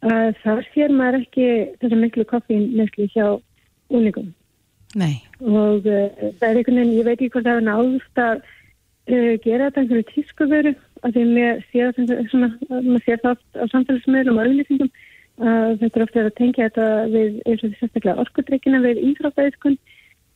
að 0.05 0.39
þar 0.43 0.65
sér 0.73 0.93
maður 0.93 1.21
ekki 1.23 1.47
þessar 1.81 2.01
miklu 2.01 2.25
koffín 2.29 2.67
nesli 2.77 3.07
hjá 3.13 3.37
úningum. 3.93 4.33
Nei. 4.95 5.21
Og 5.41 5.87
uh, 5.87 6.11
það 6.39 6.49
er 6.49 6.59
einhvern 6.59 6.79
veginn, 6.81 6.97
ég 6.99 7.07
veit 7.07 7.17
ekki 7.17 7.33
hvort 7.33 7.47
það 7.47 7.61
er 7.61 7.67
náðust 7.69 8.21
að 8.21 8.35
uh, 8.45 9.33
gera 9.43 9.67
þetta 9.69 9.81
einhverju 9.81 10.07
tískuveru 10.13 10.75
að 11.05 11.19
því 11.19 11.89
svona, 12.31 12.49
maður 12.69 13.03
sé 13.03 13.17
það 13.21 13.33
oft 13.35 13.59
á 13.59 13.65
samfélagsmiðlum 13.73 14.39
og 14.39 14.47
auðlýsingum 14.47 14.93
að 15.35 15.73
þetta 15.81 15.99
er 15.99 16.05
ofta 16.05 16.21
að 16.23 16.35
tengja 16.39 16.69
þetta 16.69 16.85
við 17.11 17.39
eins 17.43 17.63
og 17.63 17.67
því 17.67 17.79
sérstaklega 17.79 18.21
orkudreikina 18.23 18.79
við 18.85 19.01
íþróttæðiskun 19.09 19.75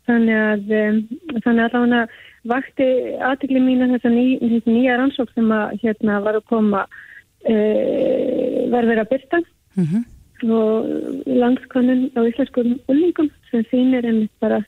þannig 0.09 0.39
að 0.43 0.73
um, 0.79 0.97
þannig 1.45 1.63
að 1.63 1.75
það 1.75 2.17
vakti 2.49 2.89
aðtikli 3.29 3.61
mín 3.63 3.85
að 3.85 3.95
þessa 3.95 4.11
ný, 4.13 4.25
nýja 4.65 4.97
rannsók 4.99 5.31
sem 5.35 5.51
að 5.53 5.77
hérna 5.83 6.19
var 6.25 6.39
að 6.39 6.49
koma 6.51 6.83
uh, 6.83 8.59
var 8.73 8.89
verið 8.89 9.03
að 9.05 9.11
byrta 9.13 9.41
Mm 9.79 10.05
og 10.43 10.87
landskonun 11.25 12.11
á 12.15 12.23
íslenskum 12.23 12.79
ullingum 12.87 13.29
sem 13.51 13.63
sýnir 13.67 14.05
einmitt 14.07 14.31
bara 14.39 14.61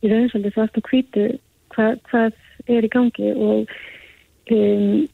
í 0.00 0.08
raun 0.08 0.30
svolítið 0.30 0.54
svart 0.54 0.78
og 0.80 0.88
hvítu 0.88 1.24
hva, 1.74 1.88
hvað 2.08 2.32
er 2.68 2.86
í 2.86 2.92
gangi 2.92 3.32
og 3.34 3.74
um, 4.56 5.08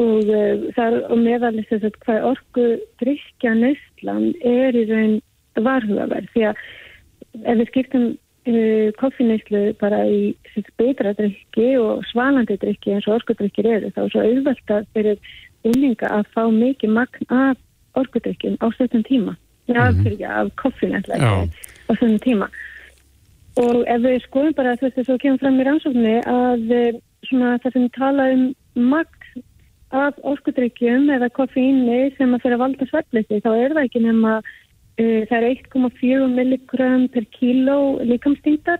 og 0.00 0.30
uh, 0.30 0.68
það 0.76 0.86
er 0.86 0.98
og 1.10 1.18
meðalist 1.24 1.72
þess 1.72 1.88
að 1.90 1.98
hvað 2.06 2.28
orgu 2.30 2.66
drikja 3.02 3.54
nöstlan 3.58 4.30
er 4.46 4.78
í 4.78 4.86
raun 4.88 5.16
varhugaverð. 5.58 6.30
Því 6.32 6.46
að 6.48 6.60
ef 7.42 7.58
við 7.58 7.70
skiptum 7.72 8.06
uh, 8.14 8.88
koffinneyslu 9.00 9.64
bara 9.82 10.04
í 10.06 10.36
betra 10.78 11.16
drikki 11.18 11.72
og 11.82 12.06
svalandi 12.12 12.56
drikki 12.62 12.94
eins 12.94 13.10
og 13.10 13.18
orgudrykkir 13.18 13.68
eru 13.74 13.90
þá 13.96 14.04
er 14.04 14.14
svo 14.14 14.22
auðvelt 14.22 14.76
að 14.76 14.86
fyrir 14.94 15.34
ullinga 15.66 16.14
að 16.14 16.30
fá 16.32 16.46
mikið 16.46 16.94
magn 16.94 17.34
af 17.34 17.58
orkudrykkjum 17.94 18.56
á 18.60 18.66
stöðum 18.74 19.04
tíma. 19.04 19.36
Ja, 19.66 19.90
mm 19.90 20.04
-hmm. 20.04 20.24
af 20.26 20.56
koffin 20.56 20.94
á 20.94 21.00
stöðum 21.00 22.18
tíma. 22.18 22.48
Og 23.56 23.84
ef 23.86 24.00
við 24.00 24.22
skoðum 24.22 24.54
bara 24.54 24.76
þú 24.76 24.82
veist 24.82 24.96
þess 24.96 25.08
að 25.08 25.22
kemur 25.22 25.38
fram 25.38 25.60
í 25.60 25.64
rannsóknir 25.64 26.20
að 26.26 27.00
svona, 27.28 27.58
það 27.58 27.72
sem 27.72 27.88
tala 27.90 28.32
um 28.32 28.54
magn 28.74 29.20
af 29.90 30.18
orkudrykkjum 30.22 31.08
eða 31.10 31.30
koffínu 31.34 31.98
sem 32.16 32.34
að 32.34 32.44
fyrir 32.44 32.56
að 32.56 32.62
valda 32.62 32.86
sveflisi 32.90 33.40
þá 33.42 33.50
er 33.56 33.74
það 33.74 33.86
ekki 33.88 34.02
nema 34.04 34.36
uh, 34.38 35.22
það 35.26 35.36
er 35.38 35.46
1,4 35.50 36.28
milligram 36.36 37.08
per 37.10 37.26
kíló 37.34 37.78
líkamstýndar 38.06 38.78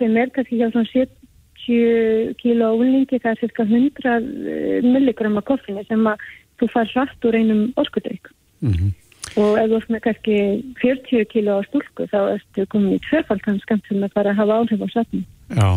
sem 0.00 0.16
er 0.16 0.32
kannski 0.32 0.60
hjá 0.60 0.70
svona 0.70 0.88
70 0.94 2.32
kíló 2.40 2.72
úlingi 2.78 3.20
það 3.20 3.30
er 3.34 3.42
cirka 3.42 3.68
100 3.68 4.86
milligram 4.86 5.36
af 5.36 5.48
koffínu 5.50 5.84
sem 5.90 6.08
að 6.08 6.24
þú 6.60 6.70
far 6.72 6.88
hratt 6.94 7.28
úr 7.28 7.36
einum 7.36 7.62
orkudrykk 7.76 8.32
Mm 8.66 8.74
-hmm. 8.74 8.90
og 9.42 9.58
ef 9.60 9.70
þú 9.70 9.76
ert 9.78 9.90
með 9.94 10.02
kannski 10.06 10.36
40 10.82 11.24
kíló 11.32 11.58
á 11.58 11.66
stúlku 11.68 12.06
þá 12.10 12.20
ertu 12.34 12.66
komin 12.72 12.96
í 12.96 13.04
tvöfaldan 13.06 13.62
skamt 13.62 13.84
sem 13.86 14.02
að 14.02 14.14
fara 14.14 14.30
að 14.32 14.38
hafa 14.40 14.58
áhrif 14.58 14.82
á 14.82 14.88
svefni. 14.90 15.22
Já, 15.46 15.70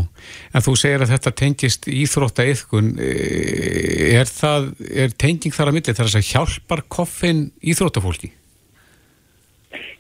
en 0.54 0.66
þú 0.66 0.74
segir 0.82 1.02
að 1.04 1.12
þetta 1.14 1.32
tengist 1.42 1.84
íþrótta 1.86 2.48
yðkun 2.50 2.90
er 2.98 4.26
það, 4.26 4.74
er 5.04 5.10
tenging 5.14 5.54
þar 5.54 5.70
að 5.70 5.76
milli 5.78 5.94
þar 5.94 6.10
að 6.10 6.30
hjálpar 6.32 6.82
koffin 6.90 7.52
íþróttafólki? 7.62 8.32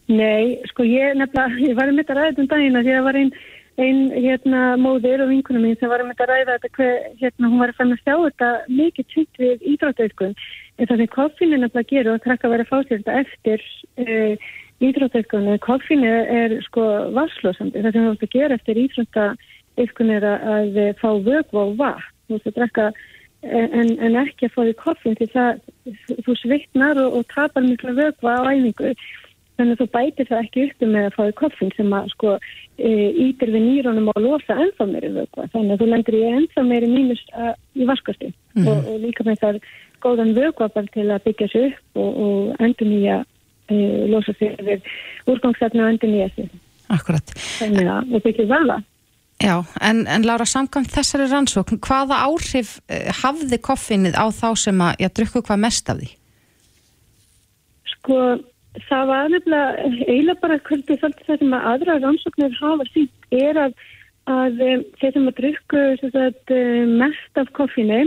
Nei, 0.10 0.58
sko 0.71 0.82
ég 0.89 1.13
nefnilega, 1.13 1.69
ég 1.69 1.75
var 1.78 1.91
um 1.91 1.97
þetta 2.02 2.17
ræðið 2.17 2.39
um 2.41 2.49
dagina 2.49 2.82
því 2.82 2.93
að 2.93 2.97
það 2.97 3.08
var 3.10 3.19
einn 3.19 3.34
ein, 3.79 3.99
hérna, 4.13 4.63
móðir 4.81 5.23
og 5.23 5.31
vinkunum 5.31 5.65
mín 5.65 5.77
sem 5.79 5.91
var 5.91 6.03
um 6.03 6.09
þetta 6.11 6.27
ræða 6.29 6.55
þetta 6.57 6.71
hver, 6.77 6.95
hérna, 7.21 7.51
hún 7.51 7.61
var 7.63 7.73
að 7.73 7.77
fann 7.79 7.93
að 7.95 8.01
sjá 8.03 8.15
þetta 8.25 8.49
mikið 8.79 9.11
tynnt 9.13 9.43
við 9.43 9.67
íþróttauðkun 9.73 10.33
en 10.35 10.89
það 10.89 11.03
sem 11.03 11.11
koffinu 11.13 11.59
nefnilega 11.59 11.91
gerur 11.91 12.15
og 12.15 12.25
trakka 12.25 12.49
að 12.49 12.55
vera 12.55 12.65
að 12.67 12.71
fá 12.71 12.77
sér 12.81 13.03
þetta 13.03 13.19
eftir 13.23 13.63
uh, 14.05 14.49
íþróttauðkun 14.89 15.53
koffinu 15.65 16.15
er 16.39 16.57
sko 16.67 16.87
varslósandi 17.15 17.85
það 17.85 17.95
sem 17.95 18.09
þú 18.09 18.15
ætti 18.17 18.29
að 18.29 18.35
gera 18.37 18.59
eftir 18.59 18.81
íþróttauðkun 18.85 20.13
er 20.17 20.27
að, 20.33 20.49
að 20.55 20.99
fá 20.99 21.09
vögv 21.29 21.63
og 21.63 21.79
vatn. 21.79 22.11
Þú 22.29 22.37
ætti 22.37 22.51
að 22.51 22.59
drekka 22.59 22.91
en, 23.41 23.95
en 24.03 24.19
ekki 24.19 24.47
að 24.47 24.53
fá 24.55 24.61
því 24.61 24.75
koffin 24.79 25.17
því 25.17 25.27
það 25.33 25.61
þú 26.25 26.35
svitnar 26.41 26.99
og, 27.01 27.19
og 27.19 27.27
tapar 27.31 27.65
miklu 27.65 27.95
vögva 27.97 28.35
á 28.43 28.51
æfingu 28.51 28.93
þannig 29.59 29.75
að 29.75 29.81
þú 29.81 29.87
bætir 29.95 30.29
það 30.29 30.43
ekki 30.45 30.65
upp 30.65 30.85
með 30.87 31.07
að 31.07 31.15
fáið 31.17 31.33
koffin 31.41 31.73
sem 31.75 31.95
að 31.97 32.09
sko 32.13 32.35
e, 32.37 32.91
ítir 33.27 33.51
við 33.53 33.65
nýrónum 33.65 34.11
og 34.13 34.21
losa 34.23 34.57
ennþá 34.63 34.87
meiri 34.89 35.11
vögva 35.17 35.47
þannig 35.53 35.75
að 35.75 35.83
þú 35.83 35.89
lendir 35.93 36.19
í 36.19 36.23
ennþá 36.29 36.65
meiri 36.69 36.91
mínus 36.91 37.25
að, 37.33 37.51
í 37.75 37.89
vaskasti. 37.89 38.31
Mm. 38.55 38.69
og, 38.71 38.87
og 38.93 39.03
líka 39.03 39.25
með 39.27 39.43
það 39.43 39.59
góðan 40.03 40.35
vögva 40.37 40.69
bara 40.73 40.93
til 40.95 41.09
að 41.09 41.25
byggja 41.27 41.49
sig 41.51 41.67
upp 41.73 42.01
og, 42.03 42.21
og 42.25 42.63
endur 42.65 42.89
nýja 42.89 43.17
e, 43.67 43.81
losa 44.11 44.35
sig 44.39 44.55
við 44.63 44.87
úrgangsefni 45.29 45.83
og 45.83 45.91
endur 45.93 46.13
nýja 46.13 46.31
sig. 46.37 46.49
Akkurat. 46.89 47.35
Þannig 47.59 47.91
að 47.93 48.15
við 48.15 48.25
byggjum 48.29 48.55
vel 48.55 48.63
að 48.77 48.87
Já, 49.39 49.63
en, 49.79 50.03
en 50.11 50.25
Lára, 50.27 50.43
samkvæmt 50.43 50.91
þessari 50.91 51.29
rannsókn 51.31 51.77
hvaða 51.79 52.17
áhrif 52.27 52.73
eh, 52.91 53.07
hafði 53.21 53.59
koffinnið 53.63 54.17
á 54.19 54.27
þá 54.35 54.49
sem 54.59 54.81
að, 54.83 54.97
já, 54.99 55.07
drukku 55.15 55.41
hvað 55.47 55.61
mest 55.63 55.91
af 55.91 56.01
því? 56.01 56.09
Sko 57.93 58.17
það 58.87 59.07
var 59.09 59.31
nefnilega 59.33 59.87
eiginlega 60.07 60.41
bara 60.43 60.59
hvernig 60.67 61.01
það 61.01 61.39
sem 61.39 61.55
að 61.57 61.67
aðra 61.73 61.97
rannsóknir 62.03 62.55
hafa 62.59 62.87
sínt 62.93 63.33
er 63.35 63.59
að, 63.65 63.75
að 64.29 64.63
um, 64.67 64.85
þeir 65.01 65.13
sem 65.15 65.27
að 65.31 65.37
drukku 65.39 65.83
sagt, 66.03 66.53
mest 67.01 67.41
af 67.41 67.51
koffinu 67.57 68.01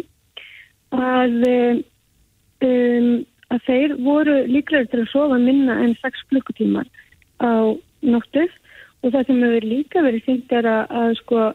að, 0.92 1.38
um, 2.62 3.12
að 3.52 3.68
þeir 3.68 3.96
voru 4.06 4.38
líklega 4.48 4.90
til 4.92 5.02
að 5.04 5.12
sofa 5.12 5.40
minna 5.42 5.78
en 5.84 5.96
6 6.02 6.26
klukkutímar 6.30 6.88
á 7.42 7.74
nóttu. 8.02 8.48
Og 9.02 9.10
það 9.10 9.26
sem 9.26 9.40
hefur 9.42 9.64
líka 9.66 10.02
verið 10.04 10.26
sínt 10.28 10.52
er 10.54 10.68
að, 10.70 10.82
að, 10.94 11.14
sko, 11.18 11.46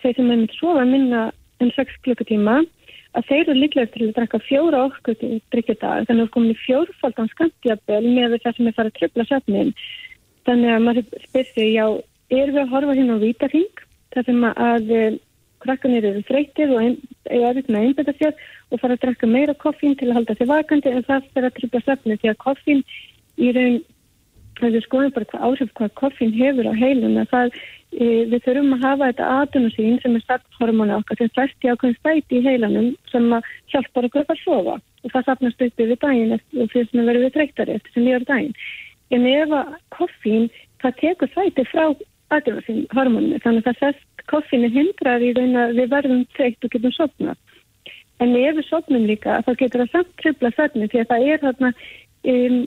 þeir 0.00 0.14
sem 0.16 0.30
hefur 0.32 0.60
sofa 0.60 0.84
minna 0.88 1.24
en 1.60 1.72
6 1.76 1.98
klukkutíma 2.06 2.62
að 3.14 3.28
þeir 3.28 3.42
eru 3.44 3.58
líklega 3.58 3.92
til 3.92 4.08
að 4.08 4.14
drakka 4.16 4.40
fjóra 4.44 4.80
okkur 4.88 5.18
til 5.20 5.36
drikkjadag, 5.54 6.08
þannig 6.08 6.10
að 6.10 6.22
það 6.22 6.24
er 6.24 6.32
komin 6.36 6.54
í 6.54 6.62
fjórfaldan 6.64 7.30
skantjabel 7.32 8.02
með 8.08 8.38
það 8.42 8.56
sem 8.56 8.70
er 8.70 8.76
farið 8.78 8.92
að 8.92 8.98
tröfla 8.98 9.28
söfnin. 9.30 9.70
Þannig 10.44 10.74
að 10.74 10.82
maður 10.84 11.06
spyrir 11.28 11.52
sig, 11.52 11.68
já, 11.74 11.86
erum 12.34 12.56
við 12.56 12.62
að 12.64 12.74
horfa 12.74 12.96
hérna 12.98 13.16
á 13.16 13.24
vítarhing, 13.24 13.84
þar 14.14 14.28
sem 14.28 14.44
að 14.50 14.92
krakkanir 15.64 16.04
eru 16.10 16.22
þreytir 16.28 16.72
og 16.74 16.82
eiga 16.84 17.50
aðeins 17.50 17.70
með 17.72 17.88
einbeta 17.88 18.14
sér 18.18 18.34
og 18.70 18.80
fara 18.82 18.96
að 18.96 19.04
drakka 19.06 19.30
meira 19.30 19.56
koffín 19.56 19.96
til 19.98 20.10
að 20.10 20.18
halda 20.20 20.36
sig 20.38 20.50
vakandi 20.50 20.92
en 20.92 21.06
það 21.06 21.28
fyrir 21.32 21.48
að 21.48 21.58
tröfla 21.58 21.82
söfnin 21.86 22.20
því 22.20 22.32
að 22.32 22.40
koffín 22.44 22.82
í 23.40 23.50
raun, 23.56 23.78
það 24.60 24.76
er 24.78 24.84
skoðum 24.86 25.14
bara 25.14 25.30
hvað 25.30 25.46
áhrif 25.48 25.72
hvað 25.78 25.96
koffín 26.00 26.36
hefur 26.36 26.68
á 26.70 26.74
heilun 26.74 27.20
að 27.22 27.32
það 27.32 27.58
við 27.94 28.40
þurfum 28.42 28.72
að 28.74 28.84
hafa 28.84 29.08
þetta 29.10 29.26
atunusín 29.42 30.00
sem 30.02 30.16
er 30.16 30.22
starthormónu 30.24 30.96
okkar 30.96 31.20
sem 31.20 31.30
fæst 31.36 31.66
í 31.66 31.70
ákveðin 31.70 31.98
stæti 32.00 32.40
í 32.40 32.44
heilanum 32.44 32.88
sem 33.12 33.28
hjálpar 33.70 34.08
okkur 34.08 34.24
að 34.26 34.40
sofa 34.42 34.74
og 35.04 35.12
það 35.12 35.26
sapnast 35.28 35.62
upp 35.66 35.84
yfir 35.84 36.00
daginn 36.02 36.34
og 36.34 36.72
fyrir 36.72 36.88
sem 36.90 37.02
að 37.02 37.10
verður 37.10 37.26
við 37.26 37.36
þreytari 37.36 37.76
eftir 37.76 37.94
sem 37.94 38.06
líður 38.06 38.26
daginn. 38.30 38.56
En 39.14 39.26
ef 39.30 39.54
að 39.54 39.72
koffín, 39.94 40.48
það 40.82 40.98
tekur 41.02 41.32
þætti 41.36 41.66
frá 41.70 41.84
atunusín 42.34 42.86
hormónu 42.96 43.40
þannig 43.44 43.62
að 43.62 43.68
það 43.68 43.80
sest 43.82 44.24
koffínu 44.32 44.70
hindrar 44.74 45.22
í 45.22 45.34
raun 45.36 45.58
að 45.60 45.76
við 45.78 45.92
verðum 45.92 46.24
þreytt 46.34 46.66
og 46.66 46.74
getum 46.74 46.94
sopnað. 46.96 47.38
En 48.22 48.34
ef 48.38 48.56
við 48.58 48.66
sopnum 48.70 49.06
líka 49.06 49.42
þá 49.44 49.52
getur 49.60 49.84
það 49.84 49.92
samt 49.92 50.16
tröfla 50.22 50.54
þarna 50.56 50.88
því 50.90 51.02
að 51.02 51.12
það 51.12 51.28
er 51.28 51.44
þarna 51.44 51.70
um, 51.74 52.58
e, 52.64 52.66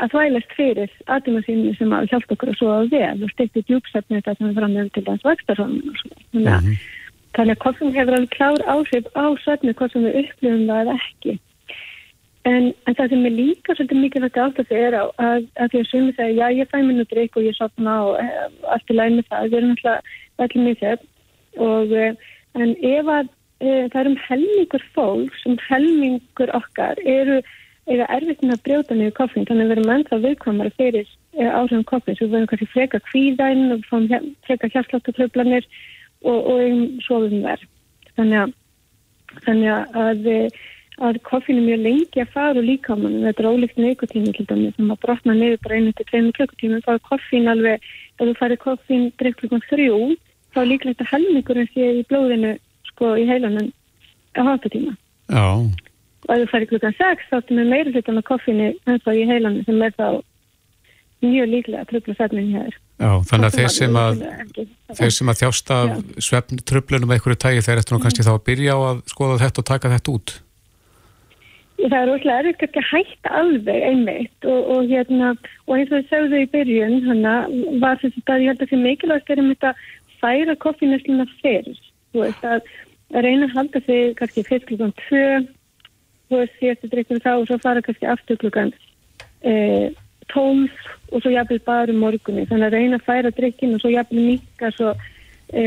að 0.00 0.12
þvælast 0.12 0.52
fyrir 0.56 0.92
aðdýmasínu 1.12 1.72
sem 1.78 1.94
að 1.96 2.10
hjálpa 2.12 2.36
okkur 2.36 2.52
að 2.52 2.58
svo 2.60 2.68
að 2.74 2.92
vel 2.94 3.24
og 3.24 3.32
stekti 3.32 3.64
djúpsefni 3.66 4.20
þetta 4.20 4.36
sem 4.36 4.48
við 4.48 4.60
framöfum 4.60 4.92
til 4.94 5.04
þess 5.08 5.26
vakstarhónum 5.26 5.90
og 5.90 5.98
svona. 6.00 6.22
Þannig 6.32 6.52
að, 6.52 6.62
mm 6.62 6.76
-hmm. 6.76 7.50
að 7.50 7.62
koffin 7.64 7.96
hefur 7.96 8.16
alveg 8.16 8.36
klár 8.36 8.62
áhrif 8.74 9.06
á 9.16 9.26
svefni 9.44 9.74
hvort 9.74 9.92
sem 9.92 10.06
við 10.06 10.18
upplifum 10.22 10.66
það 10.70 10.82
eða 10.84 10.96
ekki. 11.00 11.38
En, 12.46 12.68
en 12.86 12.94
það 12.94 13.08
sem 13.10 13.26
er 13.26 13.34
líka 13.34 13.74
svolítið 13.74 14.00
mikilvægt 14.00 14.38
átt 14.38 14.58
að 14.62 14.72
er 14.78 14.94
á 14.94 15.04
að, 15.18 15.46
að 15.58 15.70
því 15.70 15.78
að 15.80 15.88
sumi 15.90 16.12
segja 16.14 16.36
já 16.36 16.58
ég 16.60 16.70
fæ 16.70 16.78
minn 16.78 17.02
og 17.02 17.08
drikk 17.10 17.36
og 17.36 17.46
ég 17.48 17.56
sopna 17.56 17.94
og 18.06 18.20
e, 18.22 18.26
allt 18.70 18.92
er 18.92 18.98
læg 19.00 19.16
með 19.16 19.26
það, 19.30 19.48
við 19.50 19.58
erum 19.58 19.72
alltaf 19.74 20.44
allir 20.44 20.64
mjög 20.66 20.78
þess 20.84 21.02
og 21.66 21.94
e, 21.96 22.06
en 22.62 22.74
ef 22.92 23.10
að 23.16 23.26
e, 23.58 23.70
það 23.90 24.00
er 24.02 24.10
um 24.12 24.18
helmingur 24.28 24.84
fólk 24.94 25.40
sem 25.42 25.58
helmingur 25.66 26.54
okkar 26.60 27.02
eru 27.02 27.40
eiga 27.86 28.06
erfitt 28.16 28.42
með 28.42 28.56
að 28.56 28.62
brjóta 28.66 28.96
niður 28.96 29.16
koffin 29.16 29.46
þannig 29.46 29.64
að 29.64 29.70
við 29.70 29.76
erum 29.76 29.92
ennþá 29.94 30.18
viðkvæmara 30.24 30.72
fyrir 30.76 31.06
eh, 31.38 31.50
áhrifum 31.50 31.84
koffin 31.86 32.16
svo 32.18 32.26
við 32.26 32.32
verðum 32.34 32.50
kannski 32.50 32.70
freka 32.72 33.02
kvíðæn 33.10 33.74
og 33.76 33.84
fáum 33.90 34.08
freka 34.46 34.70
hjartláttuklöflanir 34.74 35.68
og, 36.26 36.38
og 36.38 36.62
eigum 36.64 36.86
sofum 37.06 37.44
verð 37.46 37.68
þannig 38.16 38.54
þannig 39.44 39.70
að, 40.00 40.28
að 41.06 41.20
koffin 41.28 41.60
er 41.60 41.66
mjög 41.68 41.82
lengi 41.84 42.22
að 42.22 42.34
fara 42.34 42.58
úr 42.58 42.68
líkamann 42.70 43.24
þetta 43.26 43.44
er 43.44 43.50
ólíkt 43.52 43.80
neikotími 43.80 44.34
til 44.34 44.46
dæmi 44.50 44.70
sem 44.76 44.92
að 44.92 45.02
brotna 45.04 45.38
niður 45.38 45.62
bara 45.64 45.80
einu 45.80 45.94
til 45.96 46.06
tveinu 46.10 46.36
klukkutími 46.38 46.82
þá 46.86 46.92
er 46.96 47.02
koffin 47.08 47.50
alveg, 47.52 47.90
ef 48.16 48.22
þú 48.22 48.36
farir 48.40 48.62
koffin 48.62 49.10
drikk 49.20 49.42
klukkan 49.42 49.66
þrjú 49.70 49.98
þá 50.54 50.62
er 50.62 50.70
líklegt 50.72 51.02
að 51.04 51.12
helmingurinn 51.14 51.74
sé 51.74 51.90
í 52.00 52.06
blóðinu 52.10 52.54
sko 52.92 53.16
í 53.20 53.26
heilanum 53.28 53.70
á 54.34 54.42
háttatíma 54.50 54.96
Já 55.30 55.46
og 56.26 56.32
ef 56.34 56.42
þú 56.42 56.48
færi 56.52 56.70
klukkan 56.70 56.96
6 56.98 57.28
þá 57.30 57.36
ertu 57.40 57.58
með 57.58 57.70
meira 57.72 57.92
hlutan 57.92 58.20
á 58.20 58.28
koffinni 58.30 58.72
ennþá 58.86 59.14
í 59.14 59.28
heilan 59.28 59.60
sem 59.66 59.82
er 59.82 59.94
þá 59.96 60.08
mjög 61.24 61.52
líklega 61.52 61.84
að 61.84 61.92
tröfla 61.92 62.16
svefnin 62.16 62.50
hér. 62.54 62.74
Já, 62.96 63.10
þannig 63.28 63.46
að 63.46 63.58
þeir 63.58 63.70
sem 63.74 63.98
að, 64.00 64.24
þeir 64.98 65.14
sem 65.16 65.30
að 65.30 65.38
þjásta 65.42 65.78
svefn 66.28 66.60
tröflunum 66.70 67.12
eitthvað 67.12 67.38
tægi 67.44 67.64
þeir 67.66 67.80
eftir 67.82 67.96
nú 67.96 68.02
kannski 68.04 68.26
þá 68.26 68.32
að 68.34 68.44
byrja 68.48 68.76
á 68.76 68.80
að 68.88 69.00
skoða 69.12 69.38
þetta 69.44 69.62
og 69.62 69.68
taka 69.70 69.92
þetta 69.92 70.14
út? 70.16 70.34
Það 71.76 71.96
er 71.98 72.12
úrslega 72.14 72.38
erfitt 72.40 72.64
ekki 72.64 72.80
að 72.80 72.88
hætta 72.90 73.32
alveg 73.36 73.82
einmitt 73.90 74.48
og, 74.48 74.70
og 74.72 74.88
hérna 74.88 75.34
og 75.66 75.74
eins 75.76 75.92
og 75.92 76.00
þau 76.00 76.08
sögðu 76.14 76.40
í 76.40 76.48
byrjun 76.54 76.96
hana, 77.04 77.34
var 77.82 78.00
þess 78.00 78.16
að 78.24 78.46
ég 78.46 78.50
held 78.50 78.64
að 78.64 78.70
það 78.70 78.78
er 78.78 78.86
mikilvægt 78.86 79.68
að 79.68 79.84
færa 80.22 80.56
koffinnesluna 80.64 81.28
fyrr, 81.42 81.68
þú 82.14 82.24
veist 82.24 82.48
að 82.48 82.72
reyna 83.12 83.44
að 83.50 83.56
halda 83.58 83.82
sig 83.84 84.16
kannski 84.16 84.46
fyrst 84.48 84.66
klukkan 84.70 84.96
2 85.04 85.20
þú 86.28 86.40
veist, 86.42 86.56
síðastu 86.60 86.90
drikkum 86.92 87.22
þá 87.24 87.32
og 87.36 87.46
svo 87.48 87.58
fara 87.62 87.82
kannski 87.84 88.08
aftur 88.10 88.38
klukkan 88.40 88.72
e, 89.42 89.92
12 90.32 90.70
og 91.12 91.22
svo 91.22 91.32
jafnvel 91.32 91.60
bara 91.66 91.92
um 91.92 92.00
morgunni, 92.02 92.46
þannig 92.48 92.66
að 92.68 92.78
reyna 92.78 92.98
að 93.00 93.06
færa 93.06 93.34
drikkin 93.34 93.76
og 93.76 93.82
svo 93.82 93.92
jafnvel 93.94 94.24
mikka 94.32 94.72
svo 94.74 94.94
e, 95.52 95.66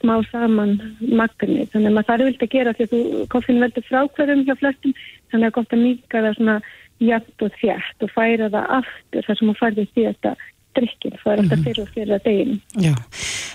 smá 0.00 0.14
saman 0.30 0.78
magni, 1.00 1.66
þannig 1.72 1.90
að 1.90 1.96
maður 1.98 2.08
þarf 2.12 2.28
vilt 2.30 2.46
að 2.46 2.54
gera 2.56 2.76
því 2.76 2.86
að 2.86 2.94
þú 2.94 3.26
koffinu 3.34 3.64
veldur 3.66 3.88
frákverðum 3.90 4.46
hjá 4.48 4.54
flestum, 4.62 4.96
þannig 5.32 5.50
að 5.50 5.58
gott 5.58 5.76
að 5.76 5.84
mikka 5.86 6.24
það 6.24 6.38
svona 6.38 6.56
jafn 7.02 7.46
og 7.46 7.60
þjætt 7.60 8.06
og 8.06 8.14
færa 8.14 8.48
það 8.52 8.74
aftur 8.78 9.26
þar 9.26 9.38
sem 9.38 9.48
maður 9.50 9.62
færði 9.62 9.86
síðasta 9.92 10.34
drikkir, 10.76 11.18
það 11.22 11.32
er 11.32 11.42
alltaf 11.42 11.58
mhm. 11.58 11.64
fyrir 11.66 11.82
og 11.82 11.92
fyrir 11.94 12.14
að 12.16 12.26
deginu. 12.26 12.56
Já, 12.86 12.94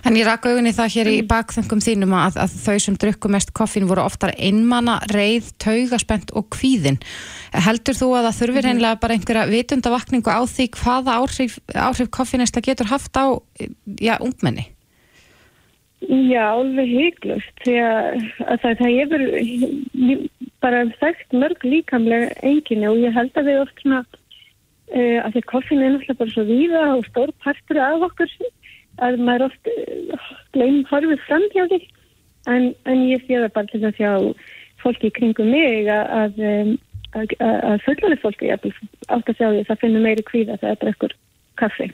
en 0.08 0.20
ég 0.20 0.28
rakka 0.28 0.52
augunni 0.52 0.74
það 0.78 0.94
hér 0.96 1.10
í 1.12 1.18
mm. 1.22 1.28
bakþöngum 1.32 1.84
þínum 1.88 2.16
að, 2.18 2.40
að 2.44 2.56
þau 2.64 2.78
sem 2.86 3.00
drukku 3.04 3.32
mest 3.34 3.54
koffin 3.58 3.90
voru 3.90 4.06
oftar 4.06 4.34
einmana, 4.38 5.00
reið, 5.14 5.52
taugaspent 5.64 6.34
og 6.38 6.50
kvíðin. 6.56 7.02
Heldur 7.68 7.98
þú 7.98 8.14
að 8.20 8.30
það 8.30 8.40
þurfir 8.42 8.64
mm. 8.64 8.72
einlega 8.74 9.02
bara 9.04 9.18
einhverja 9.18 9.50
vitundavakningu 9.52 10.34
á 10.34 10.42
því 10.48 10.72
hvaða 10.78 11.20
áhrif, 11.22 11.60
áhrif 11.74 12.12
koffinesta 12.14 12.64
getur 12.66 12.92
haft 12.92 13.14
á 13.18 13.36
já, 14.00 14.18
ungmenni? 14.22 14.70
Já, 16.06 16.54
alveg 16.54 16.92
heiklust 16.94 17.64
því 17.64 17.80
að, 17.82 18.26
að 18.46 18.60
það, 18.62 18.74
það 18.80 18.92
hefur 19.00 19.24
bara 20.62 20.84
þekkt 21.02 21.36
mörg 21.42 21.66
líkamlega 21.66 22.30
enginni 22.46 22.86
og 22.90 23.00
ég 23.02 23.16
held 23.18 23.40
að 23.40 23.50
við 23.50 23.62
oft 23.64 23.82
svona 23.82 24.04
Uh, 24.88 25.20
af 25.20 25.34
því 25.34 25.42
að 25.44 25.50
koffin 25.52 25.82
er 25.84 25.92
náttúrulega 25.92 26.20
bara 26.22 26.32
svo 26.32 26.44
víða 26.48 26.82
og 26.96 27.08
stór 27.10 27.32
partur 27.44 27.80
af 27.84 28.04
okkur 28.08 28.30
að 29.04 29.18
maður 29.20 29.50
oft 29.50 29.68
uh, 29.68 30.28
gleym 30.56 30.78
horfið 30.88 31.24
fram 31.26 31.48
hjá 31.52 31.66
því. 31.68 31.80
En, 32.48 32.70
en 32.88 33.02
ég 33.10 33.26
sé 33.26 33.36
það 33.36 33.52
bara 33.58 33.72
til 33.74 33.82
að 33.84 33.98
sjá 34.00 34.12
fólki 34.80 35.12
kringum 35.12 35.50
mig 35.52 35.90
að, 35.92 36.40
að, 37.20 37.36
að 37.44 37.84
fullari 37.84 38.20
fólki 38.22 38.54
átt 38.54 38.70
að 39.12 39.36
sjá 39.36 39.50
því 39.50 39.60
að 39.60 39.68
það 39.68 39.82
finnur 39.82 40.06
meiri 40.06 40.24
kvíða 40.30 40.60
það 40.62 40.72
er 40.72 40.92
ekkur 40.94 41.16
kaffi. 41.60 41.90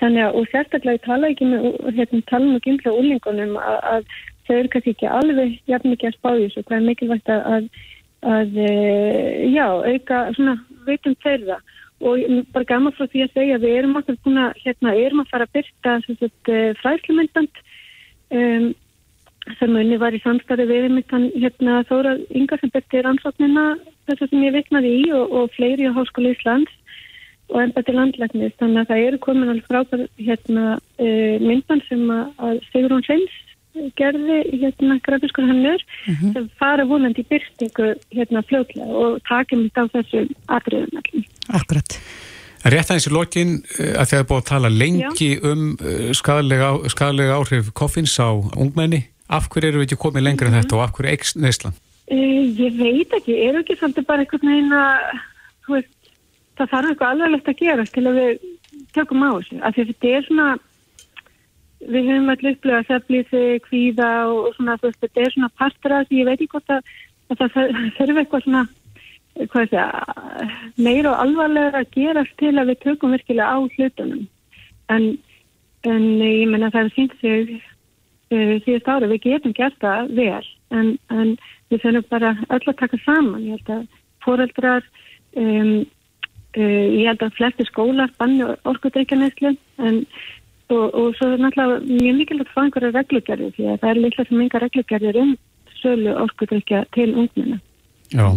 Þannig 0.00 0.24
að 0.24 0.38
og 0.38 0.48
sérstaklega 0.50 0.96
ég 0.96 1.04
tala 1.04 1.30
ekki 1.34 1.48
með 1.50 1.66
hérna, 1.98 2.22
tala 2.30 2.48
um 2.48 2.56
og 2.56 2.64
gimla 2.64 2.94
úrlingunum 2.96 3.58
að, 3.60 3.76
að 3.92 4.06
þau 4.46 4.54
eru 4.56 4.72
kannski 4.72 4.94
ekki 4.96 5.10
alveg 5.18 5.52
jafn 5.70 5.92
mikið 5.92 6.08
að 6.08 6.16
spáðis 6.16 6.56
og 6.56 6.66
hvað 6.66 6.78
er 6.78 6.88
mikilvægt 6.88 7.30
að 7.34 7.68
uh, 8.56 8.56
já, 9.52 9.66
auka 9.68 10.24
svona 10.38 10.56
veitum 10.88 11.14
þeirra 11.22 11.60
og 12.02 12.44
bara 12.54 12.68
gaman 12.68 12.94
frá 12.96 13.06
því 13.06 13.24
að 13.24 13.34
segja 13.36 13.58
við 13.62 13.76
erum 13.78 13.96
alltaf 13.98 14.18
búin 14.24 14.40
að, 14.42 14.60
hérna, 14.64 14.94
erum 14.98 15.22
að 15.22 15.30
fara 15.32 15.46
að 15.46 15.54
byrta 15.58 15.94
eh, 16.50 16.72
fræslumyndand 16.80 17.60
um, 18.38 18.68
sem 19.58 19.76
unni 19.78 19.98
var 19.98 20.14
í 20.14 20.20
samstarfi 20.22 20.66
við 20.68 20.88
myndan 20.90 21.28
hérna, 21.34 21.82
Þóra 21.88 22.16
Inga 22.34 22.58
sem 22.60 22.72
byrti 22.74 23.02
rannsóknina 23.02 23.66
þess 24.06 24.26
að 24.26 24.32
sem 24.32 24.44
ég 24.46 24.56
viknaði 24.56 24.94
í 25.02 25.04
og, 25.14 25.36
og 25.38 25.54
fleiri 25.56 25.90
á 25.90 25.96
Háskóli 25.96 26.34
Íslands 26.34 26.74
og 27.52 27.60
enda 27.60 27.82
til 27.84 27.96
landlæknis. 27.98 28.54
Þannig 28.58 28.82
að 28.82 28.90
það 28.90 29.06
eru 29.06 29.22
komin 29.22 29.52
alveg 29.52 29.66
frábær 29.68 30.04
hérna, 30.18 30.66
uh, 30.98 31.34
myndan 31.42 31.82
sem 31.88 32.04
að 32.10 32.62
Sigrun 32.70 33.06
Sveins 33.06 33.40
gerði 33.96 34.38
hérna 34.60 34.98
grafiskur 35.06 35.46
hannur 35.48 35.80
mhm. 36.06 36.14
-huh. 36.14 36.32
sem 36.32 36.50
fara 36.58 36.84
vonandi 36.84 37.24
í 37.24 37.28
byrstingu 37.30 37.94
hérna 38.12 38.42
fljóðlega 38.48 39.00
og 39.04 39.22
takjum 39.28 39.64
þetta 39.68 39.86
á 39.86 39.92
þessu 39.94 40.26
atriðum 40.48 41.00
allir. 41.00 41.26
Akkurat. 41.48 41.98
Rétt 42.62 42.90
aðeins 42.92 43.08
í 43.08 43.12
lokin 43.12 43.54
eh, 43.78 43.94
að 43.98 44.06
þið 44.06 44.18
hefur 44.18 44.28
búið 44.30 44.42
að 44.42 44.50
tala 44.50 44.68
lengi 44.70 45.30
Já. 45.34 45.40
um 45.50 45.62
eh, 45.82 46.12
skadalega, 46.14 46.68
skadalega 46.88 47.38
áhrif 47.38 47.72
koffins 47.74 48.14
á 48.22 48.30
ungmenni. 48.30 49.08
Af 49.26 49.48
hverju 49.48 49.68
eru 49.68 49.80
við 49.80 49.88
ekki 49.88 50.02
komið 50.04 50.22
lengra 50.22 50.46
en 50.46 50.52
mm 50.52 50.58
-hmm. 50.58 50.68
þetta 50.68 50.76
og 50.76 50.82
af 50.82 50.92
hverju 50.92 51.10
eikst 51.10 51.36
neyslan? 51.36 51.74
Uh, 52.12 52.44
ég 52.58 52.76
veit 52.76 53.12
ekki, 53.16 53.34
er 53.48 53.58
ekki 53.58 53.76
svolítið 53.78 54.06
bara 54.06 54.20
einhvern 54.20 54.48
veginn 54.48 54.72
að 54.72 54.96
veist, 55.68 55.94
það 56.58 56.70
þarf 56.72 56.88
eitthvað 56.90 57.10
alveglegt 57.10 57.48
að 57.48 57.60
gera 57.62 57.84
til 57.86 58.04
að 58.06 58.18
við 58.18 58.32
tökum 58.92 59.24
á 59.24 59.30
þessu. 59.32 59.60
Af 59.62 59.74
því 59.74 59.86
þetta 59.90 60.08
er 60.08 60.26
svona, 60.26 60.48
við 61.88 62.10
höfum 62.10 62.30
allir 62.32 62.56
upplegað 62.56 62.86
seflísi, 62.90 63.42
kvíða 63.66 64.10
og, 64.28 64.38
og 64.48 64.54
svona 64.56 64.78
þú 64.78 64.90
veist, 64.90 65.00
þetta 65.02 65.24
er 65.24 65.34
svona 65.34 65.50
partur 65.58 65.96
að 65.96 66.06
því 66.08 66.20
ég 66.20 66.28
veit 66.28 66.38
ekki 66.38 66.52
hvort 66.54 66.76
að, 66.76 66.94
að 67.32 67.42
það 67.42 67.82
þurfi 67.98 68.22
eitthvað 68.22 68.46
svona 68.46 68.64
segja, 69.52 69.84
meira 70.76 71.12
og 71.12 71.20
alvarlega 71.24 71.82
að 71.82 71.92
gerast 71.96 72.34
til 72.38 72.54
að 72.54 72.72
við 72.72 72.80
tökum 72.84 73.14
virkilega 73.16 73.48
á 73.48 73.58
hlutunum. 73.64 74.26
En, 74.92 75.06
en 75.88 76.04
ég 76.20 76.50
menna 76.50 76.70
það 76.74 76.84
er 76.84 76.96
sínt 76.96 77.14
sig 77.22 77.54
síðust 78.32 78.88
ára, 78.88 79.08
við 79.10 79.24
getum 79.26 79.54
gert 79.56 79.78
það 79.82 80.12
vel 80.16 80.44
en, 80.72 80.94
en 81.12 81.34
við 81.72 81.82
þurfum 81.82 82.06
bara 82.10 82.36
öll 82.48 82.62
að 82.64 82.78
taka 82.78 83.00
saman, 83.04 83.44
ég 83.44 83.58
held 83.58 83.72
að 83.74 83.82
fóreldrar 84.24 84.86
um, 85.36 85.82
uh, 86.56 86.86
ég 86.96 87.10
held 87.10 87.24
að 87.26 87.36
flesti 87.36 87.66
skólar 87.68 88.12
banni 88.20 88.46
orkudreikjarneslu 88.68 89.54
en 89.82 90.02
og, 90.70 90.84
og 90.94 91.14
svo 91.18 91.32
er 91.32 91.42
náttúrulega 91.42 91.80
mjög 91.88 92.18
mikilvægt 92.20 92.50
að 92.50 92.54
fá 92.54 92.60
einhverja 92.64 92.94
reglugjörði 92.98 93.48
því 93.56 93.70
að 93.72 93.80
það 93.82 93.90
er 93.90 94.02
líka 94.06 94.26
sem 94.28 94.44
enga 94.44 94.62
reglugjörðir 94.62 95.22
um 95.22 95.32
sölu 95.82 96.18
orkudreikja 96.26 96.84
til 96.94 97.10
ungmenna 97.14 97.58
Já 98.12 98.28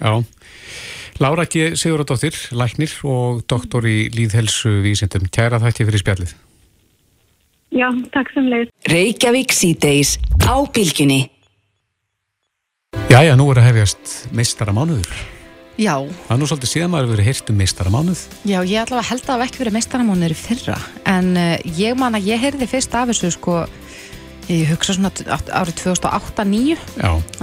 Já, 0.00 0.22
Lára 1.20 1.44
G. 1.44 1.74
Sigurðardóttir, 1.76 2.36
læknir 2.56 2.92
og 3.04 3.42
doktor 3.44 3.84
í 3.84 4.08
líðhelsu 4.14 4.78
vísindum. 4.80 5.26
Kæra 5.28 5.58
þætti 5.60 5.84
fyrir 5.84 6.00
spjallið. 6.00 6.32
Já, 7.76 7.88
takk 8.14 8.32
sem 8.32 8.48
leið. 8.48 8.70
Reykjavík 8.88 9.52
síðdeis 9.52 10.14
á 10.48 10.56
bylginni. 10.72 11.20
Jæja, 13.12 13.36
nú 13.36 13.50
er 13.52 13.60
að 13.60 13.68
hefjast 13.68 14.16
meistaramánuður. 14.32 15.12
Já. 15.80 15.94
Það 16.26 16.34
er 16.34 16.40
nú 16.40 16.46
svolítið 16.50 16.72
síðan 16.74 16.90
maður 16.92 17.12
verið 17.14 17.28
hirt 17.30 17.50
um 17.50 17.56
meistaramánuð. 17.56 18.24
Já, 18.44 18.58
ég 18.68 18.80
að 18.84 19.06
held 19.08 19.22
að 19.22 19.28
það 19.30 19.38
hef 19.38 19.46
ekki 19.46 19.62
verið 19.62 19.76
meistaramánuður 19.78 20.34
í 20.34 20.40
fyrra, 20.40 20.76
en 21.08 21.30
uh, 21.40 21.54
ég 21.78 21.96
man 21.96 22.18
að 22.18 22.26
ég 22.28 22.42
heyrði 22.42 22.68
fyrst 22.68 22.96
af 22.98 23.08
þessu 23.08 23.30
sko 23.32 23.62
ég 24.50 24.70
hugsa 24.70 24.96
svona 24.96 25.10
árið 25.54 25.78
2008-2009 25.84 26.76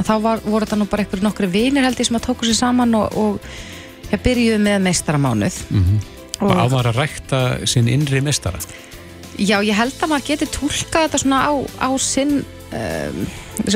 þá 0.03 0.13
var, 0.23 0.43
voru 0.43 0.65
þetta 0.65 0.79
nú 0.79 0.87
bara 0.91 1.05
einhverju 1.05 1.25
nokkru 1.25 1.49
vinir 1.51 1.85
held 1.85 1.99
ég 2.01 2.09
sem 2.09 2.19
að 2.19 2.25
tóku 2.27 2.47
sér 2.47 2.59
saman 2.59 2.95
og, 2.99 3.15
og 3.17 4.11
ég 4.11 4.23
byrjuði 4.23 4.59
með 4.63 4.83
meistaramánuð 4.87 5.59
mm 5.69 5.83
-hmm. 5.85 5.99
og, 6.39 6.49
og 6.49 6.61
ávar 6.65 6.91
að 6.91 7.01
rækta 7.01 7.41
sinn 7.65 7.87
innri 7.87 8.21
meistara 8.21 8.59
Já, 9.37 9.61
ég 9.61 9.75
held 9.77 9.93
að 10.01 10.09
maður 10.09 10.27
geti 10.27 10.45
tólkað 10.49 11.03
þetta 11.05 11.17
svona 11.21 11.41
á, 11.45 11.53
á 11.77 11.89
sinn 12.01 12.43
um, 12.73 13.27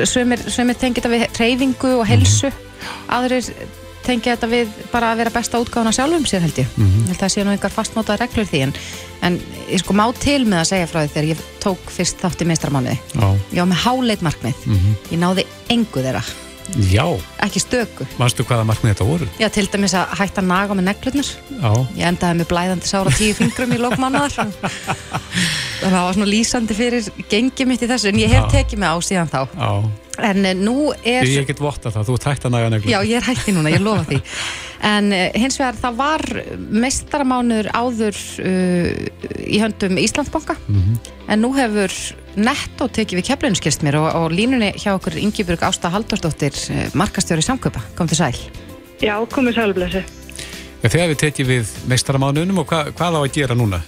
sem 0.05 0.69
er 0.69 0.79
tengið 0.79 1.05
af 1.05 1.39
reyfingu 1.39 1.99
og 1.99 2.07
helsu 2.07 2.47
mm 2.47 2.53
-hmm. 2.53 3.15
aðrir 3.15 3.53
tengja 4.05 4.35
þetta 4.35 4.49
við 4.51 4.75
bara 4.91 5.11
að 5.11 5.23
vera 5.23 5.33
besta 5.33 5.61
útgáðan 5.61 5.95
sjálfum 5.95 6.27
sér 6.29 6.45
held 6.45 6.61
ég. 6.61 6.67
Mm 6.75 6.85
-hmm. 6.85 7.07
Held 7.07 7.17
að 7.17 7.23
það 7.23 7.33
sé 7.33 7.43
nú 7.45 7.51
einhver 7.55 7.75
fastmótað 7.77 8.21
reglur 8.21 8.47
því 8.51 8.61
en, 8.65 8.73
en 9.21 9.41
ég 9.69 9.79
sko 9.79 9.93
má 9.93 10.05
til 10.19 10.45
með 10.45 10.59
að 10.61 10.69
segja 10.71 10.91
frá 10.91 11.01
því 11.01 11.13
þegar 11.13 11.31
ég 11.31 11.43
tók 11.59 11.91
fyrst 11.97 12.21
þátt 12.21 12.41
í 12.41 12.49
meistramániði. 12.49 12.99
Já. 13.13 13.27
Ég 13.53 13.61
á 13.61 13.65
með 13.65 13.83
háleit 13.85 14.21
markmið. 14.21 14.55
Mm 14.65 14.77
-hmm. 14.77 14.95
Ég 15.11 15.19
náði 15.19 15.45
engu 15.69 16.01
þeirra. 16.01 16.23
Já. 16.91 17.05
Ekki 17.43 17.59
stöku. 17.59 18.05
Manstu 18.19 18.45
hvaða 18.47 18.63
markmið 18.67 18.93
þetta 18.93 19.07
voru? 19.07 19.27
Já, 19.39 19.49
til 19.51 19.67
dæmis 19.71 19.95
að 19.97 20.13
hætta 20.21 20.43
naga 20.45 20.75
með 20.77 20.87
neglurnir. 20.87 21.31
Já. 21.57 21.71
Ég 21.97 22.05
endaði 22.07 22.39
með 22.39 22.49
blæðandi 22.51 22.87
sára 22.87 23.11
tíu 23.17 23.35
fingrum 23.35 23.73
í 23.75 23.79
lokmannar. 23.81 24.31
það 25.81 25.97
var 25.97 26.15
svona 26.15 26.29
lýsandi 26.29 26.77
fyrir 26.77 27.09
gengið 27.31 27.67
mitt 27.67 27.83
í 27.83 27.89
þessu, 27.91 28.11
en 28.11 28.21
ég 28.21 28.31
hef 28.31 28.47
tekið 28.53 28.83
mig 28.83 28.93
á 28.93 28.97
síðan 29.03 29.31
þá. 29.31 29.41
Já. 29.51 29.71
En 30.21 30.45
uh, 30.45 30.53
nú 30.57 30.75
er... 31.01 31.27
Ég 31.27 31.47
get 31.49 31.61
votta 31.61 31.91
það, 31.93 32.07
þú 32.09 32.17
ert 32.17 32.27
hægt 32.29 32.47
að 32.47 32.55
næga 32.55 32.71
neglur. 32.73 32.93
Já, 32.93 32.99
ég 33.07 33.19
er 33.19 33.27
hægt 33.27 33.49
í 33.49 33.55
núna, 33.55 33.73
ég 33.73 33.83
lofa 33.83 34.05
því. 34.09 34.19
En 34.91 35.11
uh, 35.13 35.27
hins 35.37 35.59
vegar, 35.61 35.77
það 35.81 35.99
var 35.99 36.25
mestaramánuður 36.85 37.71
áður 37.77 38.17
uh, 38.45 38.89
í 39.45 39.61
höndum 39.61 39.99
Íslandsbanka, 40.01 40.57
mm 40.65 40.81
-hmm. 40.81 41.13
en 41.27 41.45
nú 41.45 41.53
hefur 41.57 41.93
netto 42.35 42.87
tekið 42.87 43.19
við 43.19 43.27
keflinu 43.27 43.59
skilst 43.59 43.85
mér 43.85 43.99
og, 43.99 44.09
og 44.15 44.27
línunni 44.31 44.71
hjá 44.77 44.95
okkur 44.95 45.17
Ingeborg 45.19 45.63
Ásta 45.67 45.91
Halldórsdóttir, 45.91 46.55
markastjóri 46.93 47.41
samköpa. 47.41 47.81
Kom 47.95 48.07
til 48.07 48.17
sæl. 48.17 48.37
Já, 49.01 49.17
komið 49.29 49.55
sælblessi. 49.55 50.03
Þegar 50.81 51.09
við 51.11 51.17
tekið 51.21 51.47
við 51.47 51.73
mestaramánuðunum 51.91 52.61
og 52.63 52.71
hva, 52.71 52.85
hvað 52.89 53.17
á 53.17 53.19
að 53.21 53.33
gera 53.35 53.55
núna? 53.57 53.81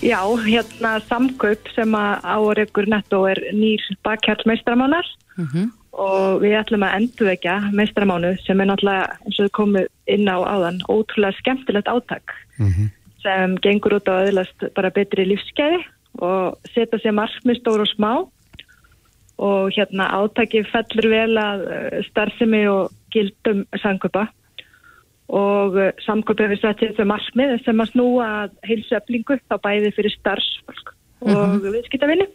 Já, 0.00 0.20
hérna 0.46 0.94
samkaup 1.04 1.68
sem 1.74 1.92
að 1.96 2.24
áreikur 2.24 2.88
netto 2.88 3.26
er 3.28 3.40
nýr 3.52 3.82
bakkjall 4.06 4.40
meistramánar 4.48 5.06
mm 5.36 5.46
-hmm. 5.46 5.66
og 5.92 6.40
við 6.40 6.56
ætlum 6.60 6.84
að 6.86 6.96
endurvekja 6.98 7.56
meistramánu 7.72 8.36
sem 8.46 8.60
er 8.60 8.66
náttúrulega 8.66 9.06
eins 9.26 9.40
og 9.40 9.52
komum 9.52 9.86
inn 10.06 10.28
á 10.28 10.36
áðan 10.40 10.80
ótrúlega 10.88 11.36
skemmtilegt 11.38 11.88
áttak 11.88 12.32
mm 12.58 12.66
-hmm. 12.66 12.88
sem 13.22 13.56
gengur 13.56 13.94
út 14.00 14.08
á 14.08 14.24
öðlast 14.24 14.74
bara 14.74 14.90
betri 14.90 15.24
lífskeiði 15.24 15.84
og 16.18 16.56
setja 16.74 16.98
sér 16.98 17.12
markmið 17.12 17.60
stór 17.60 17.80
og 17.80 17.88
smá 17.88 18.12
og 19.38 19.70
hérna 19.76 20.04
áttakið 20.20 20.66
fellur 20.72 21.08
vel 21.10 21.38
að 21.38 21.60
eh, 21.72 22.04
starfsemi 22.10 22.68
og 22.68 22.90
gildum 23.10 23.66
samkaupa 23.82 24.28
og 25.30 25.78
eh, 25.78 25.92
samkvöpið 26.06 26.54
við 26.54 26.62
setjum 26.64 26.96
þau 26.98 27.06
markmið 27.12 27.56
sem 27.64 27.82
að 27.82 27.92
snúa 27.92 28.28
heilseflingu 28.66 29.38
þá 29.46 29.56
bæði 29.62 29.92
fyrir 29.96 30.14
starfsfólk 30.16 30.94
og 31.20 31.30
mm 31.30 31.58
-hmm. 31.60 31.74
viðskiptavinni 31.76 32.26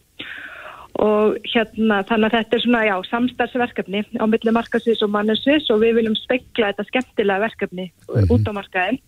og 1.04 1.36
hérna 1.52 2.04
þannig 2.08 2.30
að 2.30 2.36
þetta 2.38 2.56
er 2.56 2.64
svona 2.64 2.84
já 2.86 2.96
samstarfsverkefni 3.10 4.04
á 4.16 4.26
milli 4.32 4.52
markasvis 4.56 5.04
og 5.04 5.12
mannesvis 5.12 5.68
og 5.74 5.82
við 5.84 6.00
viljum 6.00 6.16
spekla 6.16 6.72
þetta 6.72 6.88
skemmtilega 6.88 7.44
verkefni 7.44 7.86
mm 7.92 8.16
-hmm. 8.16 8.32
út 8.32 8.48
á 8.48 8.52
markaðin 8.60 9.00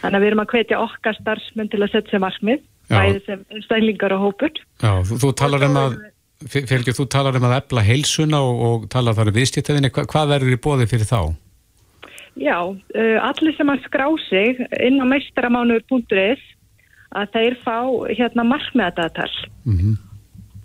þannig 0.00 0.16
að 0.16 0.22
við 0.22 0.30
erum 0.30 0.44
að 0.44 0.52
hvetja 0.54 0.80
okkar 0.80 1.16
starfsmenn 1.20 1.68
til 1.68 1.82
að 1.82 1.92
setja 1.92 2.18
markmið 2.18 2.64
bæði 2.88 3.20
sem 3.26 3.44
stælingar 3.66 4.16
og 4.16 4.24
hópur 4.24 4.52
Já, 4.80 4.92
þú, 5.04 5.14
þú 5.22 5.34
talar 5.36 5.68
um 5.68 5.76
að 5.76 6.00
Fylgjur, 6.48 6.96
þú 6.96 7.04
talar 7.12 7.36
um 7.36 7.44
að 7.44 7.58
efla 7.58 7.82
heilsuna 7.84 8.38
og, 8.40 8.60
og 8.64 8.84
talar 8.88 9.12
þar 9.12 9.28
um 9.28 9.34
viðskiptavinni, 9.36 9.90
Hva, 9.92 10.06
hvað 10.08 10.30
verður 10.32 10.54
í 10.56 10.60
bóði 10.64 10.86
fyrir 10.88 11.04
þá? 11.04 11.36
Já, 12.40 12.56
uh, 12.72 13.18
allir 13.20 13.52
sem 13.56 13.68
að 13.68 13.82
skrá 13.84 14.06
sig 14.28 14.60
inn 14.80 15.00
á 15.02 15.04
meistaramánuður.is 15.10 16.40
að 17.10 17.34
þeir 17.34 17.56
fá 17.64 17.76
hérna 18.08 18.46
markmiðadatal 18.46 19.32
mm 19.66 19.74
-hmm. 19.76 19.96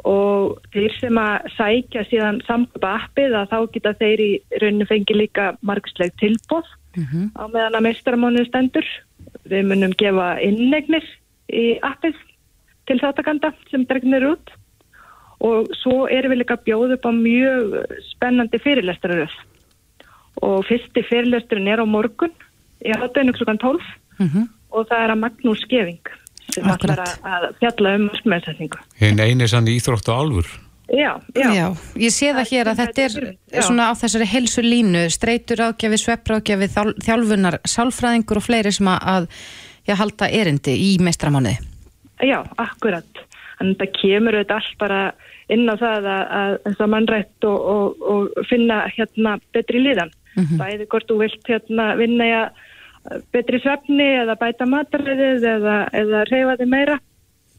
og 0.08 0.62
þeir 0.72 0.94
sem 1.02 1.18
að 1.20 1.50
sækja 1.58 2.04
síðan 2.08 2.40
samkvöpa 2.48 2.92
appið 3.02 3.36
að 3.36 3.50
þá 3.52 3.58
geta 3.74 3.94
þeir 4.00 4.20
í 4.24 4.32
rauninu 4.62 4.88
fengi 4.88 5.18
líka 5.18 5.46
margsleg 5.62 6.14
tilbóð 6.22 6.70
mm 6.96 7.04
-hmm. 7.04 7.26
á 7.36 7.44
meðan 7.52 7.76
að 7.76 7.86
meistaramánuður 7.88 8.48
stendur. 8.48 8.88
Við 9.46 9.64
munum 9.68 9.94
gefa 9.98 10.40
innegnir 10.42 11.04
í 11.52 11.80
appið 11.82 12.16
til 12.88 13.00
þáttakanda 13.02 13.52
sem 13.72 13.86
dregnir 13.86 14.24
út 14.32 14.48
og 15.42 15.68
svo 15.82 16.08
erum 16.08 16.32
við 16.32 16.40
líka 16.40 16.56
bjóð 16.56 16.96
upp 16.96 17.06
á 17.06 17.12
mjög 17.12 17.84
spennandi 18.14 18.58
fyrirlestararöð 18.64 19.36
og 20.42 20.66
fyrsti 20.68 21.04
fyrirlesturinn 21.10 21.72
er 21.72 21.84
á 21.84 21.86
morgun 21.88 22.34
í 22.84 22.92
hátteginu 22.92 23.34
klukkan 23.38 23.62
12 23.62 23.80
mm 24.20 24.28
-hmm. 24.28 24.48
og 24.70 24.88
það 24.90 25.04
er 25.04 25.12
að 25.14 25.22
Magnús 25.24 25.64
Skeving 25.64 26.14
sem 26.54 26.68
ætlar 26.70 27.02
að 27.02 27.50
fjalla 27.60 27.96
um 27.96 28.06
markmiðsetningu. 28.10 28.80
Hinn 29.00 29.20
eini 29.20 29.48
sann 29.48 29.68
íþróttu 29.68 30.14
álfur. 30.14 30.48
Já, 30.86 31.20
já. 31.34 31.50
já, 31.50 31.68
ég 31.98 32.14
sé 32.14 32.30
það 32.30 32.50
hér 32.52 32.68
að 32.70 32.80
þetta 32.84 33.02
er 33.02 33.14
já. 33.50 33.62
svona 33.66 33.88
á 33.90 33.94
þessari 33.98 34.26
helsu 34.30 34.62
línu, 34.62 35.08
streytur 35.10 35.64
ágjafi, 35.66 35.98
svepprágjafi, 35.98 36.68
þjálfunar, 37.02 37.58
sálfræðingur 37.66 38.38
og 38.38 38.46
fleiri 38.46 38.72
sem 38.72 38.88
að 38.94 39.26
já, 39.88 39.96
halda 39.98 40.30
erindi 40.30 40.76
í 40.78 40.92
meistramániði. 41.02 41.58
Já, 42.22 42.44
akkurat. 42.62 43.10
Þannig 43.58 43.74
að 43.74 43.80
þetta 43.80 43.98
kemur 43.98 44.38
auðvitað 44.38 44.60
allt 44.60 44.78
bara 44.78 45.00
inn 45.56 45.66
á 45.70 45.76
það 45.78 46.08
að, 46.12 46.22
að, 46.38 46.54
að 46.70 46.94
mannrætt 46.94 47.50
og, 47.50 47.66
og, 47.74 48.06
og 48.14 48.46
finna 48.50 48.84
hérna 48.94 49.36
betri 49.56 49.82
líðan 49.82 50.14
mm 50.36 50.44
-hmm. 50.44 50.58
bæði 50.62 50.88
hvort 50.92 51.10
þú 51.10 51.18
vilt 51.24 51.50
hérna 51.50 51.96
vinna 52.00 52.26
í 52.26 52.34
að 52.40 52.50
betri 53.34 53.60
svefni 53.62 54.08
eða 54.22 54.36
bæta 54.40 54.66
mataræðið 54.66 55.46
eða, 55.46 55.76
eða 55.94 56.24
reyfa 56.32 56.58
þig 56.62 56.70
meira 56.70 57.00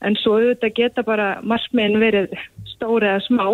en 0.05 0.17
svo 0.21 0.37
auðvitað 0.39 0.75
geta 0.75 1.03
bara 1.07 1.29
markmiðin 1.43 2.01
verið 2.03 2.35
stóri 2.75 3.07
eða 3.07 3.25
smá 3.27 3.47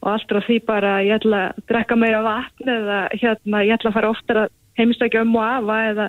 og 0.00 0.08
allt 0.08 0.32
á 0.32 0.40
því 0.46 0.58
bara 0.66 0.92
ég 1.04 1.18
ætla 1.18 1.42
að 1.50 1.62
drekka 1.68 1.96
meira 1.96 2.22
vatn 2.24 2.68
eða 2.68 3.00
hérna 3.12 3.64
ég 3.66 3.74
ætla 3.76 3.90
að 3.90 3.96
fara 3.98 4.12
oftar 4.14 4.42
að 4.44 4.52
heimsækja 4.78 5.24
um 5.26 5.36
og 5.36 5.44
afa 5.44 5.78
eða, 5.90 6.06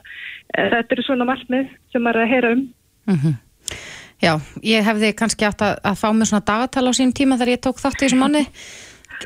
eða 0.56 0.76
þetta 0.78 0.96
eru 0.96 1.08
svona 1.08 1.28
markmið 1.32 1.74
sem 1.92 2.06
maður 2.06 2.22
er 2.22 2.28
að 2.28 2.34
heyra 2.36 2.52
um 2.52 2.62
mm 3.06 3.18
-hmm. 3.18 3.40
Já, 4.22 4.38
ég 4.62 4.86
hefði 4.86 5.16
kannski 5.18 5.46
átt 5.48 5.62
að, 5.66 5.80
að 5.82 5.96
fá 5.98 6.08
mér 6.14 6.30
svona 6.30 6.46
dagatal 6.46 6.88
á 6.88 6.94
sín 6.94 7.14
tíma 7.14 7.38
þegar 7.42 7.56
ég 7.56 7.64
tók 7.66 7.82
þátt 7.82 7.98
í 7.98 8.06
þessum 8.06 8.20
manni 8.22 8.44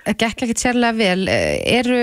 gekk 0.04 0.44
ekkert 0.46 0.62
sérlega 0.62 0.98
vel 0.98 1.28
eh, 1.32 1.80
eru, 1.80 2.00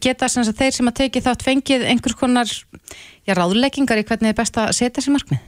geta 0.00 0.28
sem 0.30 0.46
þeir 0.46 0.74
sem 0.76 0.90
að 0.90 0.98
teki 1.02 1.24
þátt 1.24 1.44
fengið 1.46 1.86
einhvers 1.90 2.18
konar 2.18 2.48
já, 2.48 3.32
ráðleggingar 3.34 4.00
í 4.00 4.06
hvernig 4.08 4.32
er 4.32 4.38
best 4.38 4.58
að 4.60 4.74
setja 4.78 5.00
þessi 5.00 5.14
markmið? 5.14 5.46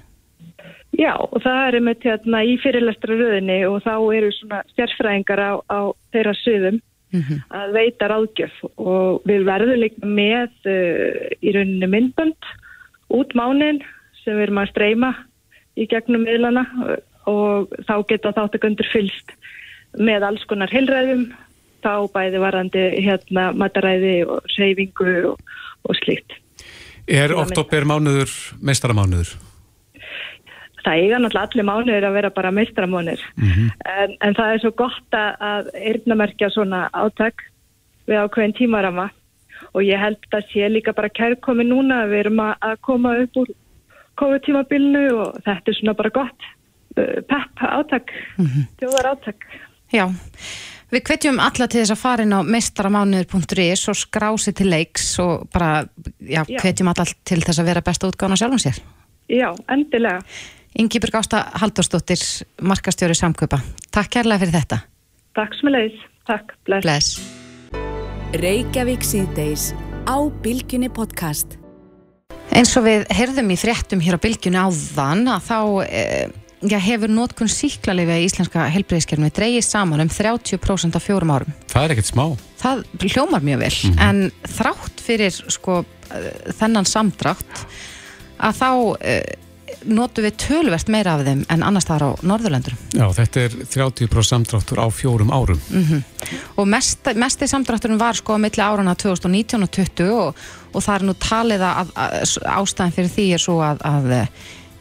Já, 0.99 1.15
og 1.15 1.39
það 1.45 1.61
er 1.67 1.77
einmitt 1.79 2.05
hérna 2.05 2.43
í 2.45 2.57
fyrirlestra 2.61 3.15
röðinni 3.15 3.61
og 3.69 3.79
þá 3.85 3.95
eru 4.17 4.31
svona 4.35 4.63
stjárfræðingar 4.73 5.41
á, 5.41 5.53
á 5.71 5.81
þeirra 6.11 6.35
söðum 6.43 6.81
mm 7.15 7.21
-hmm. 7.21 7.39
að 7.61 7.77
veita 7.79 8.09
ráðgjöf 8.11 8.57
og 8.75 9.23
við 9.25 9.47
verðum 9.47 9.81
líka 9.85 10.07
með 10.07 10.51
uh, 10.67 11.31
í 11.41 11.55
rauninni 11.55 11.87
myndbönd 11.95 12.51
út 13.09 13.35
mánin 13.39 13.81
sem 14.25 14.35
við 14.35 14.49
erum 14.49 14.63
að 14.63 14.73
streyma 14.75 15.13
í 15.79 15.87
gegnum 15.87 16.27
miðlana 16.27 16.67
og 17.31 17.71
þá 17.87 17.95
geta 18.09 18.35
þáttakundur 18.35 18.89
fylst 18.93 19.35
með 19.99 20.27
alls 20.29 20.45
konar 20.51 20.73
heilræðum 20.73 21.29
þá 21.85 21.93
bæði 22.13 22.41
varandi 22.43 22.87
hérna 23.01 23.51
mataræði 23.57 24.17
og 24.29 24.49
seyfingu 24.55 25.15
og, 25.33 25.39
og 25.89 26.01
slíkt. 26.03 26.37
Er 27.11 27.33
oktober 27.35 27.87
mánuður 27.89 28.33
meistaramánuður? 28.63 29.33
Það 30.81 31.01
eiga 31.03 31.21
náttúrulega 31.21 31.47
allir 31.49 31.69
mánuður 31.69 32.09
að 32.09 32.17
vera 32.17 32.33
bara 32.37 32.53
meistaramánuður 32.57 33.25
mm 33.37 33.49
-hmm. 33.49 33.71
en, 34.03 34.17
en 34.21 34.35
það 34.35 34.53
er 34.53 34.61
svo 34.61 34.71
gott 34.77 35.17
að 35.17 35.73
eirnamerkja 35.75 36.51
svona 36.51 36.89
áttak 36.93 37.45
við 38.07 38.23
ákveðin 38.23 38.57
tímarama 38.57 39.11
og 39.75 39.83
ég 39.85 40.01
held 40.01 40.23
að 40.33 40.47
sé 40.53 40.69
líka 40.69 40.93
bara 40.93 41.09
kærkomi 41.09 41.65
núna 41.65 42.05
að 42.05 42.13
við 42.13 42.21
erum 42.25 42.41
að 42.41 42.77
koma 42.81 43.17
upp 43.23 43.37
úr 43.37 43.51
COVID-tímabilinu 44.21 45.05
og 45.17 45.37
þetta 45.45 45.71
er 45.71 45.79
svona 45.79 45.95
bara 45.97 46.13
gott 46.15 46.47
uh, 46.99 47.21
pepp 47.29 47.63
áttak, 47.65 48.13
mm 48.39 48.47
-hmm. 48.47 48.65
tjóðar 48.81 49.13
áttak. 49.13 49.47
Já, 49.91 50.07
við 50.93 51.03
hvetjum 51.09 51.41
alla 51.43 51.67
til 51.67 51.83
þess 51.83 51.95
að 51.95 52.03
fara 52.03 52.27
inn 52.27 52.37
á 52.37 52.41
mestaramánuður.is 52.47 53.85
og 53.91 53.99
skrási 53.99 54.55
til 54.57 54.71
leiks 54.71 55.13
og 55.23 55.49
bara, 55.53 55.85
já, 56.21 56.45
já. 56.47 56.59
hvetjum 56.63 56.91
alla 56.93 57.07
til 57.27 57.41
þess 57.43 57.63
að 57.63 57.71
vera 57.73 57.85
besta 57.87 58.11
útgána 58.11 58.39
sjálfum 58.39 58.63
sér. 58.63 58.81
Já, 59.31 59.51
endilega. 59.71 60.23
Ingi 60.79 61.01
Byrgásta 61.03 61.49
Haldurstóttir, 61.59 62.23
markastjóri 62.63 63.15
Samköpa. 63.19 63.59
Takk 63.91 64.13
kærlega 64.15 64.45
fyrir 64.45 64.55
þetta. 64.61 64.81
Takk 65.35 65.57
sem 65.59 65.73
leiðis. 65.75 66.05
Takk. 66.31 66.55
Bless. 66.67 66.85
Bless. 66.87 67.09
Reykjavík 68.39 69.03
síðdeis 69.03 69.73
á 70.07 70.17
Bilginni 70.43 70.91
podcast. 70.95 71.57
Eins 72.55 72.71
og 72.79 72.87
við 72.87 73.09
heyrðum 73.15 73.51
í 73.51 73.59
fréttum 73.59 74.03
hér 74.03 74.19
á 74.19 74.23
Bilginni 74.23 74.63
áðan 74.63 75.27
að 75.35 75.51
þá... 75.51 75.59
Eh, 75.87 76.40
já, 76.63 76.79
hefur 76.83 77.13
nótkunn 77.13 77.51
síklarlefi 77.51 78.21
í 78.21 78.29
íslenska 78.29 78.67
helbreyðskerfni 78.75 79.31
dreigið 79.35 79.67
saman 79.67 80.05
um 80.05 80.13
30% 80.13 80.97
á 80.97 81.01
fjórum 81.01 81.35
árum. 81.35 81.53
Það 81.73 81.85
er 81.85 81.95
ekkert 81.97 82.11
smá. 82.13 82.25
Það 82.61 82.83
hljómar 83.07 83.45
mjög 83.47 83.63
vel, 83.65 83.77
mm 83.77 83.93
-hmm. 83.93 84.09
en 84.09 84.33
þrátt 84.59 85.05
fyrir 85.05 85.33
sko, 85.49 85.85
þennan 86.59 86.89
samdrátt 86.89 87.65
að 88.41 88.59
þá 88.61 88.71
uh, 88.73 89.21
notu 89.85 90.23
við 90.25 90.37
tölvert 90.37 90.89
meira 90.89 91.15
af 91.15 91.25
þeim 91.25 91.45
en 91.49 91.63
annars 91.63 91.87
þar 91.89 92.05
á 92.05 92.11
Norðurlöndur. 92.27 92.75
Já, 92.93 93.07
þetta 93.17 93.41
er 93.41 93.51
30% 93.51 94.29
samdráttur 94.29 94.81
á 94.83 94.87
fjórum 94.91 95.33
árum. 95.33 95.61
Mm 95.71 96.03
Og 96.57 96.67
mest, 96.69 96.99
mesti 97.15 97.47
samdrátturinn 97.49 97.99
var 97.99 98.15
sko 98.15 98.35
að 98.35 98.39
milli 98.45 98.63
árana 98.63 98.95
2019 98.95 99.63
og 99.63 99.71
20 99.71 100.11
og, 100.13 100.35
og 100.75 100.83
það 100.83 100.95
er 100.95 101.07
nú 101.07 101.15
talið 101.15 101.63
að, 101.63 101.93
að 101.97 102.13
ástæðan 102.45 102.93
fyrir 102.93 103.11
því 103.11 103.33
er 103.35 103.39
svo 103.39 103.61
að, 103.61 103.79
að 103.83 104.13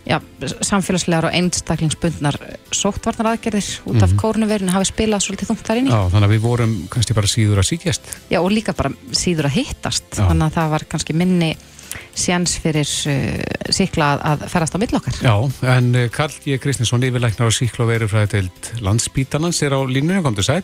já, 0.09 0.17
samfélagslegar 0.65 1.29
og 1.29 1.35
einstaklingsbundnar 1.37 2.37
sóttvarnar 2.73 3.33
aðgerðir 3.33 3.67
út 3.85 3.95
af 3.95 4.01
mm 4.01 4.05
-hmm. 4.05 4.21
kórnuverinu 4.21 4.73
hafi 4.73 4.89
spilað 4.89 5.25
svolítið 5.25 5.49
þungt 5.51 5.67
þar 5.67 5.81
inni. 5.81 5.91
Já, 5.93 6.01
þannig 6.11 6.27
að 6.27 6.33
við 6.35 6.45
vorum 6.45 6.73
kannski 6.89 7.13
bara 7.13 7.27
síður 7.27 7.61
að 7.61 7.69
síkjast. 7.69 8.03
Já, 8.29 8.39
og 8.41 8.51
líka 8.51 8.73
bara 8.73 8.91
síður 9.11 9.45
að 9.45 9.57
hittast. 9.59 10.05
Já. 10.17 10.27
Þannig 10.27 10.45
að 10.45 10.55
það 10.57 10.69
var 10.69 10.83
kannski 10.89 11.13
minni 11.13 11.55
séns 12.13 12.57
fyrir 12.61 12.85
uh, 12.85 13.71
síkla 13.73 14.13
að, 14.13 14.19
að 14.31 14.49
ferast 14.49 14.75
á 14.75 14.81
millokkar. 14.81 15.15
Já, 15.21 15.35
en 15.77 15.95
uh, 15.95 16.09
Karl 16.09 16.35
G. 16.45 16.57
Kristinsson, 16.57 17.03
yfirleiknar 17.03 17.49
á 17.49 17.51
síkla 17.53 17.85
og 17.85 17.91
verufræði 17.93 18.27
til 18.27 18.49
landsbítanans 18.85 19.61
er 19.65 19.73
á 19.73 19.81
línunum, 19.85 20.23
kom 20.23 20.35
til 20.35 20.43
sæl. 20.43 20.63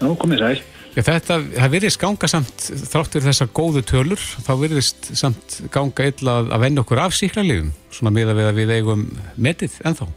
Já, 0.00 0.08
komið 0.16 0.38
sæl. 0.44 0.60
Já, 0.98 1.04
þetta, 1.06 1.34
það 1.54 1.74
virðist 1.76 2.00
ganga 2.02 2.26
samt, 2.26 2.64
þráttur 2.90 3.22
þessar 3.22 3.50
góðu 3.54 3.84
tölur, 3.86 4.22
þá 4.42 4.48
virðist 4.58 5.12
samt 5.14 5.60
ganga 5.70 6.08
illa 6.10 6.32
að, 6.40 6.48
að 6.56 6.64
venna 6.64 6.82
okkur 6.82 7.00
af 7.04 7.14
síklarlífum, 7.14 7.68
svona 7.94 8.12
miða 8.16 8.34
við 8.34 8.48
að 8.48 8.58
við 8.58 8.72
eigum 8.74 9.04
metið 9.38 9.76
ennþá. 9.86 10.08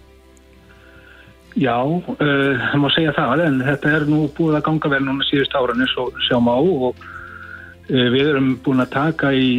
Já, 1.53 1.75
uh, 1.86 2.15
það 2.17 2.82
má 2.82 2.89
segja 2.95 3.13
það, 3.13 3.43
en 3.45 3.61
þetta 3.67 3.93
er 3.93 4.07
nú 4.09 4.23
búið 4.34 4.57
að 4.57 4.65
ganga 4.71 4.91
vel 4.95 5.03
núna 5.05 5.27
síðust 5.29 5.53
ára 5.59 5.77
eins 5.77 5.93
og 6.01 6.17
sjáum 6.25 6.49
á 6.49 6.57
og 6.57 6.89
uh, 6.97 8.07
við 8.15 8.32
erum 8.32 8.55
búin 8.65 8.82
að 8.82 8.95
taka 8.97 9.36
í 9.38 9.51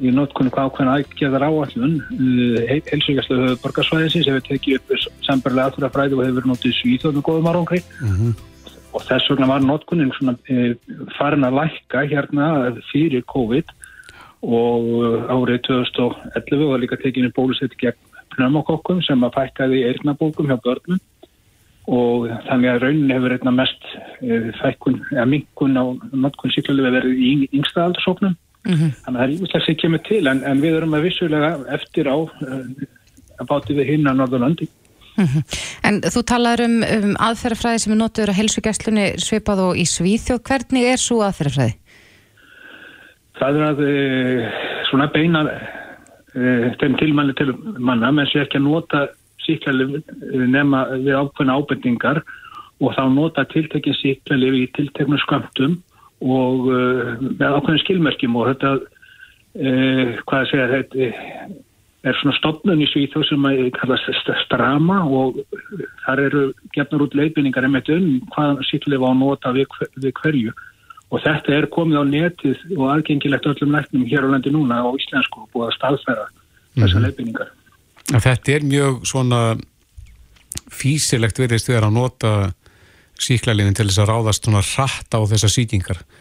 í 0.00 0.12
notkunni 0.16 0.52
hvað 0.52 0.70
ákveðna 0.70 0.92
aðgerðar 0.96 1.42
áallun 1.44 1.98
eh, 2.16 2.78
heilsugjastlu 2.88 3.36
höfðu 3.36 3.58
borgarsvæðisins 3.60 4.28
hefur 4.30 4.46
tekið 4.46 4.78
upp 4.78 4.94
sambarlega 5.26 5.66
aðfyrrafræði 5.68 6.16
og 6.16 6.22
hefur 6.24 6.48
notið 6.48 6.76
svíþjóðum 6.78 7.26
góðum 7.26 7.50
árangri 7.50 7.82
mm 8.00 8.14
-hmm. 8.14 8.38
Og 8.90 9.04
þess 9.06 9.30
vegna 9.30 9.48
var 9.50 9.64
notkunnin 9.64 10.12
svona, 10.16 10.36
e, 10.48 10.74
farin 11.18 11.46
að 11.46 11.58
lækka 11.60 12.06
hérna 12.10 12.48
fyrir 12.90 13.24
COVID 13.30 13.70
og 14.42 14.84
árið 15.30 15.62
2011 15.68 16.66
var 16.72 16.82
líka 16.82 16.98
tekinu 17.00 17.32
bólusett 17.36 17.76
gegn 17.78 17.98
pneumokokkum 18.34 19.02
sem 19.04 19.24
að 19.26 19.36
fækkaði 19.38 19.84
eirnabókum 19.90 20.50
hjá 20.50 20.58
börnum 20.64 21.00
og 21.90 22.28
þannig 22.46 22.70
að 22.70 22.82
raunin 22.84 23.14
hefur 23.14 23.34
einna 23.34 23.56
mest 23.62 23.90
e, 24.22 24.52
fækkun, 24.60 25.00
eða 25.12 25.26
minkun 25.26 25.80
á 25.80 25.84
notkun 26.12 26.54
síklarlega 26.54 27.00
verið 27.00 27.18
í 27.18 27.32
yngsta 27.50 27.88
aldarsóknum 27.88 28.38
Mm 28.68 28.74
-hmm. 28.74 28.90
Þannig 29.04 29.20
að 29.20 29.20
það 29.20 29.28
er 29.28 29.34
ímestlega 29.36 29.64
sem 29.64 29.74
kemur 29.74 30.02
til 30.04 30.26
en, 30.26 30.42
en 30.44 30.60
við 30.60 30.74
erum 30.76 30.94
að 30.94 31.04
vissulega 31.08 31.50
eftir 31.76 32.10
á 32.12 32.16
uh, 32.16 32.28
að 33.40 33.48
báti 33.48 33.76
við 33.78 33.90
hinn 33.92 34.10
að 34.10 34.18
Norðurlandi. 34.20 34.68
Mm 35.16 35.26
-hmm. 35.26 35.42
En 35.82 36.00
þú 36.00 36.22
talar 36.24 36.60
um, 36.60 36.82
um 36.82 37.14
aðferðafræði 37.18 37.78
sem 37.78 37.92
er 37.92 37.98
notur 37.98 38.30
á 38.30 38.38
helsugjastlunni 38.40 39.06
svipað 39.18 39.58
og 39.66 39.76
í 39.76 39.84
Svíþjóð. 39.84 40.42
Hvernig 40.48 40.84
er 40.92 40.98
svo 40.98 41.20
aðferðafræði? 41.26 41.74
Það 43.40 43.56
er 43.56 43.64
að 43.70 43.78
uh, 43.86 44.42
svona 44.90 45.08
beina 45.14 45.40
uh, 45.46 46.66
þeim 46.80 46.96
tilmæli 47.00 47.34
til 47.38 47.54
manna 47.78 48.12
menn 48.12 48.28
sem 48.30 48.42
ekki 48.44 48.60
að 48.60 48.68
nota 48.68 49.08
síklarlif 49.46 50.04
nema 50.56 50.84
við 50.92 51.16
ákveðna 51.16 51.56
ábendingar 51.56 52.22
og 52.80 52.94
þá 52.96 53.04
nota 53.08 53.44
tiltekinn 53.44 53.96
síklarlif 53.96 54.54
í 54.54 54.66
tilteknu 54.76 55.18
skamtum 55.24 55.78
og 56.20 56.68
uh, 56.68 57.16
með 57.20 57.56
ákveðin 57.56 57.84
skilmerkjum 57.84 58.36
og 58.36 58.52
þetta 58.52 58.78
hvað 59.50 60.40
að 60.40 60.50
segja 60.50 60.66
þetta 60.70 61.06
er 62.06 62.16
svona 62.16 62.36
stopnun 62.38 62.80
í 62.80 62.88
Svíþjóð 62.88 63.26
sem 63.28 63.46
kallast 63.76 64.30
strama 64.44 65.02
og 65.04 65.40
þar 66.06 66.22
eru 66.28 66.44
gefnur 66.76 67.06
út 67.06 67.16
leifinningar 67.18 67.66
einmitt 67.66 67.90
um 67.92 68.20
hvað 68.32 68.62
var 69.02 69.10
að 69.10 69.18
nota 69.20 69.52
við, 69.56 69.66
við 70.00 70.14
hverju 70.22 70.54
og 71.10 71.24
þetta 71.24 71.56
er 71.56 71.68
komið 71.74 72.00
á 72.00 72.04
netið 72.08 72.62
og 72.78 72.86
aðgengilegt 72.94 73.50
öllum 73.52 73.74
læknum 73.76 74.06
hér 74.08 74.24
á 74.24 74.32
landi 74.32 74.52
núna 74.54 74.80
á 74.80 74.88
íslensku 74.96 75.44
og 75.44 75.50
búið 75.52 75.66
að 75.68 75.76
staðfæra 75.76 76.24
mm 76.24 76.32
-hmm. 76.32 76.80
þessar 76.82 77.04
leifinningar. 77.04 77.48
Þetta 78.10 78.52
er 78.52 78.62
mjög 78.64 79.04
svona 79.06 79.40
físilegt 80.70 81.38
verðist 81.38 81.66
þegar 81.66 81.88
að 81.88 81.96
nota 81.98 82.52
síklarliðin 83.20 83.76
til 83.76 83.86
þess 83.86 83.98
að 83.98 84.10
ráðast 84.10 84.44
svona 84.44 84.62
rætt 84.64 85.10
á 85.12 85.20
þessar 85.20 85.52
síkingar 85.52 85.98
uh, 86.00 86.19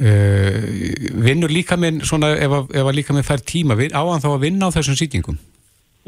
vinnur 0.00 1.52
líka 1.52 1.76
minn 1.76 2.00
svona 2.06 2.32
ef 2.40 2.52
að, 2.56 2.74
ef 2.74 2.86
að 2.86 2.96
líka 2.96 3.16
minn 3.16 3.26
fær 3.26 3.42
tíma? 3.44 3.76
Áan 3.92 4.22
þá 4.22 4.30
að 4.32 4.44
vinna 4.46 4.70
á 4.70 4.74
þessum 4.74 4.98
síkingum 4.98 5.38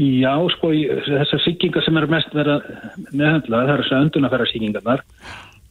Já 0.00 0.32
sko 0.54 0.72
þessar 0.72 1.42
síkingar 1.44 1.84
sem 1.84 1.96
er 2.00 2.08
mest 2.08 2.32
verið 2.32 2.64
meðhandlað 3.12 3.66
það 3.66 3.72
er 3.74 3.82
þessar 3.82 4.04
öndunafæra 4.06 4.46
síkingarnar 4.48 5.02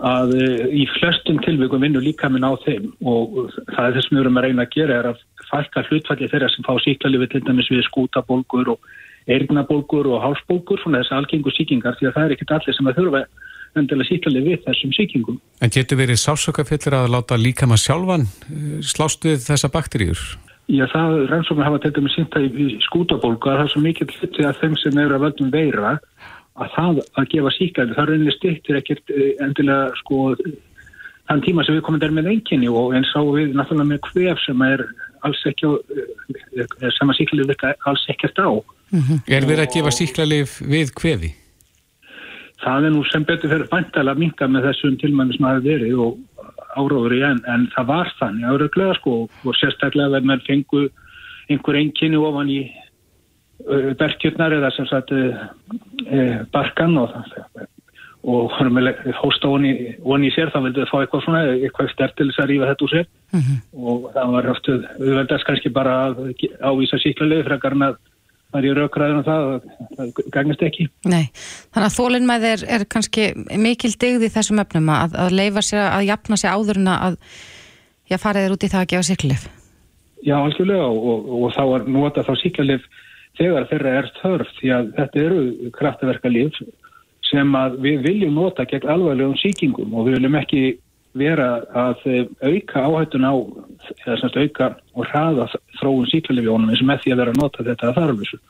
að 0.02 0.34
í 0.74 0.86
flestum 0.98 1.40
tilvíkum 1.46 1.82
vinnur 1.82 2.06
líka 2.06 2.30
minn 2.30 2.46
á 2.46 2.54
þeim 2.64 2.90
og 3.06 3.52
það 3.74 3.88
er 3.88 3.96
þess 3.98 4.10
að 4.10 4.16
við 4.16 4.22
erum 4.24 4.40
að 4.40 4.46
reyna 4.48 4.66
að 4.66 4.74
gera 4.76 4.98
er 4.98 5.10
að 5.12 5.24
fælka 5.50 5.84
hlutfalli 5.90 6.30
þeirra 6.32 6.50
sem 6.54 6.66
fá 6.66 6.74
síklarliði 6.86 7.30
til 7.34 7.44
dæmis 7.46 7.70
við 7.74 7.84
skútabólgur 7.90 8.74
og 8.76 8.90
eirnabólgur 9.30 10.10
og 10.10 10.24
hálsbólgur 10.24 10.82
svona 10.82 11.02
þessar 11.04 11.22
algengu 11.22 11.54
síkingar 11.54 11.98
því 12.00 12.10
að 12.10 12.16
það 12.18 12.26
er 12.26 12.36
ekkit 12.36 12.54
allir 12.58 12.78
sem 12.78 12.90
að 12.90 13.02
þurfa 13.02 13.24
endilega 13.80 14.10
síklarlega 14.10 14.50
við 14.50 14.64
þessum 14.68 14.94
síkingum. 14.96 15.42
En 15.62 15.74
getur 15.74 16.00
verið 16.00 16.22
sásökafyllir 16.22 16.98
að 16.98 17.12
láta 17.16 17.40
líka 17.40 17.70
maður 17.70 17.86
sjálfan 17.86 18.26
eh, 18.28 18.80
slást 18.84 19.28
við 19.28 19.44
þessa 19.46 19.72
bakteríur? 19.72 20.24
Já, 20.72 20.86
það 20.92 21.16
rannsóknar 21.32 21.68
hafa 21.68 21.82
þetta 21.86 22.04
með 22.04 22.14
sínta 22.16 22.42
í 22.46 22.68
skútabólku 22.86 23.50
að 23.50 23.58
það 23.60 23.66
er 23.66 23.72
svo 23.74 23.82
mikið 23.84 24.14
hluti 24.18 24.46
að 24.48 24.60
þeim 24.62 24.76
sem 24.80 25.00
eru 25.04 25.18
að 25.18 25.26
völdum 25.26 25.52
veira 25.52 25.96
að 26.62 26.76
það 26.76 27.00
að 27.20 27.30
gefa 27.32 27.54
síklarlega, 27.58 27.98
það 27.98 28.12
reynir 28.12 28.36
styrtir 28.38 28.80
ekkert 28.80 29.16
eh, 29.16 29.32
endilega 29.44 29.90
sko 30.02 30.20
þann 31.32 31.44
tíma 31.46 31.66
sem 31.66 31.78
við 31.78 31.86
komum 31.88 32.04
der 32.04 32.14
með 32.16 32.32
enginni 32.36 32.70
og 32.72 32.96
eins 32.98 33.12
á 33.16 33.22
við 33.24 33.56
náttúrulega 33.56 33.90
með 33.92 34.02
hvef 34.12 34.46
sem 34.46 34.64
er 34.68 34.86
alls 35.28 35.44
ekki 35.48 35.70
á, 35.70 35.72
eh, 35.76 36.92
sem 36.98 37.12
að 37.12 37.20
síklarlega 37.20 37.52
virka 37.54 37.74
alls 37.90 38.08
ekkert 38.12 38.42
á. 38.42 38.52
Mm 38.92 39.02
-hmm. 39.02 39.20
Er 39.28 39.48
verið 39.48 39.66
að 39.66 39.74
gefa 39.76 39.92
síklarlega 39.92 40.72
við 40.76 40.94
hvefi? 41.00 41.36
Það 42.62 42.88
er 42.88 42.94
nú 42.96 43.04
sem 43.10 43.26
betur 43.28 43.52
fyrir 43.52 43.70
bæntala 43.72 44.14
að 44.14 44.22
minka 44.26 44.48
með 44.48 44.70
þessum 44.70 45.00
tilmæni 45.02 45.38
sem 45.38 45.48
hafi 45.48 45.66
verið 45.68 46.04
og 46.06 46.20
áráður 46.78 47.18
í 47.18 47.24
enn, 47.28 47.42
en 47.52 47.68
það 47.74 47.90
var 47.90 48.14
þannig 48.20 48.48
árauglega 48.48 48.98
sko 49.00 49.16
og 49.28 49.58
sérstaklega 49.60 50.14
verður 50.14 50.30
með 50.32 50.46
fengu 50.48 50.86
einhver 51.52 51.80
enginni 51.82 52.22
ofan 52.22 52.52
í 52.54 52.62
uh, 53.68 53.92
bergjötnar 54.00 54.56
eða 54.56 54.72
sem 54.76 54.88
sagt 54.90 55.14
uh, 55.16 55.46
uh, 56.08 56.42
barkan 56.54 56.98
og 57.02 57.16
og 58.22 58.52
hósta 59.18 59.50
honi 59.50 59.72
í 59.98 60.32
sér 60.36 60.52
þá 60.54 60.60
vildu 60.62 60.84
þau 60.86 60.92
fá 60.92 60.98
eitthvað 61.02 61.24
svona 61.26 61.40
eitthvað 61.56 61.88
stertilis 61.90 62.38
að 62.38 62.52
rífa 62.52 62.68
þetta 62.70 62.86
úr 62.86 62.92
sér 62.92 63.08
mm 63.08 63.40
-hmm. 63.40 63.58
og 63.74 64.12
það 64.14 64.34
var 64.36 64.50
oftuð 64.52 64.84
við 65.00 65.16
veldast 65.18 65.48
kannski 65.48 65.70
bara 65.70 65.96
að 66.06 66.20
ávísa 66.62 67.00
síklarlegu 67.02 67.48
frekar 67.48 67.74
en 67.74 67.88
að 67.88 67.96
það 68.52 68.60
er 68.60 68.68
í 68.68 68.74
raukræðinu 68.78 69.24
það, 69.28 69.48
það 69.98 70.12
gangast 70.36 70.66
ekki. 70.68 70.88
Nei, 71.12 71.24
þannig 71.72 71.88
að 71.88 71.98
þólinnmæð 71.98 72.48
er, 72.52 72.66
er 72.78 72.86
kannski 72.92 73.30
mikil 73.62 73.94
digð 74.02 74.28
í 74.28 74.32
þessum 74.34 74.62
öfnum 74.64 74.92
að, 74.94 75.16
að 75.24 75.38
leifa 75.40 75.64
sér 75.66 75.88
að 75.88 76.08
jafna 76.10 76.40
sér 76.40 76.58
áður 76.58 76.82
en 76.82 76.92
að 76.94 77.18
já, 78.12 78.18
farið 78.20 78.48
er 78.48 78.56
út 78.56 78.66
í 78.68 78.72
það 78.72 78.84
að 78.84 78.92
gefa 78.94 79.08
síklarlif. 79.10 79.48
Já, 80.22 80.36
algjörlega 80.38 80.90
og, 80.92 81.08
og, 81.14 81.32
og 81.38 81.56
þá 81.56 81.64
er 81.64 81.88
nota 81.96 82.26
þá 82.28 82.34
síklarlif 82.44 82.86
þegar 83.40 83.68
þeirra 83.72 83.98
er 84.02 84.14
þörf 84.20 84.54
því 84.60 84.72
að 84.76 84.94
þetta 85.00 85.26
eru 85.26 85.72
kraftverka 85.78 86.32
lif 86.32 86.62
sem 87.32 87.56
að 87.56 87.78
við 87.86 88.02
viljum 88.06 88.36
nota 88.36 88.66
gegn 88.68 88.92
alvarlegum 88.92 89.38
síkingum 89.40 89.94
og 89.96 90.10
við 90.10 90.20
viljum 90.20 90.40
ekki 90.42 90.64
vera 91.18 91.50
að 91.76 92.04
auka 92.40 92.84
áhættun 92.88 93.28
á 93.28 93.34
eða 94.06 94.18
semst 94.22 94.38
auka 94.40 94.68
og 94.96 95.08
hraða 95.10 95.48
þróun 95.80 96.10
síklarlifjónum 96.12 96.72
eins 96.72 96.84
og 96.84 96.90
með 96.90 97.04
því 97.04 97.14
að 97.14 97.22
vera 97.22 97.34
að 97.34 97.40
nota 97.42 97.66
þetta 97.68 97.90
að 97.90 97.98
þarflösu. 98.00 98.42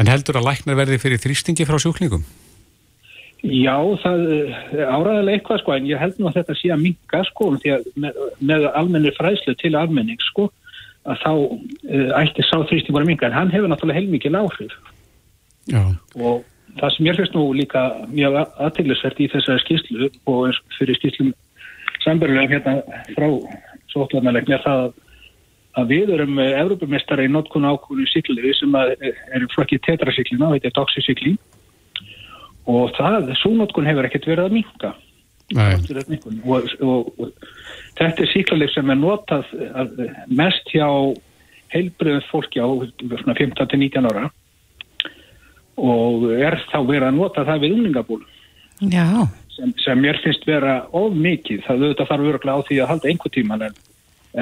En 0.00 0.10
heldur 0.10 0.40
að 0.40 0.48
læknar 0.48 0.80
verði 0.80 1.00
fyrir 1.02 1.22
þrýstingi 1.22 1.68
frá 1.68 1.78
sjúklingum? 1.82 2.24
Já, 3.40 3.76
það 4.02 4.26
áræðilega 4.76 5.38
eitthvað 5.38 5.60
sko 5.62 5.72
en 5.72 5.86
ég 5.88 6.00
held 6.00 6.18
nú 6.20 6.28
að 6.28 6.40
þetta 6.40 6.56
sé 6.58 6.72
að 6.74 6.82
minga 6.82 7.20
sko 7.30 7.46
því 7.62 7.70
að 7.72 7.86
með, 8.04 8.18
með 8.50 8.66
almennir 8.76 9.16
fræslu 9.16 9.54
til 9.56 9.72
almenning 9.80 10.20
sko 10.26 10.50
að 11.08 11.22
þá 11.22 11.30
uh, 11.32 12.10
ætti 12.20 12.44
sá 12.44 12.58
þrýsting 12.68 12.92
bara 12.92 13.08
minga 13.08 13.30
en 13.30 13.36
hann 13.38 13.52
hefur 13.54 13.70
náttúrulega 13.72 14.02
heilmikið 14.02 14.36
áhrif 14.36 14.74
Já. 15.70 15.80
og 16.20 16.44
það 16.76 16.94
sem 16.96 17.08
ég 17.08 17.16
finnst 17.16 17.36
nú 17.38 17.46
líka 17.56 17.84
mjög 18.12 18.36
aðtillisvert 18.42 19.22
í 19.24 19.30
þessari 19.32 19.64
skýrslu 19.64 20.10
og 20.28 20.60
fyrir 20.76 21.00
skýrslum 21.00 21.32
samverðulega 22.04 22.54
hérna 22.54 23.04
frá 23.14 23.28
sótlarnalegni 23.92 24.56
er 24.56 24.64
það 24.64 24.84
að 25.78 25.92
við 25.94 26.12
erum 26.16 26.40
Evrópumestara 26.42 27.24
í 27.26 27.30
notkunu 27.30 27.70
ákvönu 27.70 28.06
síkliði 28.10 28.54
sem 28.58 28.74
er 28.74 29.46
flokkið 29.54 29.84
tetrasíklina, 29.86 30.50
þetta 30.56 30.70
er 30.70 30.76
doxisíklin 30.78 31.38
og 32.70 32.90
það, 32.98 33.32
svo 33.40 33.54
notkun 33.58 33.88
hefur 33.88 34.08
ekkert 34.08 34.28
verið 34.30 34.48
að 34.48 34.56
minka 34.58 34.94
og, 36.46 36.68
og, 36.80 37.08
og 37.18 37.32
þetta 37.98 38.24
er 38.24 38.30
síklarleik 38.30 38.74
sem 38.74 38.92
er 38.92 38.98
notað 38.98 39.48
mest 40.30 40.70
hjá 40.70 40.86
heilbröðum 41.74 42.26
fólki 42.30 42.62
á 42.62 42.66
15-19 42.66 44.10
ára. 44.10 44.30
Og 45.80 46.26
er 46.34 46.58
þá 46.68 46.80
verið 46.84 47.06
að 47.08 47.16
nota 47.16 47.46
það 47.46 47.62
við 47.64 47.76
unlingabúl 47.78 48.22
sem, 49.56 49.72
sem 49.84 50.00
mér 50.00 50.20
finnst 50.24 50.46
vera 50.48 50.80
of 50.96 51.16
mikið, 51.16 51.64
það 51.66 51.84
auðvitað 51.84 52.12
þarf 52.12 52.28
öruglega 52.32 52.60
á 52.60 52.66
því 52.68 52.78
að 52.80 52.92
halda 52.92 53.10
einhver 53.10 53.34
tíman 53.34 53.66
en, 53.66 53.80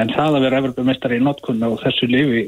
en 0.03 0.13
það 0.15 0.39
að 0.39 0.47
vera 0.47 0.61
Evropamestari 0.63 1.19
í 1.19 1.25
notkunna 1.25 1.73
og 1.73 1.81
þessu 1.85 2.11
lifi 2.11 2.45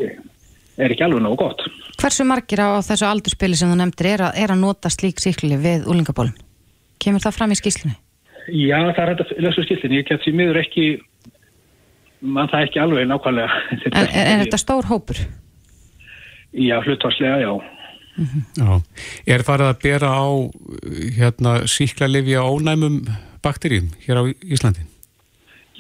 er 0.81 0.95
ekki 0.95 1.05
alveg 1.05 1.25
nógu 1.25 1.41
gott. 1.43 1.65
Hversu 2.01 2.25
margir 2.29 2.63
á 2.63 2.81
þessu 2.85 3.09
aldurspili 3.09 3.59
sem 3.59 3.73
þú 3.73 3.81
nefndir 3.81 4.13
er 4.15 4.27
að, 4.29 4.39
er 4.45 4.55
að 4.55 4.63
nota 4.63 4.93
slík 4.93 5.21
síkli 5.23 5.59
við 5.61 5.89
úlingabólun? 5.91 6.37
Kemur 7.01 7.25
það 7.25 7.37
fram 7.37 7.53
í 7.53 7.59
skýslunni? 7.59 7.97
Já, 8.51 8.79
það 8.97 9.03
er 9.03 9.13
þetta 9.13 9.45
lögstu 9.45 9.67
skýslunni. 9.67 10.01
Ég 10.01 10.09
get 10.09 10.25
því 10.25 10.33
miður 10.39 10.61
ekki 10.63 10.87
mann 12.21 12.49
það 12.53 12.67
ekki 12.69 12.81
alveg 12.83 13.09
nákvæmlega. 13.09 13.61
En 13.91 14.09
er 14.09 14.43
þetta 14.45 14.61
stór 14.61 14.89
hópur? 14.89 15.21
Já, 16.51 16.81
hlutvarslega, 16.83 17.39
já. 17.45 17.53
Mm 18.17 18.27
-hmm. 18.27 18.43
já. 18.57 18.83
Er 19.27 19.43
farið 19.43 19.67
að 19.71 19.83
bera 19.83 20.09
á 20.09 20.27
hérna, 21.19 21.53
síkla 21.67 22.07
livja 22.07 22.43
ónæmum 22.43 23.07
bakterjum 23.43 23.91
hér 24.07 24.17
á 24.21 24.23
Íslandin? 24.45 24.91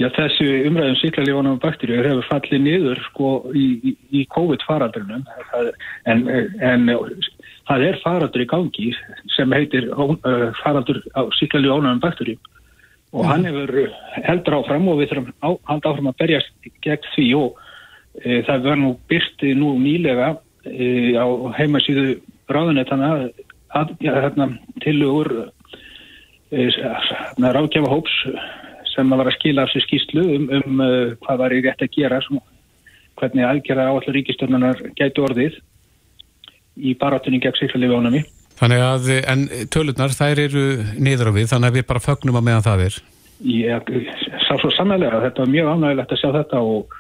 Já, 0.01 0.09
þessi 0.17 0.47
umræðum 0.65 0.97
síklarlífunum 0.97 1.59
og 1.59 1.61
bakterjur 1.61 2.07
hefur 2.09 2.29
fallið 2.31 2.63
niður 2.65 3.01
sko 3.11 3.31
í, 3.53 3.67
í, 3.85 3.91
í 4.17 4.23
COVID-faraldrinum 4.33 5.27
en, 6.09 6.23
en 6.65 6.87
það 7.69 7.85
er 7.85 7.99
faraldur 8.01 8.41
í 8.41 8.49
gangi 8.49 8.87
sem 9.37 9.53
heitir 9.53 9.91
uh, 9.93 10.17
faraldur 10.63 11.03
á 11.13 11.29
síklarlífunum 11.37 11.99
og 11.99 12.01
bakterjum 12.07 12.41
og 13.13 13.27
hann 13.29 13.45
mhm. 13.45 13.51
hefur 13.51 14.25
heldur 14.31 14.59
áfram 14.61 14.89
og 14.89 15.03
við 15.03 15.13
þurfum 15.13 15.35
á, 15.45 15.51
hald 15.69 15.91
áfram 15.91 16.11
að 16.13 16.19
berjast 16.23 16.71
gegn 16.87 17.09
því 17.17 17.27
og 17.37 17.61
e, 18.23 18.41
það 18.47 18.65
verður 18.65 18.81
nú 18.85 18.91
byrti 19.11 19.55
nú 19.59 19.75
nýlega 19.83 20.29
e, 20.67 21.17
á 21.17 21.27
heimasíðu 21.59 22.21
ráðunettana 22.51 23.31
hérna, 23.71 24.51
tilugur 24.83 25.31
e, 26.51 26.69
ráðgjafa 27.39 27.93
hóps 27.93 28.17
sem 28.95 29.13
var 29.15 29.29
að 29.29 29.37
skila 29.39 29.65
af 29.65 29.73
sér 29.73 29.85
skýslu 29.87 30.25
um, 30.37 30.49
um 30.59 30.83
uh, 30.85 31.13
hvað 31.25 31.43
var 31.45 31.55
í 31.55 31.61
rétt 31.65 31.85
að 31.85 31.95
gera 31.95 32.21
svona, 32.25 32.43
hvernig 33.21 33.47
aðgerða 33.47 33.87
á 33.87 33.93
allir 33.95 34.17
ríkistöfnunar 34.19 34.83
gætu 34.99 35.25
orðið 35.27 35.59
í 36.81 36.95
barátunni 36.99 37.41
gegn 37.43 37.59
sýklarlegu 37.59 37.99
ánami. 38.01 38.25
Þannig 38.61 38.83
að, 38.85 39.09
en 39.33 39.47
tölurnar 39.73 40.13
þær 40.13 40.43
eru 40.47 40.65
niður 41.01 41.33
á 41.33 41.37
við, 41.37 41.47
þannig 41.53 41.71
að 41.71 41.79
við 41.79 41.87
bara 41.89 42.05
fögnum 42.05 42.41
að 42.41 42.47
meðan 42.49 42.67
það 42.67 42.83
er. 42.87 42.99
Ég 43.51 43.93
sá 44.45 44.53
svo 44.61 44.71
sannlega, 44.75 45.23
þetta 45.25 45.45
var 45.45 45.53
mjög 45.55 45.71
ánægilegt 45.75 46.13
að 46.13 46.21
sjá 46.21 46.31
þetta 46.35 46.61
og, 46.61 46.99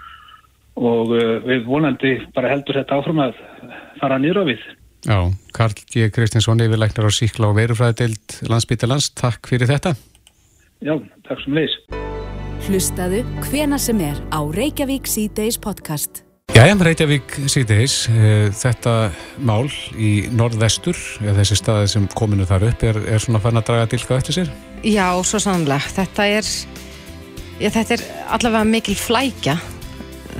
og 0.76 1.14
uh, 1.14 1.38
við 1.46 1.64
vonandi 1.66 2.18
bara 2.36 2.52
heldur 2.52 2.80
þetta 2.82 3.00
áfram 3.00 3.24
að 3.24 3.40
fara 4.00 4.20
niður 4.20 4.42
á 4.42 4.50
við. 4.52 4.68
Já, 5.08 5.18
Karl 5.56 5.76
G. 5.88 6.10
Kristinsson, 6.12 6.60
yfirleiknar 6.60 7.08
á 7.08 7.12
síkla 7.14 7.48
og 7.48 7.56
verufræðild 7.56 8.40
landsbyttalans, 8.50 9.10
takk 9.16 9.48
fyrir 9.48 9.70
þetta. 9.70 9.94
Já, 10.84 10.96
takk 11.28 11.40
sem 11.44 11.56
leys. 11.56 11.76
Hlustaðu 12.66 13.22
hvena 13.48 13.78
sem 13.80 14.00
er 14.04 14.20
á 14.28 14.40
Reykjavík 14.44 15.08
C-Days 15.08 15.56
podcast. 15.60 16.22
Jæja, 16.52 16.74
Reykjavík 16.76 17.32
C-Days, 17.48 17.94
eh, 18.12 18.50
þetta 18.52 19.10
mál 19.38 19.70
í 19.96 20.28
norðvestur, 20.34 20.98
eða 21.22 21.38
þessi 21.40 21.56
staði 21.56 21.88
sem 21.88 22.08
kominu 22.12 22.44
þar 22.44 22.66
upp, 22.68 22.82
er, 22.84 22.98
er 23.14 23.22
svona 23.22 23.40
fann 23.40 23.56
að 23.56 23.68
draga 23.70 23.88
dilka 23.88 24.18
eftir 24.18 24.36
sér? 24.36 24.50
Já, 24.84 25.08
svo 25.24 25.40
sannlega. 25.40 25.80
Þetta 25.96 26.26
er, 26.28 26.50
já, 27.62 27.70
þetta 27.70 27.96
er 27.96 28.04
allavega 28.36 28.68
mikil 28.68 28.96
flækja, 28.98 29.56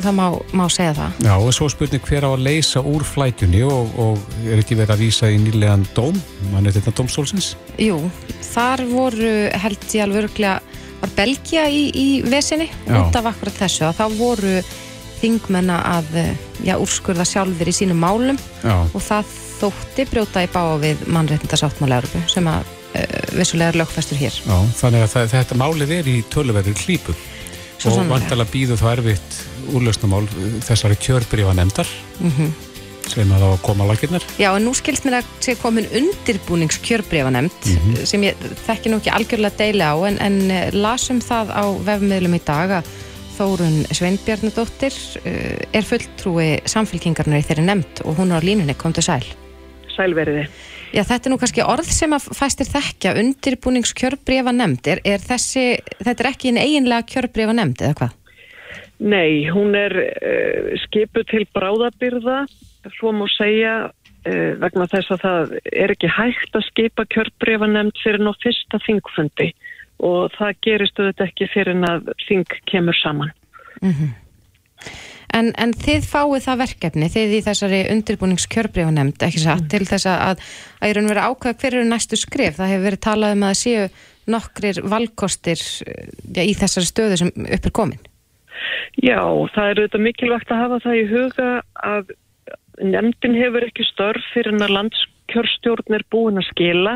það 0.07 0.17
má, 0.19 0.27
má 0.57 0.65
segja 0.73 0.97
það. 0.99 1.23
Já, 1.27 1.33
og 1.37 1.55
svo 1.57 1.71
spurning 1.73 2.05
hver 2.09 2.27
á 2.27 2.31
að 2.31 2.45
leysa 2.47 2.83
úr 2.87 3.07
flækjunni 3.07 3.63
og, 3.67 3.95
og 4.01 4.43
er 4.47 4.63
ekki 4.63 4.79
verið 4.79 4.97
að 4.97 5.05
vísa 5.05 5.31
í 5.31 5.39
nýlegan 5.43 5.87
dóm, 5.97 6.19
mann 6.53 6.69
er 6.69 6.77
þetta 6.77 6.95
dómstólsins? 7.01 7.55
Jú, 7.81 7.99
þar 8.51 8.85
voru 8.91 9.33
held 9.65 9.89
ég 9.93 10.05
alveg 10.07 10.25
öruglega 10.25 10.61
var 11.01 11.13
Belgia 11.17 11.67
í, 11.73 11.89
í 11.97 12.07
vesinni 12.29 12.69
út 12.91 13.17
af 13.17 13.31
akkurat 13.33 13.57
þessu 13.63 13.87
og 13.89 13.97
þá 13.97 14.05
voru 14.19 14.57
þingmenna 15.21 15.79
að 15.99 16.19
já, 16.65 16.75
úrskurða 16.81 17.27
sjálfur 17.29 17.69
í 17.69 17.75
sínum 17.77 18.01
málum 18.01 18.39
já. 18.65 18.77
og 18.85 19.01
það 19.05 19.33
þótti 19.61 20.07
brjóta 20.09 20.45
í 20.45 20.51
bá 20.53 20.63
við 20.81 21.03
mannreitndasáttmála 21.13 22.01
Európu 22.01 22.23
sem 22.33 22.49
að 22.49 22.65
uh, 22.65 23.19
vissulega 23.37 23.75
er 23.75 23.81
lögfæstur 23.83 24.21
hér 24.21 24.39
já, 24.41 24.57
Þannig 24.81 25.05
að 25.05 25.13
það, 25.15 25.29
þetta 25.35 25.61
málið 25.61 25.95
er 25.99 26.11
í 26.11 26.17
töluverður 26.33 26.81
klípu 26.81 27.17
Svo 27.81 27.97
og 27.97 28.11
vantala 28.11 28.45
býðu 28.45 28.77
þá 28.77 28.89
erfitt 28.95 29.39
úrlösnumál 29.73 30.27
þessari 30.67 30.99
kjörbrífa 31.01 31.55
nefndar 31.57 31.89
mm 32.21 32.35
-hmm 32.35 32.51
sem 33.11 33.31
að 33.33 33.41
það 33.41 33.47
var 33.49 33.57
að 33.57 33.63
koma 33.67 33.87
laginnar. 33.89 34.25
Já, 34.39 34.49
en 34.55 34.67
nú 34.67 34.73
skilst 34.77 35.07
mér 35.07 35.21
að 35.21 35.31
sé 35.43 35.57
komin 35.59 35.89
undirbúningskjörbrefa 36.01 37.31
nefnd 37.35 37.67
mm 37.67 37.77
-hmm. 37.77 38.07
sem 38.07 38.23
ég 38.23 38.35
þekki 38.67 38.91
nú 38.91 39.01
ekki 39.01 39.11
algjörlega 39.11 39.59
deili 39.59 39.83
á 39.83 39.95
en, 40.09 40.19
en 40.21 40.51
eh, 40.51 40.71
lasum 40.73 41.21
það 41.21 41.47
á 41.51 41.65
vefmiðlum 41.89 42.35
í 42.35 42.43
dag 42.45 42.71
að 42.71 42.85
Þórun 43.41 43.87
Sveinbjarnadóttir 43.97 44.93
er 45.73 45.87
fulltrúi 45.89 46.61
samfélkingarnar 46.69 47.41
í 47.41 47.47
þeirri 47.49 47.65
nefnd 47.65 48.03
og 48.05 48.19
hún 48.19 48.35
er 48.35 48.45
á 48.45 48.49
línunni, 48.49 48.75
kom 48.77 48.93
til 48.93 49.07
sæl. 49.07 49.25
Sælveriði. 49.97 50.45
Já, 50.91 51.05
þetta 51.07 51.29
er 51.29 51.33
nú 51.33 51.39
kannski 51.39 51.63
orð 51.63 51.91
sem 51.95 52.15
að 52.17 52.25
fæstir 52.35 52.67
þekkja 52.67 53.13
undirbúningskjörbrefa 53.21 54.55
nefnd. 54.57 54.89
Er, 54.91 55.03
er 55.07 55.23
þessi, 55.23 55.67
þetta 56.01 56.25
er 56.25 56.31
ekki 56.33 56.51
einn 56.51 56.59
eiginlega 56.65 57.07
kjörbrefa 57.13 57.55
nefnd 57.55 57.85
eða 57.87 57.99
hvað? 58.01 58.17
Nei, 59.01 59.47
hún 59.49 59.77
er 59.79 59.95
uh, 60.03 60.73
skipu 60.83 61.23
til 61.31 61.47
bráðabyrða 61.55 62.43
svo 62.99 63.13
má 63.17 63.25
segja 63.33 63.75
uh, 63.89 64.53
vegna 64.61 64.89
þess 64.91 65.15
að 65.15 65.23
það 65.25 65.55
er 65.71 65.95
ekki 65.95 66.11
hægt 66.11 66.59
að 66.59 66.67
skipa 66.69 67.07
kjörbreyfanemnd 67.15 68.03
fyrir 68.03 68.25
ná 68.27 68.33
fyrsta 68.43 68.83
þingfundi 68.85 69.53
og 70.05 70.35
það 70.35 70.59
gerist 70.67 71.01
auðvitað 71.01 71.27
ekki 71.29 71.49
fyrir 71.55 71.77
en 71.77 71.87
að 71.89 72.13
þing 72.27 72.59
kemur 72.69 72.99
saman. 72.99 73.33
Mm 73.81 73.95
-hmm. 73.95 74.13
En, 75.37 75.51
en 75.61 75.73
þið 75.77 76.07
fáið 76.11 76.45
það 76.47 76.61
verkefni, 76.65 77.09
þið 77.13 77.35
í 77.37 77.41
þessari 77.47 77.81
undirbúningskjörbreyfanemnd, 77.95 79.25
ekki 79.27 79.43
satt, 79.43 79.65
mm. 79.65 79.71
til 79.73 79.89
þess 79.89 80.09
að 80.11 80.45
að 80.81 80.89
ég 80.91 80.97
raun 80.97 81.11
verið 81.11 81.27
ákveða 81.29 81.59
hver 81.63 81.77
eru 81.77 81.89
næstu 81.89 82.19
skrif. 82.21 82.57
Það 82.59 82.73
hefur 82.75 82.87
verið 82.89 83.03
talað 83.07 83.35
um 83.37 83.45
að 83.49 83.59
séu 83.61 83.89
nokkrir 84.31 84.81
valkostir 84.87 85.61
ja, 85.61 86.45
í 86.45 86.55
þessari 86.57 86.89
stöðu 86.89 87.21
sem 87.21 87.33
upp 87.47 87.69
er 87.69 87.75
komin. 87.75 88.03
Já, 89.01 89.21
það 89.55 89.67
er 89.67 89.81
auðvitað 89.81 90.05
mikilvægt 90.07 90.51
að 90.53 90.63
hafa 90.65 90.81
það 90.87 90.99
í 90.99 91.07
huga 91.11 91.53
að 91.87 92.17
Nemndin 92.81 93.37
hefur 93.37 93.67
ekki 93.67 93.85
störf 93.85 94.25
fyrir 94.33 94.55
en 94.55 94.65
að 94.65 94.73
landskjörstjórn 94.73 95.97
er 95.99 96.05
búin 96.13 96.41
að 96.41 96.47
skila 96.49 96.95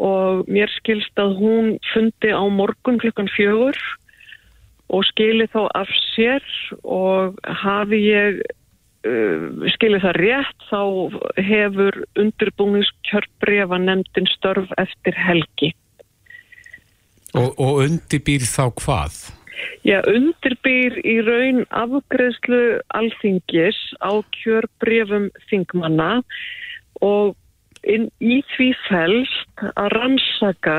og 0.00 0.48
mér 0.48 0.70
skilst 0.78 1.20
að 1.20 1.34
hún 1.40 1.74
fundi 1.90 2.30
á 2.32 2.40
morgun 2.48 3.00
klukkan 3.02 3.28
fjögur 3.34 3.76
og 4.88 5.04
skili 5.10 5.48
þá 5.52 5.66
af 5.76 5.90
sér 6.14 6.44
og 6.82 7.36
hafi 7.62 8.00
ég 8.08 8.40
uh, 9.06 9.66
skili 9.74 10.00
það 10.02 10.20
rétt 10.22 10.68
þá 10.70 10.82
hefur 11.50 12.00
undirbúningskjörbreyfa 12.20 13.80
nefndin 13.84 14.30
störf 14.36 14.72
eftir 14.80 15.18
helgi. 15.18 15.74
Og, 17.36 17.52
og 17.60 17.82
undirbýr 17.84 18.46
þá 18.48 18.70
hvað? 18.80 19.18
Já, 19.86 19.98
undirbýr 20.06 20.96
í 21.02 21.18
raun 21.26 21.64
afgreðslu 21.74 22.78
alþingis 22.94 23.78
á 24.00 24.22
kjörbrefum 24.38 25.28
þingmanna 25.50 26.22
og 27.04 27.36
inn, 27.90 28.08
í 28.20 28.40
því 28.54 28.68
fælst 28.86 29.66
að 29.74 29.90
rannsaka 29.96 30.78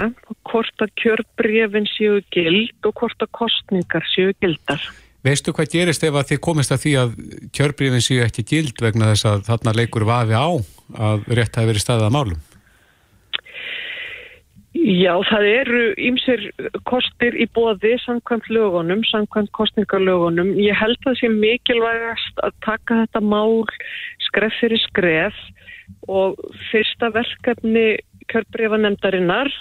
hvort 0.50 0.84
að 0.86 0.94
kjörbrefin 1.02 1.88
séu 1.96 2.20
gild 2.34 2.90
og 2.90 2.96
hvort 3.02 3.26
að 3.26 3.32
kostningar 3.40 4.06
séu 4.14 4.34
gildar. 4.42 4.82
Veistu 5.26 5.52
hvað 5.52 5.74
gerist 5.74 6.06
ef 6.08 6.16
að 6.16 6.30
þið 6.32 6.44
komist 6.46 6.72
að 6.72 6.84
því 6.86 6.94
að 7.02 7.16
kjörbrefin 7.58 8.06
séu 8.06 8.22
ekki 8.24 8.46
gild 8.48 8.78
vegna 8.84 9.10
þess 9.12 9.28
að 9.28 9.42
þarna 9.50 9.76
leikur 9.76 10.08
vafi 10.08 10.38
á 10.38 10.50
að 11.10 11.28
rétt 11.36 11.60
hafi 11.60 11.72
verið 11.74 11.84
staðið 11.84 12.08
að 12.08 12.16
málum? 12.16 12.46
Já, 14.80 15.12
það 15.28 15.46
eru 15.50 15.80
ýmsir 15.98 16.44
kostir 16.88 17.36
í 17.36 17.50
bóði 17.52 17.96
samkvæmt 18.06 18.48
lögunum, 18.54 19.02
samkvæmt 19.10 19.52
kostningarlögunum. 19.58 20.54
Ég 20.62 20.78
held 20.78 20.96
að 21.02 21.10
það 21.10 21.18
sé 21.20 21.30
mikilvægast 21.34 22.44
að 22.46 22.54
taka 22.64 23.00
þetta 23.02 23.22
mál 23.26 23.66
skref 24.30 24.56
fyrir 24.62 24.80
skref 24.86 25.42
og 26.08 26.40
fyrsta 26.70 27.12
verkefni 27.16 28.00
kjörbreyfanemdarinnar 28.30 29.52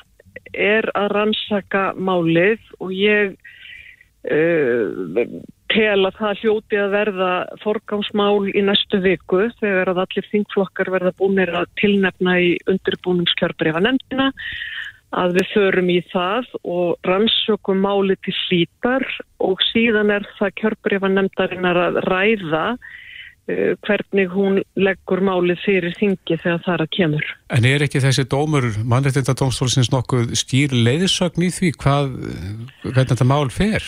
er 0.55 0.89
að 0.97 1.13
rannsaka 1.17 1.93
málið 1.97 2.61
og 2.81 2.93
ég 2.95 3.37
uh, 4.29 5.25
tel 5.69 6.09
að 6.09 6.17
það 6.17 6.43
hljóti 6.43 6.81
að 6.81 6.95
verða 6.95 7.33
forgámsmál 7.63 8.49
í 8.49 8.63
næstu 8.65 9.01
viku 9.05 9.47
þegar 9.61 9.93
að 9.93 10.03
allir 10.05 10.29
þingflokkar 10.33 10.91
verða 10.95 11.15
búinir 11.19 11.53
að 11.57 11.71
tilnefna 11.81 12.39
í 12.41 12.55
undirbúningskjörbreyfanemdina 12.73 14.31
að 15.19 15.39
við 15.39 15.53
förum 15.55 15.91
í 15.93 15.99
það 16.13 16.49
og 16.69 17.09
rannsökum 17.09 17.81
máli 17.85 18.17
til 18.25 18.35
hlítar 18.45 19.05
og 19.45 19.61
síðan 19.71 20.13
er 20.13 20.27
það 20.39 20.57
kjörbreyfa 20.63 21.13
nefndarinnar 21.13 21.81
að 21.87 22.01
ræða 22.09 22.65
hvernig 23.49 24.29
hún 24.29 24.61
leggur 24.77 25.23
málið 25.25 25.63
fyrir 25.65 25.95
þingi 25.97 26.37
þegar 26.43 26.61
það 26.67 26.75
er 26.75 26.83
að 26.85 26.91
kemur. 26.97 27.31
En 27.57 27.69
er 27.69 27.85
ekki 27.87 28.03
þessi 28.05 28.27
dómur, 28.29 28.69
mannreitindadómstólsins 28.85 29.89
nokkuð 29.95 30.35
skýr 30.37 30.75
leiðisögn 30.77 31.47
í 31.47 31.51
því 31.55 31.73
hvað, 31.81 32.13
hvernig 32.85 33.13
þetta 33.15 33.29
mál 33.29 33.49
fer? 33.55 33.87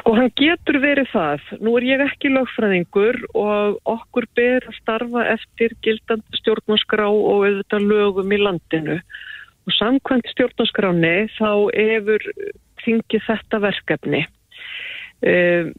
Sko 0.00 0.14
hann 0.16 0.32
getur 0.38 0.80
verið 0.80 1.10
það. 1.12 1.44
Nú 1.60 1.76
er 1.76 1.88
ég 1.90 2.04
ekki 2.06 2.32
lögfræðingur 2.32 3.20
og 3.36 3.76
okkur 3.88 4.26
ber 4.38 4.64
að 4.70 4.78
starfa 4.80 5.26
eftir 5.34 5.76
gildand 5.84 6.24
stjórnarskrá 6.40 7.06
og 7.10 7.44
auðvitað 7.44 7.88
lögum 7.90 8.32
í 8.32 8.40
landinu. 8.40 9.00
Og 9.68 9.76
samkvæmt 9.76 10.32
stjórnarskráni 10.32 11.14
þá 11.36 11.50
hefur 11.76 12.24
þingið 12.80 13.26
þetta 13.28 13.60
verkefni. 13.66 14.22
Um, 15.20 15.74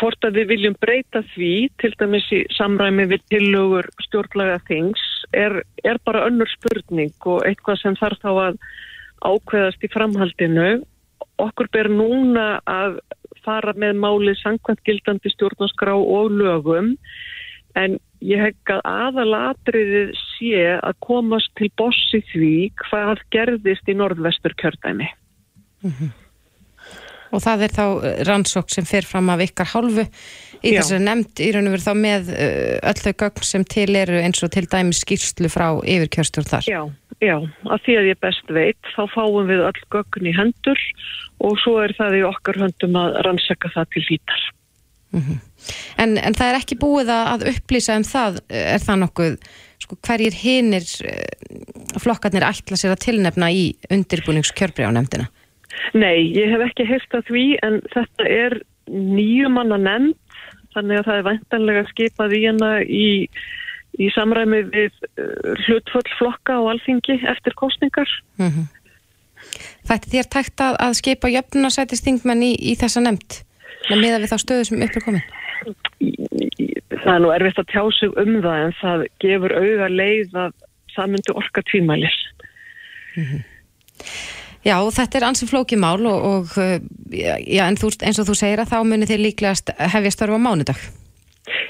hvort 0.00 0.26
að 0.26 0.40
við 0.40 0.50
viljum 0.52 0.76
breyta 0.80 1.22
því, 1.34 1.52
til 1.80 1.92
dæmis 2.00 2.26
í 2.34 2.42
samræmi 2.56 3.08
við 3.12 3.24
tillögur 3.32 3.88
stjórnlega 4.06 4.58
þings, 4.68 5.02
er, 5.36 5.60
er 5.84 6.00
bara 6.04 6.26
önnur 6.28 6.50
spurning 6.52 7.14
og 7.26 7.44
eitthvað 7.48 7.82
sem 7.82 7.98
þarf 7.98 8.22
þá 8.22 8.30
að 8.32 8.60
ákveðast 9.28 9.84
í 9.84 9.92
framhaldinu. 9.92 10.68
Okkur 11.38 11.70
ber 11.74 11.90
núna 11.90 12.58
að 12.66 13.00
fara 13.44 13.74
með 13.78 13.98
máli 14.02 14.34
sangkvæmt 14.38 14.84
gildandi 14.86 15.32
stjórnarskrá 15.32 15.94
og 15.96 16.32
lögum 16.34 16.94
en 17.78 17.98
ég 18.24 18.40
hef 18.42 18.72
að 18.74 18.80
aðalatriðið 18.90 20.14
sé 20.36 20.62
að 20.74 20.98
komast 21.04 21.52
til 21.58 21.70
bossi 21.78 22.22
því 22.32 22.54
hvað 22.82 23.22
gerðist 23.34 23.90
í 23.90 23.94
norðvestur 23.98 24.56
kjördæmi. 24.58 25.06
Mm 25.84 25.92
-hmm. 25.92 26.10
Og 27.34 27.42
það 27.44 27.64
er 27.66 27.74
þá 27.76 27.84
eh, 27.86 28.20
rannsók 28.28 28.70
sem 28.72 28.86
fer 28.88 29.06
fram 29.08 29.28
af 29.32 29.42
ykkar 29.44 29.72
hálfu 29.74 30.06
í 30.62 30.74
þess 30.74 30.94
að 30.96 31.04
nefnd 31.06 31.42
í 31.44 31.50
raun 31.54 31.68
og 31.68 31.74
veru 31.76 31.84
þá 31.84 31.94
með 31.98 32.30
eh, 32.34 32.78
öll 32.90 32.98
þau 33.02 33.12
gögn 33.22 33.46
sem 33.46 33.66
til 33.68 33.88
eru 33.98 34.18
eins 34.22 34.42
og 34.42 34.52
til 34.54 34.64
dæmis 34.70 35.02
skýrslu 35.04 35.50
frá 35.52 35.68
yfirkjörstur 35.84 36.48
þar. 36.48 36.68
Já, 36.68 36.82
já, 37.22 37.36
að 37.68 37.84
því 37.86 37.98
að 38.00 38.10
ég 38.10 38.20
best 38.24 38.52
veit 38.54 38.92
þá 38.94 39.02
fáum 39.14 39.50
við 39.50 39.64
öll 39.68 39.82
gögn 39.94 40.30
í 40.30 40.34
hendur 40.36 40.84
og 41.44 41.58
svo 41.62 41.78
er 41.84 41.94
það 41.98 42.18
í 42.18 42.24
okkar 42.26 42.60
höndum 42.64 42.98
að 42.98 43.20
rannsaka 43.26 43.70
það 43.74 43.92
til 43.94 44.04
lítar. 44.08 44.46
Mm 45.08 45.22
-hmm. 45.24 45.38
en, 45.96 46.18
en 46.18 46.34
það 46.36 46.50
er 46.50 46.58
ekki 46.58 46.76
búið 46.76 47.08
að 47.08 47.46
upplýsa 47.48 47.96
um 47.96 48.04
það, 48.04 48.42
er 48.52 48.82
það 48.82 48.98
nokkuð, 49.02 49.36
sko, 49.80 49.96
hverjir 50.04 50.34
hinnir 50.36 50.84
eh, 51.08 51.96
flokkarnir 51.96 52.44
ætla 52.44 52.76
sér 52.76 52.92
að 52.92 53.04
tilnefna 53.06 53.48
í 53.48 53.70
undirbúningskjörbri 53.88 54.84
á 54.84 54.92
nefndina? 54.92 55.30
Nei, 55.94 56.28
ég 56.36 56.52
hef 56.52 56.64
ekki 56.68 56.86
heilt 56.88 57.14
að 57.16 57.30
því 57.30 57.44
en 57.66 57.80
þetta 57.94 58.28
er 58.28 58.58
nýjum 58.88 59.56
manna 59.58 59.78
nefnd, 59.80 60.16
þannig 60.76 61.00
að 61.00 61.08
það 61.08 61.18
er 61.20 61.26
væntanlega 61.28 61.84
skipað 61.90 62.34
í 62.36 62.42
hana 62.46 62.70
í, 62.84 63.08
í 63.98 64.08
samræmi 64.14 64.62
við 64.68 64.92
uh, 65.18 65.54
hlutföll 65.66 66.06
flokka 66.18 66.58
og 66.62 66.72
alþingi 66.74 67.20
eftir 67.32 67.56
kostningar. 67.58 68.08
Mm 68.38 68.50
-hmm. 68.50 68.66
Þetta 69.88 70.12
þér 70.12 70.30
tækt 70.34 70.60
að, 70.60 70.78
að 70.84 70.96
skipa 70.98 71.30
jöfnunarsætistingmenn 71.32 72.42
í, 72.42 72.52
í 72.58 72.74
þessa 72.76 73.00
nefnd 73.04 73.42
með 73.88 74.02
miða 74.02 74.22
við 74.22 74.32
þá 74.32 74.38
stöðu 74.42 74.64
sem 74.68 74.82
upplýð 74.84 75.04
komin? 75.04 75.26
Það 76.98 77.12
er 77.14 77.22
nú 77.24 77.30
erfitt 77.32 77.60
að 77.62 77.70
tjá 77.72 77.82
sig 77.96 78.18
um 78.22 78.34
það 78.44 78.64
en 78.64 78.74
það 78.80 79.04
gefur 79.24 79.54
auða 79.56 79.88
leið 79.88 80.34
að 80.42 80.52
það 80.94 81.12
myndi 81.14 81.36
orka 81.40 81.62
tvímælis. 81.70 82.18
Mm 83.16 83.24
-hmm. 83.24 83.40
Já, 84.66 84.76
þetta 84.94 85.20
er 85.20 85.26
ansið 85.28 85.52
flókimál 85.52 86.00
og, 86.10 86.24
og 86.28 86.54
já, 87.14 87.64
en 87.68 87.78
þú, 87.78 87.92
eins 88.02 88.18
og 88.18 88.28
þú 88.28 88.38
segir 88.40 88.62
að 88.62 88.72
þá 88.72 88.78
munir 88.84 89.10
þið 89.10 89.24
líklegast 89.26 89.74
hefja 89.78 90.14
störfa 90.14 90.40
mánudag. 90.42 90.80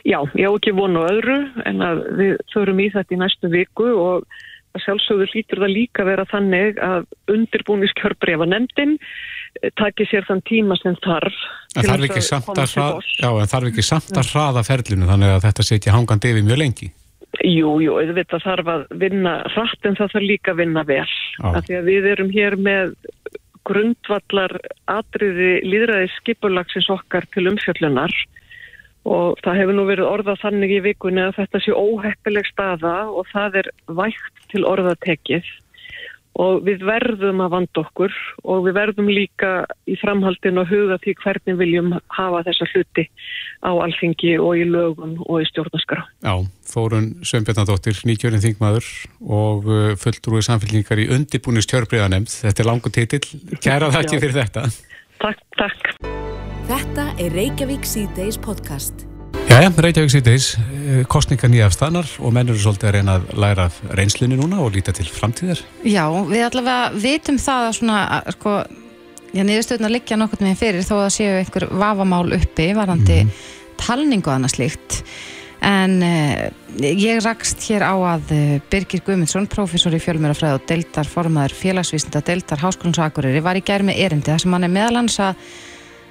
Já, 0.08 0.18
ég 0.34 0.48
á 0.48 0.52
ekki 0.56 0.74
vonu 0.74 1.04
öðru 1.06 1.38
en 1.68 1.82
að 1.84 2.04
við 2.18 2.38
förum 2.52 2.80
í 2.82 2.88
þetta 2.94 3.14
í 3.14 3.20
næstu 3.20 3.50
viku 3.52 3.90
og 3.92 4.38
að 4.76 4.84
sjálfsögðu 4.84 5.28
hlýtur 5.32 5.62
það 5.62 5.74
líka 5.74 6.06
vera 6.06 6.24
þannig 6.28 6.80
að 6.84 7.06
undirbúniskjörbrefa 7.34 8.48
nefndin 8.48 8.96
eh, 8.98 9.70
taki 9.80 10.06
sér 10.10 10.26
þann 10.28 10.44
tíma 10.48 10.78
sem 10.80 10.96
þarf 11.04 11.38
en 11.76 11.88
þarf 11.88 12.08
ekki 12.08 12.24
samt 12.24 12.52
að, 12.52 12.76
að, 12.84 13.12
já, 13.16 13.30
þarf 13.54 13.70
ekki 13.72 13.86
samt 13.86 14.20
að 14.20 14.32
hraða 14.34 14.64
ferlinu 14.66 15.08
þannig 15.08 15.36
að 15.36 15.44
þetta 15.48 15.68
setja 15.70 15.96
hangandi 15.96 16.34
yfir 16.34 16.46
mjög 16.46 16.62
lengi 16.64 16.90
Jú, 17.44 17.74
jú, 17.84 17.98
auðvitað 18.00 18.44
þarf 18.44 18.70
að 18.72 18.84
vinna 19.02 19.34
rætt 19.52 19.86
en 19.86 19.98
það 19.98 20.14
þarf 20.14 20.24
líka 20.24 20.54
að 20.54 20.60
vinna 20.62 20.84
vel. 20.88 21.10
Af 21.44 21.66
því 21.66 21.76
að 21.78 21.90
við 21.92 22.08
erum 22.12 22.32
hér 22.34 22.56
með 22.56 22.94
grundvallar 23.68 24.54
atriði 24.88 25.52
líðræði 25.66 26.08
skipulagsins 26.16 26.88
okkar 26.92 27.28
til 27.34 27.46
umfjöllunar 27.50 28.14
og 29.08 29.38
það 29.44 29.60
hefur 29.60 29.76
nú 29.76 29.84
verið 29.88 30.08
orðað 30.08 30.42
þannig 30.42 30.74
í 30.74 30.82
vikunni 30.88 31.22
að 31.24 31.36
þetta 31.38 31.62
sé 31.64 31.76
óheppileg 31.76 32.48
staða 32.48 32.96
og 33.12 33.28
það 33.32 33.60
er 33.62 33.70
vægt 34.00 34.44
til 34.52 34.64
orðatekið 34.68 35.52
og 36.38 36.62
við 36.66 36.84
verðum 36.86 37.42
að 37.42 37.54
vanda 37.54 37.82
okkur 37.82 38.14
og 38.46 38.66
við 38.66 38.76
verðum 38.78 39.10
líka 39.10 39.52
í 39.90 39.96
framhaldin 39.98 40.60
og 40.62 40.70
huga 40.70 40.98
því 41.02 41.14
hvernig 41.22 41.58
viljum 41.58 41.96
hafa 42.14 42.44
þessa 42.46 42.68
hluti 42.72 43.08
á 43.66 43.70
alþingi 43.74 44.36
og 44.38 44.60
í 44.60 44.68
lögum 44.68 45.16
og 45.26 45.42
í 45.42 45.48
stjórnaskara. 45.50 46.06
Já, 46.22 46.34
Þórun 46.68 47.10
Sveinbjörnadóttir, 47.26 47.98
nýkjörinn 48.06 48.44
þingmaður 48.44 48.88
og 49.24 49.66
uh, 49.66 49.90
fulltrúi 49.98 50.44
samfélgningar 50.46 51.02
í 51.02 51.08
undirbúinu 51.16 51.64
stjórnbríðanemnd. 51.66 52.30
Þetta 52.44 52.64
er 52.64 52.70
langu 52.70 52.94
titill. 52.94 53.24
Kæra 53.58 53.90
þakki 53.94 54.22
fyrir 54.22 54.40
þetta. 54.44 54.68
Takk, 55.18 55.44
takk. 55.58 55.92
Þetta 56.68 57.12
er 57.18 57.32
Reykjavík 57.34 57.86
C-Days 57.88 58.38
podcast. 58.44 59.07
Jæja, 59.48 59.70
Reykjavík 59.72 60.10
síðdeis, 60.12 60.46
eh, 60.60 61.04
kostninga 61.08 61.48
nýjafstanar 61.48 62.08
og 62.20 62.34
menn 62.36 62.50
eru 62.50 62.58
svolítið 62.60 62.88
að 62.90 62.92
reyna 62.98 63.14
að 63.16 63.30
læra 63.40 63.64
reynslinu 63.96 64.36
núna 64.36 64.58
og 64.60 64.74
líta 64.74 64.92
til 64.92 65.06
framtíðar. 65.08 65.62
Já, 65.88 66.04
við 66.28 66.44
allavega 66.44 66.92
vitum 66.92 67.38
það 67.40 67.68
að 67.68 67.78
svona, 67.78 68.22
sko, 68.36 68.52
já, 69.32 69.42
niðurstöðuna 69.48 69.90
liggja 69.94 70.18
nokkurt 70.20 70.44
með 70.44 70.60
fyrir 70.60 70.84
þó 70.84 70.94
að 71.00 71.14
séu 71.16 71.38
einhver 71.38 71.66
vafamál 71.70 72.28
uppi 72.36 72.74
varandi 72.76 73.24
mm 73.24 73.28
-hmm. 73.30 73.76
talningu 73.78 74.30
annars 74.30 74.58
líkt. 74.58 75.02
En 75.62 76.02
eh, 76.02 76.50
ég 76.78 77.24
rakst 77.24 77.64
hér 77.70 77.82
á 77.88 77.96
að 77.96 78.30
eh, 78.30 78.60
Birgir 78.70 79.00
Guðmundsson, 79.00 79.48
professor 79.48 79.94
í 79.94 79.98
fjölmjörafræð 79.98 80.54
og 80.54 80.66
deltar 80.68 81.08
formaður 81.08 81.56
félagsvísinda 81.56 82.20
deltar 82.20 82.58
háskólansakuriri 82.58 83.40
var 83.42 83.56
í 83.56 83.64
gerð 83.64 83.88
með 83.88 83.98
erindi 84.04 84.30
þar 84.30 84.40
sem 84.44 84.52
hann 84.52 84.64
er 84.64 84.76
meðalans 84.76 85.18
að 85.18 85.34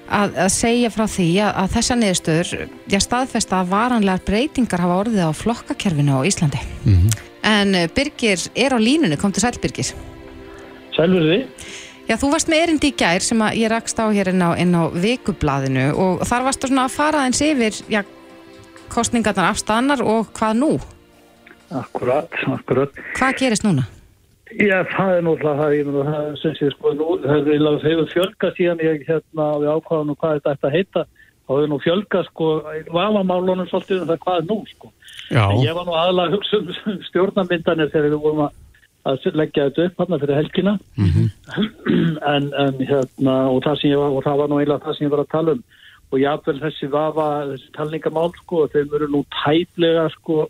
að, 0.09 0.37
að 0.45 0.51
segja 0.53 0.91
frá 0.93 1.05
því 1.11 1.27
að, 1.43 1.51
að 1.61 1.73
þessa 1.75 1.97
niðurstöður 2.01 2.51
já, 2.91 2.99
staðfesta 3.03 3.61
að 3.61 3.71
varanlegar 3.73 4.23
breytingar 4.27 4.83
hafa 4.83 4.99
orðið 5.03 5.25
á 5.27 5.31
flokkakerfinu 5.35 6.19
á 6.19 6.21
Íslandi 6.27 6.61
mm 6.83 6.93
-hmm. 6.93 7.17
en 7.43 7.75
eh, 7.75 7.89
Birgir 7.95 8.39
er 8.55 8.75
á 8.75 8.79
línunni, 8.79 9.17
kom 9.17 9.31
til 9.31 9.41
sæl 9.41 9.59
Birgir 9.61 9.93
Sælverði 10.95 11.45
Já, 12.07 12.15
þú 12.15 12.29
varst 12.31 12.47
með 12.47 12.61
erindi 12.63 12.87
í 12.87 12.95
gær 12.95 13.19
sem 13.19 13.41
ég 13.51 13.67
rakst 13.67 13.99
á 13.99 14.07
hér 14.07 14.29
inn 14.31 14.39
á, 14.39 14.55
inn 14.55 14.71
á 14.71 14.87
vikublaðinu 14.87 15.91
og 15.91 16.23
þar 16.23 16.45
varst 16.47 16.61
þú 16.63 16.67
svona 16.71 16.85
að 16.87 16.95
fara 16.95 17.25
eins 17.27 17.41
yfir 17.43 17.75
já, 17.91 18.03
kostningarnar 18.87 19.51
afstæðanar 19.51 20.01
og 20.01 20.31
hvað 20.31 20.53
nú? 20.55 20.79
Akkurat, 21.67 22.31
akkurat 22.47 22.89
Hvað 23.17 23.39
gerist 23.41 23.67
núna? 23.67 23.83
Já, 24.55 24.79
það 24.93 25.13
er 25.13 25.23
náttúrulega 25.25 25.59
það, 25.59 25.73
ég 25.75 25.87
meina 25.87 26.03
það 26.07 26.27
sem 26.41 26.53
sé 26.55 26.69
sko 26.71 26.93
nú, 26.95 27.07
það 27.23 27.49
hefur 27.83 28.11
fjölga 28.13 28.51
síðan 28.55 28.83
ég 28.85 29.07
hérna 29.07 29.47
við 29.59 29.71
ákváðum 29.75 30.13
og 30.13 30.19
hvað 30.21 30.37
þetta 30.37 30.53
ætti 30.53 30.69
að 30.69 30.77
heita 30.77 31.03
þá 31.47 31.51
hefur 31.51 31.71
nú 31.71 31.79
fjölga 31.83 32.21
sko 32.27 32.47
vafamálunum 32.93 33.67
svolítið 33.71 34.03
um 34.03 34.11
það 34.11 34.21
hvað 34.23 34.39
er 34.39 34.47
nú 34.47 34.57
sko 34.71 34.91
Já. 35.27 35.43
en 35.43 35.63
ég 35.63 35.75
var 35.75 35.87
nú 35.87 35.97
aðalega 35.97 36.27
að 36.27 36.37
hugsa 36.37 36.61
um 36.61 37.01
stjórnarmyndanir 37.09 37.91
þegar 37.91 38.07
við 38.07 38.23
vorum 38.23 38.45
að 38.47 39.27
leggja 39.39 39.67
þetta 39.69 39.87
upp 39.87 40.01
hérna 40.01 40.21
fyrir 40.23 40.39
helgina 40.41 40.77
mm 40.95 41.09
-hmm. 41.15 41.27
en, 42.35 42.49
en 42.63 42.79
hérna 42.91 43.35
og 43.51 43.63
það, 43.63 43.83
var, 43.99 44.09
og 44.15 44.23
það 44.23 44.39
var 44.41 44.49
nú 44.49 44.59
eiginlega 44.59 44.85
það 44.85 44.97
sem 44.97 45.07
ég 45.07 45.15
var 45.15 45.23
að 45.25 45.33
tala 45.35 45.57
um 45.57 45.63
og 46.07 46.19
jáfnvel 46.21 46.59
þessi 46.61 46.87
vafa, 46.87 47.27
þessi 47.51 47.71
talningamál 47.75 48.31
sko, 48.39 48.67
þeim 48.71 48.93
eru 48.95 49.07
nú 49.11 49.25
tæplega 49.43 50.07
sko 50.13 50.47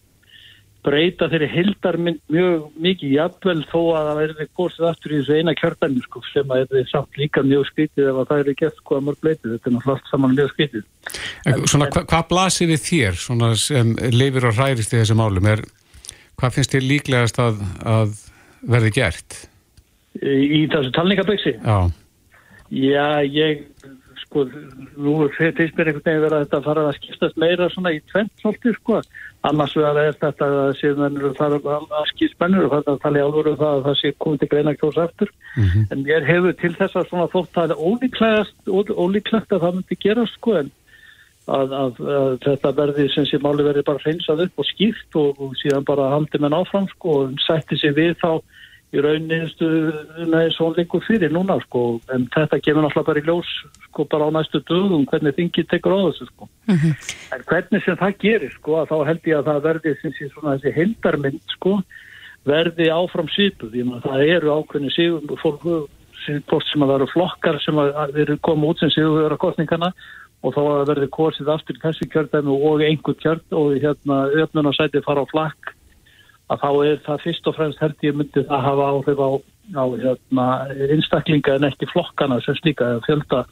breyta 0.88 1.27
þeirri 1.31 1.47
hildarmynd 1.51 2.21
mjög 2.31 2.67
mikið 2.81 3.13
jafnvel 3.17 3.57
þó 3.67 3.79
að 3.97 4.07
það 4.07 4.19
verði 4.21 4.47
góðsið 4.59 4.88
aftur 4.89 5.13
í 5.13 5.19
þessu 5.19 5.39
eina 5.39 5.55
kjörðanir 5.59 6.05
sko, 6.07 6.21
sem 6.31 6.53
að 6.53 6.63
það 6.63 6.79
er 6.81 6.88
samt 6.91 7.19
líka 7.21 7.43
mjög 7.45 7.67
skritið 7.71 8.09
ef 8.11 8.21
það 8.29 8.43
er 8.43 8.51
ekki 8.53 8.67
eftir 8.69 8.88
hvað 8.91 9.03
mörg 9.07 9.21
bleitið, 9.25 9.53
þetta 9.55 9.69
er 9.69 9.75
náttúrulega 9.75 9.97
allt 9.97 10.11
saman 10.13 10.38
mjög 10.38 10.53
skritið. 10.53 10.88
Svona 11.67 11.89
hva, 11.91 12.05
hvað 12.13 12.25
blasir 12.31 12.71
við 12.71 12.81
þér 12.88 13.21
svona 13.25 13.51
sem 13.61 13.93
leifir 14.15 14.49
og 14.49 14.57
hærist 14.61 14.95
í 14.95 15.01
þessu 15.01 15.19
málum 15.19 15.51
er, 15.51 15.63
hvað 16.39 16.57
finnst 16.57 16.75
þér 16.75 16.89
líklegast 16.93 17.41
að, 17.43 17.61
að 17.83 18.17
verði 18.75 18.93
gert? 18.97 19.39
Í, 20.21 20.35
í 20.61 20.61
þessu 20.71 20.93
talningaböksi? 20.95 21.57
Já. 21.61 21.79
Já, 22.67 23.23
ég 23.23 23.63
sko, 24.28 24.45
nú 24.97 25.15
finnst 25.38 25.78
mér 25.78 25.91
einhvern 25.91 26.05
veginn 26.05 26.23
verið 26.23 26.38
að 26.38 26.45
þetta 26.45 26.61
fara 26.67 26.86
að 26.88 26.97
skiptast 26.99 27.39
meira 27.41 27.69
svona 27.73 27.93
í 27.95 27.99
tvent 28.11 28.32
svolítið 28.41 28.78
sko 28.78 29.01
annars 29.47 29.75
vegar 29.78 29.99
er 30.01 30.17
þetta 30.21 30.47
að 30.47 30.71
síðan 30.82 31.19
það 31.38 31.55
er 31.57 31.69
að 31.99 32.09
skýr 32.11 32.34
spennur 32.34 32.67
og 32.67 32.73
það 32.88 32.99
tala 33.03 33.21
í 33.21 33.25
álveru 33.28 33.53
um 33.53 33.61
það 33.61 33.78
að 33.78 33.86
það 33.88 33.99
sé 34.01 34.13
komið 34.17 34.41
til 34.41 34.49
greina 34.53 34.75
kjós 34.75 34.99
eftir 35.05 35.32
mm 35.32 35.63
-hmm. 35.63 35.86
en 35.91 36.03
mér 36.03 36.28
hefur 36.28 36.57
til 36.61 36.73
þess 36.75 36.95
að 36.95 37.07
svona 37.09 37.32
þótt 37.34 37.57
að 37.57 37.71
er 37.71 38.97
ólíklegt 38.97 39.51
að 39.51 39.63
það 39.63 39.75
myndi 39.75 39.97
gera 40.03 40.25
sko 40.34 40.57
en 40.61 40.71
að, 41.47 41.71
að, 41.71 41.99
að 42.11 42.38
þetta 42.43 42.71
verði 42.75 43.07
sem 43.13 43.25
sé 43.25 43.39
máli 43.39 43.63
verði 43.63 43.84
bara 43.88 44.03
hreinsað 44.03 44.43
upp 44.47 44.59
og 44.59 44.67
skýrt 44.67 45.19
og, 45.21 45.39
og 45.39 45.55
síðan 45.61 45.88
bara 45.88 46.11
haldi 46.11 46.41
menn 46.43 46.57
áfram 46.57 46.88
sko 46.91 47.21
og 47.23 47.39
sætti 47.45 47.80
sig 47.80 47.95
við 47.95 48.17
þá 48.19 48.41
í 48.97 49.03
rauninnistu 49.05 49.67
neði 50.25 50.53
svo 50.55 50.71
líkur 50.75 51.03
fyrir 51.05 51.33
núna 51.33 51.59
sko. 51.65 51.99
En 52.13 52.25
þetta 52.33 52.59
kemur 52.65 52.87
náttúrulega 52.87 53.09
bara 53.11 53.21
í 53.21 53.27
ljós 53.27 53.53
sko 53.85 54.07
bara 54.09 54.27
á 54.27 54.35
næstu 54.35 54.63
dögum 54.65 55.05
hvernig 55.09 55.37
þingið 55.37 55.69
tekur 55.71 55.95
á 55.95 55.99
þessu 56.07 56.27
sko. 56.31 56.49
Mm 56.67 56.75
-hmm. 56.81 56.93
en 57.35 57.47
hvernig 57.51 57.85
sem 57.85 57.97
það 58.01 58.19
gerir 58.25 58.53
sko 58.57 58.81
að 58.81 58.89
þá 58.91 58.97
held 59.09 59.31
ég 59.31 59.37
að 59.37 59.47
það 59.49 59.63
verði 59.67 59.95
svona 60.01 60.57
þessi 60.57 60.75
hildarmynd 60.79 61.55
sko 61.57 61.79
verði 62.47 62.87
áfram 62.93 63.27
sípuð, 63.33 63.73
það 64.03 64.21
eru 64.35 64.53
ákveðni 64.55 64.91
síðan 64.95 65.41
fólk 65.41 66.63
sem 66.67 66.83
að 66.83 66.93
eru 66.95 67.07
flokkar 67.11 67.59
sem 67.63 67.77
að 67.79 68.21
eru 68.23 68.37
koma 68.43 68.71
út 68.71 68.79
sem 68.79 68.91
síðan 68.91 69.21
vera 69.21 69.37
kostningana 69.37 69.91
og 70.45 70.53
þá 70.55 70.61
verði 70.87 71.09
korsið 71.13 71.49
aftur 71.51 71.77
í 71.77 71.83
þessu 71.83 72.07
kjörðinu 72.13 72.55
og 72.69 72.83
einhver 72.85 73.17
kjörð 73.21 73.57
og 73.57 73.77
hérna 73.81 74.19
öfnun 74.43 74.69
og 74.69 74.77
sætið 74.77 75.05
fara 75.07 75.25
á 75.25 75.31
flakk 75.31 75.73
að 76.47 76.63
þá 76.63 76.69
er 76.87 76.99
það 77.05 77.23
fyrst 77.25 77.47
og 77.47 77.55
fremst 77.57 77.83
held 77.83 78.07
ég 78.07 78.17
myndi 78.17 78.43
að 78.47 78.65
hafa 78.69 78.89
áhrif 78.93 79.19
á, 79.19 79.29
á 79.75 79.83
hérna, 79.93 80.47
einstaklinga 80.95 81.57
en 81.57 81.69
ekki 81.69 81.89
flokkana 81.91 82.39
sem 82.45 82.55
slíka 82.61 82.91
eða 82.93 83.05
fjölda 83.07 83.45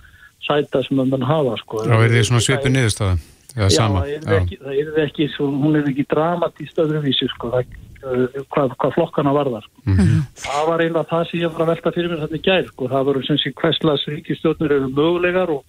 sæta 0.46 0.84
sem 0.86 1.00
mann 1.00 1.26
hafa 1.26 1.56
sko. 1.64 1.86
Þá 1.86 1.98
er 2.00 2.14
því 2.14 2.28
svona 2.30 2.46
svipið 2.46 2.76
niðurstaða 2.76 3.16
Já, 3.56 3.70
það 3.72 4.10
er 4.12 4.34
ekki, 4.42 4.58
það 4.60 4.80
er 4.84 4.98
ekki 5.06 5.26
svo, 5.32 5.46
hún 5.48 5.78
er 5.80 5.86
ekki 5.88 6.04
dramatíst 6.12 6.80
öðruvísi 6.84 7.28
sko, 7.32 7.54
það, 7.54 7.70
uh, 8.04 8.26
hvað, 8.52 8.74
hvað 8.82 8.96
flokkana 8.98 9.32
varðar 9.36 9.64
sko. 9.64 9.84
Mm 9.86 9.96
-hmm. 9.96 10.26
það 10.44 10.68
var 10.70 10.84
einlega 10.84 11.12
það 11.12 11.24
sem 11.30 11.40
ég 11.40 11.54
var 11.54 11.64
að 11.64 11.72
velta 11.72 11.94
fyrir 11.96 12.12
mér 12.12 12.22
þarna 12.24 12.40
í 12.42 12.46
gær 12.50 12.68
sko. 12.68 12.90
það 12.92 13.06
voru 13.08 13.24
sem 13.24 13.38
sé 13.40 13.54
hverslas 13.62 14.04
ríkistjóðnir 14.12 14.76
eru 14.76 14.90
mögulegar 14.90 15.54
og, 15.56 15.64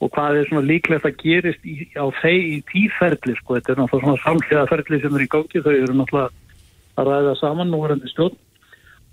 og 0.00 0.12
hvað 0.12 0.36
er 0.36 0.48
svona 0.50 0.68
líklegt 0.68 1.08
að 1.08 1.16
gerist 1.24 1.64
í, 1.64 1.88
á 1.96 2.06
þeir 2.20 2.44
í 2.44 2.58
tíferðli 2.68 3.34
sko, 3.40 3.56
þetta 3.56 3.72
er 3.72 3.80
náttúrulega 3.80 4.04
svona 4.04 4.24
samhliða 4.26 4.68
ferðli 4.68 5.00
sem 5.00 5.16
er 5.16 5.24
í 5.24 5.32
gangi, 5.32 5.64
þau 5.64 5.72
eru 5.72 5.94
náttúrulega 5.96 6.30
að 6.98 7.10
ræða 7.10 7.36
saman 7.40 7.70
nú 7.70 7.82
er 7.84 7.94
henni 7.94 8.10
stjórn 8.10 8.38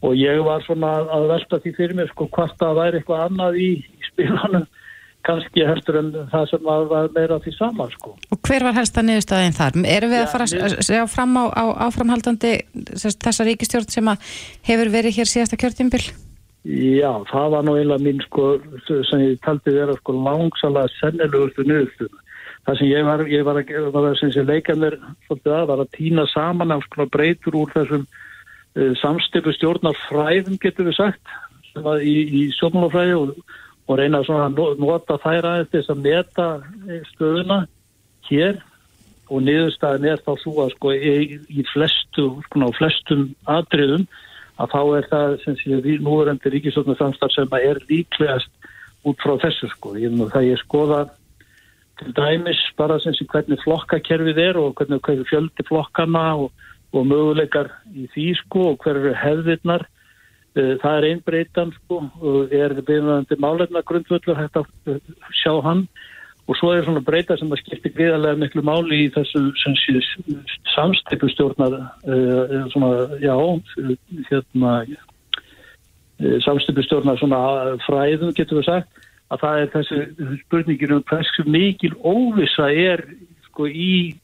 og 0.06 0.18
ég 0.18 0.42
var 0.46 0.66
svona 0.66 0.92
að 1.10 1.30
velta 1.34 1.62
því 1.62 1.74
fyrir 1.78 1.98
mér 1.98 2.12
sko 2.12 2.28
hvort 2.30 2.58
það 2.60 2.80
væri 2.82 3.00
eitthvað 3.00 3.24
annað 3.28 3.62
í, 3.62 3.70
í 3.82 4.10
spilanum 4.12 4.68
kannski 5.28 5.66
heldur 5.68 5.98
en 6.00 6.12
það 6.32 6.46
sem 6.52 6.68
var 6.68 7.10
meira 7.16 7.40
því 7.44 7.54
sama 7.58 7.88
sko. 7.92 8.14
Og 8.32 8.40
hver 8.48 8.64
var 8.68 8.78
helsta 8.78 9.04
niðurstaðin 9.04 9.58
þar? 9.58 9.80
Erum 9.98 10.14
við 10.14 10.22
Já, 10.22 10.24
að 10.24 10.32
fara 10.34 10.48
að 10.48 10.78
sjá 10.88 11.02
fram 11.12 11.34
á, 11.42 11.44
á 11.52 11.66
áframhaldandi 11.88 12.54
þessa 12.94 13.48
ríkistjórn 13.48 13.90
sem 13.92 14.14
hefur 14.70 14.94
verið 14.94 15.20
hér 15.20 15.32
síðasta 15.32 15.60
kjörtjumbil? 15.60 16.06
Já, 16.68 17.12
það 17.30 17.52
var 17.54 17.68
nú 17.68 17.76
einlega 17.80 18.04
mín 18.04 18.24
sko 18.26 18.58
sem 18.88 19.24
ég 19.24 19.38
taldi 19.44 19.72
vera 19.76 19.96
sko 20.00 20.16
langsalega 20.16 20.92
sennilegustu 20.98 21.64
niðurstöðu. 21.68 22.24
Það 22.68 22.80
sem 22.80 22.90
ég 22.92 23.06
var, 23.08 23.26
ég 23.32 23.46
var 23.48 23.62
að, 23.62 23.76
var 23.96 24.10
að 24.10 24.18
sem 24.20 24.32
sé 24.36 24.44
leika 24.44 24.76
mér 24.76 24.98
svolítið 25.28 25.54
að 25.56 25.70
var 25.70 25.84
að 25.84 25.94
týna 25.96 26.26
saman 26.34 26.76
af 26.76 26.84
sko 26.84 27.08
breytur 27.14 27.56
úr 27.56 27.72
þessum 27.72 28.04
uh, 28.04 28.92
samstifu 29.00 29.54
stjórnar 29.56 29.96
fræðum 30.10 30.60
getur 30.60 30.90
við 30.90 31.00
sagt 31.00 31.38
sem 31.72 31.88
að 31.88 32.04
í, 32.04 32.18
í 32.28 32.42
stjórnmálafræði 32.58 33.16
og 33.22 33.40
og 33.88 34.00
reyna 34.00 34.22
að 34.24 34.62
nota 34.82 35.18
þær 35.24 35.48
aðeins 35.48 35.72
til 35.72 35.84
að 35.94 36.02
meta 36.04 36.48
stöðuna 37.14 37.60
hér 38.28 38.60
og 39.28 39.44
niðurstaðin 39.44 40.10
er 40.12 40.24
þá 40.24 40.34
svo 40.42 40.56
að 40.64 40.74
sko 40.76 40.94
í, 40.96 41.40
í 41.48 41.64
flestu, 41.72 42.28
sko 42.48 42.68
á 42.68 42.72
flestum 42.76 43.30
atriðum 43.48 44.08
að 44.58 44.74
þá 44.74 44.82
er 44.98 45.08
það 45.12 45.38
sem 45.44 45.58
sé 45.62 45.80
við 45.86 46.04
núverandi 46.04 46.52
ríkisotnum 46.52 47.00
samstarf 47.00 47.36
sem 47.36 47.52
að 47.54 47.70
er 47.70 47.82
líklegast 47.88 48.52
út 49.08 49.24
frá 49.24 49.36
þessu 49.46 49.70
sko. 49.72 49.94
Ég 50.00 50.12
með 50.12 50.34
það 50.34 50.50
ég 50.50 50.62
skoða 50.64 51.02
til 52.00 52.14
dæmis 52.16 52.62
bara 52.78 53.00
sem 53.00 53.14
sé 53.18 53.26
hvernig 53.32 53.60
flokkakerfið 53.64 54.42
er 54.42 54.60
og 54.62 54.74
hvernig, 54.78 55.00
hvernig 55.06 55.28
fjöldi 55.30 55.66
flokkana 55.68 56.26
og, 56.44 56.52
og 56.94 57.08
möguleikar 57.10 57.72
í 57.94 58.08
því 58.14 58.28
sko 58.42 58.66
og 58.74 58.84
hverju 58.84 59.16
hefðirnar. 59.18 59.88
Eh, 60.58 60.76
það 60.82 60.94
er 60.98 61.08
einn 61.10 61.24
breytan 61.26 61.74
sko, 61.80 62.04
er 62.52 62.78
byrjandi 62.82 63.40
málefna 63.42 63.84
grundvöldur 63.86 64.38
hægt 64.38 64.62
að 64.62 64.94
eh, 64.94 65.02
sjá 65.42 65.54
hann. 65.66 65.88
Og 66.48 66.56
svo 66.56 66.72
er 66.72 66.86
svona 66.86 67.04
breyta 67.04 67.36
sem 67.36 67.52
að 67.52 67.60
skipti 67.60 67.92
gríðarlega 67.92 68.40
miklu 68.40 68.64
máli 68.64 69.02
í 69.04 69.10
þessu 69.12 69.42
samstipustjórnar 70.72 71.74
uh, 71.76 72.54
svona, 72.72 72.92
já 73.20 73.36
hérna 74.30 74.78
samstipustjórnar 76.46 77.20
svona 77.20 77.42
fræðum 77.84 78.32
getur 78.38 78.62
við 78.62 78.70
sagt 78.70 79.07
að 79.28 79.44
það 79.44 79.62
er 79.62 79.72
þessi 79.74 80.00
spurningir 80.46 80.94
um 80.96 81.04
hversu 81.08 81.46
mikil 81.48 81.94
óvisa 82.00 82.70
er 82.72 83.04
sko 83.50 83.68
í 83.68 84.16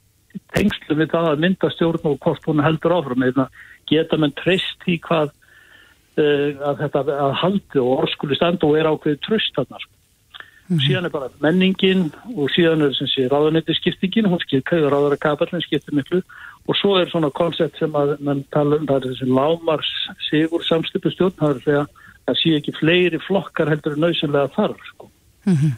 tengslu 0.55 0.97
við 0.97 1.11
það 1.13 1.29
að 1.31 1.41
mynda 1.43 1.71
stjórn 1.73 2.07
og 2.09 2.19
hvort 2.23 2.45
hún 2.49 2.63
heldur 2.63 2.95
áfram 2.97 3.25
eða 3.27 3.47
geta 3.89 4.19
mann 4.19 4.35
treyst 4.39 4.87
í 4.89 4.99
hvað 5.03 5.33
uh, 5.33 6.61
að 6.69 6.85
þetta 6.85 7.03
að 7.27 7.35
haldi 7.41 7.83
og 7.83 8.05
orskuli 8.05 8.37
standa 8.39 8.69
og 8.69 8.79
er 8.79 8.89
ákveðið 8.89 9.21
tröst 9.27 9.53
þarna 9.57 9.81
sko. 9.81 9.93
mm 9.93 10.77
-hmm. 10.77 10.85
síðan 10.87 11.05
er 11.05 11.13
bara 11.17 11.29
menningin 11.43 12.03
og 12.35 12.49
síðan 12.55 12.87
er 12.87 12.93
sem 12.95 13.07
sé 13.07 13.27
ráðanetti 13.27 13.75
skiptingin 13.75 14.31
hún 14.31 14.39
skiptir, 14.39 14.87
ráðara 14.87 15.19
kapallin 15.19 15.61
skiptir 15.61 15.93
miklu 15.93 16.21
og 16.67 16.75
svo 16.79 16.97
er 16.97 17.09
svona 17.09 17.29
koncept 17.29 17.77
sem 17.77 17.91
að 17.91 18.17
tala 18.51 18.79
um, 18.79 18.87
það 18.87 18.95
er 18.95 19.07
þessi 19.09 19.27
lámars 19.27 19.91
sigur 20.29 20.63
samstipu 20.63 21.11
stjórn, 21.11 21.35
það 21.37 21.55
er 21.55 21.61
þegar 21.67 21.87
það 22.27 22.39
sé 22.39 22.53
ekki 22.59 22.75
fleiri 22.79 23.19
flokkar 23.27 23.71
heldur 23.73 23.97
nöysunlega 23.99 24.53
þarf 24.55 24.85
sko. 24.91 25.09
mm 25.45 25.53
-hmm. 25.53 25.73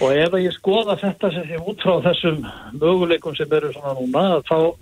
og 0.00 0.12
ef 0.12 0.32
ég 0.40 0.54
skoða 0.56 0.96
þetta 0.96 1.32
sem 1.32 1.44
sé 1.48 1.56
út 1.60 1.82
frá 1.82 1.94
þessum 2.08 2.46
möguleikum 2.80 3.36
sem 3.36 3.52
eru 3.52 3.72
svona 3.72 3.94
núna 4.00 4.42
þá 4.50 4.74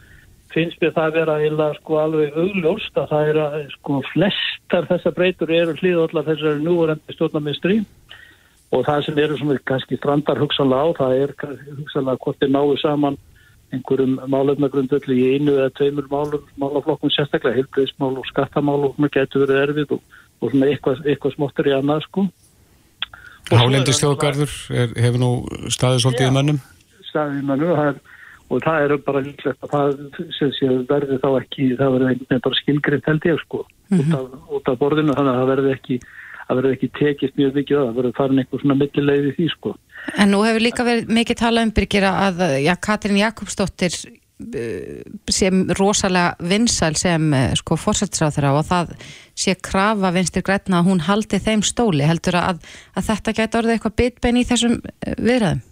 finnst 0.55 0.81
mér 0.81 0.93
það 0.95 1.07
að 1.07 1.17
vera 1.19 1.39
eiginlega 1.39 1.75
sko 1.79 1.99
alveg 1.99 2.37
augljóst 2.37 2.99
að 2.99 3.09
það 3.13 3.29
er 3.31 3.39
að 3.45 3.57
sko 3.77 4.03
flestar 4.13 4.87
þessar 4.91 5.15
breytur 5.15 5.51
eru 5.51 5.75
hlýðallar 5.79 6.29
þessari 6.29 6.63
núurendi 6.65 7.15
stjórnarmistri 7.15 7.85
og 8.71 8.87
það 8.87 9.05
sem 9.05 9.19
eru 9.19 9.39
svona 9.39 9.59
kannski 9.65 9.97
strandar 9.99 10.39
hugsanlega 10.39 10.87
á, 10.87 10.99
það 11.01 11.13
er 11.23 11.31
hugsanlega 11.79 12.23
hvort 12.25 12.39
þeir 12.39 12.55
náðu 12.55 12.77
saman 12.83 13.19
einhverjum 13.75 14.17
málefnagrundöldi 14.31 15.15
í 15.15 15.27
einu 15.37 15.55
eða 15.59 15.71
tveimur 15.79 16.09
málaflokkum 16.11 17.13
sérstaklega 17.15 17.61
heilbreyðsmál 17.61 18.17
og 18.19 18.27
skattamál 18.31 18.81
og 18.89 18.97
svona 18.97 19.13
getur 19.15 19.47
verið 19.47 19.63
erfið 19.65 19.95
og, 19.97 20.03
og 20.41 20.53
svona 20.53 20.71
eitthvað, 20.71 21.03
eitthvað 21.07 21.37
smottur 21.37 21.71
í 21.71 21.77
annað 21.77 22.07
sko 22.09 22.29
Hálendi 23.51 23.93
stjóðgarður 23.97 24.53
hefur 24.71 25.19
nú 25.19 25.31
staðið 25.73 26.05
svolítið 26.05 26.29
í 26.29 26.35
mannum? 26.37 26.59
Staðið 27.09 27.41
í 27.41 27.47
mannum, 27.49 27.73
það 27.75 27.89
er 27.91 28.03
og 28.51 28.65
það 28.65 28.85
er 28.85 28.95
bara 29.07 29.23
líklegt 29.25 29.67
að 29.67 29.75
það 29.75 29.93
sé, 30.35 30.71
verði 30.91 31.19
þá 31.23 31.29
ekki, 31.39 31.67
það 31.79 31.93
verði 31.95 32.09
einhvern 32.09 32.31
veginn 32.31 32.47
bara 32.47 32.59
skilgriðt 32.59 33.11
held 33.11 33.29
ég 33.29 33.43
sko 33.45 33.61
mm 33.63 33.99
-hmm. 33.99 34.01
út, 34.01 34.17
af, 34.19 34.49
út 34.57 34.71
af 34.73 34.81
borðinu 34.81 35.15
þannig 35.19 35.33
að 35.33 35.41
það 35.41 35.53
verði 35.53 35.75
ekki 35.77 35.99
það 36.51 36.59
verði 36.59 36.73
ekki 36.77 36.91
tekist 36.99 37.37
mjög 37.39 37.53
mikið 37.61 37.79
að 37.79 37.87
það 37.87 37.99
verði 38.01 38.17
farin 38.19 38.43
einhver 38.43 38.63
svona 38.63 38.81
millilegði 38.81 39.35
því 39.37 39.49
sko 39.55 39.77
En 40.19 40.31
nú 40.33 40.41
hefur 40.43 40.65
líka 40.65 40.85
verið 40.85 41.13
mikið 41.13 41.37
talað 41.37 41.67
um 41.69 41.75
byrkira 41.77 42.11
að 42.27 42.43
ja, 42.65 42.75
Katrín 42.75 43.21
Jakobsdóttir 43.21 43.95
uh, 43.95 45.03
sem 45.31 45.67
rosalega 45.79 46.35
vinsæl 46.41 46.97
sem 46.97 47.33
uh, 47.33 47.53
sko 47.55 47.77
fórsættisráð 47.77 48.35
þeirra 48.35 48.55
og 48.59 48.67
það 48.67 48.95
sé 49.41 49.57
krafa 49.57 50.13
vinstir 50.15 50.45
grætna 50.47 50.81
að 50.81 50.91
hún 50.91 51.03
haldi 51.09 51.41
þeim 51.41 51.65
stóli 51.67 52.07
heldur 52.07 52.39
að, 52.41 52.63
að 52.95 53.09
þetta 53.11 53.37
gæti 53.39 53.61
orðið 53.61 53.77
eitthvað 53.77 53.99
bitbein 54.03 54.41
í 54.41 54.47
þessum 54.49 54.79
uh, 54.81 55.15
viðræðum 55.17 55.67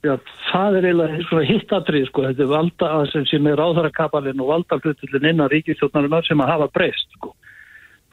Já, 0.00 0.14
það 0.48 0.78
er 0.78 0.86
eiginlega 0.88 1.24
svona 1.28 1.42
hittatrið 1.44 2.06
sko, 2.08 2.22
þetta 2.24 2.44
er 2.46 2.48
valda 2.48 2.86
sem, 3.10 3.24
sem 3.28 3.48
er 3.50 3.60
áþarakapalinn 3.60 4.40
og 4.40 4.48
valdaflutullin 4.48 5.26
innan 5.28 5.50
ríkistjóknarinnar 5.52 6.24
sem 6.24 6.40
að 6.40 6.52
hafa 6.54 6.68
breyst 6.72 7.18
sko. 7.18 7.34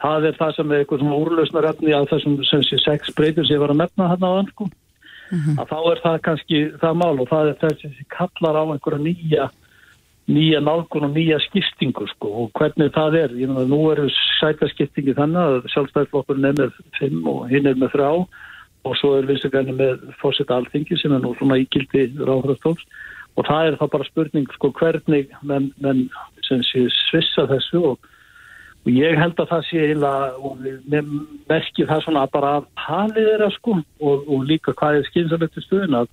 Það 0.04 0.28
er 0.28 0.36
það 0.38 0.52
sem 0.58 0.74
er 0.74 0.84
eitthvað 0.84 1.00
svona 1.02 1.20
úrlausnaröfni 1.24 1.96
að 1.96 2.10
þessum 2.12 2.36
sem 2.50 2.66
sé 2.68 2.82
sex 2.84 3.16
breytur 3.16 3.48
sem 3.48 3.56
ég 3.56 3.64
var 3.64 3.72
að 3.72 3.80
nefna 3.86 4.10
hann 4.12 4.28
á 4.28 4.32
þann 4.36 4.52
sko. 4.52 4.68
Mm 4.68 5.40
-hmm. 5.40 5.56
Að 5.62 5.72
þá 5.72 5.80
er 5.92 6.04
það 6.04 6.18
kannski 6.28 6.60
það 6.84 7.00
mál 7.04 7.16
og 7.16 7.32
það 7.32 7.48
er 7.48 7.58
það 7.62 7.80
sem 7.82 7.96
kallar 8.18 8.60
á 8.60 8.64
einhverja 8.68 9.06
nýja 9.08 9.48
nýja 10.28 10.60
nálgun 10.64 11.08
og 11.08 11.16
nýja 11.16 11.40
skiptingu 11.46 12.08
sko 12.12 12.32
og 12.44 12.52
hvernig 12.60 12.92
það 12.96 13.20
er. 13.22 13.36
Ég 13.40 13.52
meina 13.52 13.68
nú 13.70 13.80
eru 13.94 14.10
sætaskiptingi 14.40 15.16
þannig 15.18 15.44
að 15.44 15.70
sjálfstæðslokkurinn 15.74 16.50
er 16.50 16.58
með 16.60 16.80
fimm 17.00 17.28
og 17.32 17.48
hinn 17.52 17.70
er 17.70 17.80
með 17.80 17.96
þrjá 17.96 18.12
og 18.88 18.98
svo 19.00 19.14
er 19.18 19.28
viðsögðinu 19.28 19.76
með 19.78 20.04
fórsetta 20.22 20.58
alþingi 20.58 21.00
sem 21.00 21.16
er 21.16 21.24
nú 21.24 21.34
svona 21.38 21.60
íkildi 21.64 22.10
ráðhraðstóms 22.20 22.84
og 23.38 23.48
það 23.48 23.70
er 23.70 23.80
þá 23.80 23.88
bara 23.94 24.08
spurning 24.08 24.54
sko 24.56 24.72
hvernig 24.78 25.34
menn, 25.46 25.72
menn 25.84 26.06
sem 26.48 26.64
sé 26.66 26.86
svissa 26.94 27.48
þessu 27.50 27.84
og, 27.92 28.08
og 28.86 28.90
ég 28.94 29.20
held 29.20 29.38
að 29.42 29.52
það 29.52 29.68
sé 29.68 29.84
eiginlega 29.84 30.32
og 30.42 30.64
við 30.64 31.12
merkjum 31.50 31.92
það 31.92 32.06
svona 32.06 32.26
bara 32.34 32.56
að 32.60 32.70
talið 32.86 33.30
þeirra 33.32 33.52
sko 33.58 33.78
og, 33.78 34.26
og 34.26 34.48
líka 34.50 34.76
hvað 34.80 35.02
er 35.02 35.10
skynsalegt 35.12 35.60
í 35.60 35.66
stuðin 35.66 36.00
að, 36.02 36.10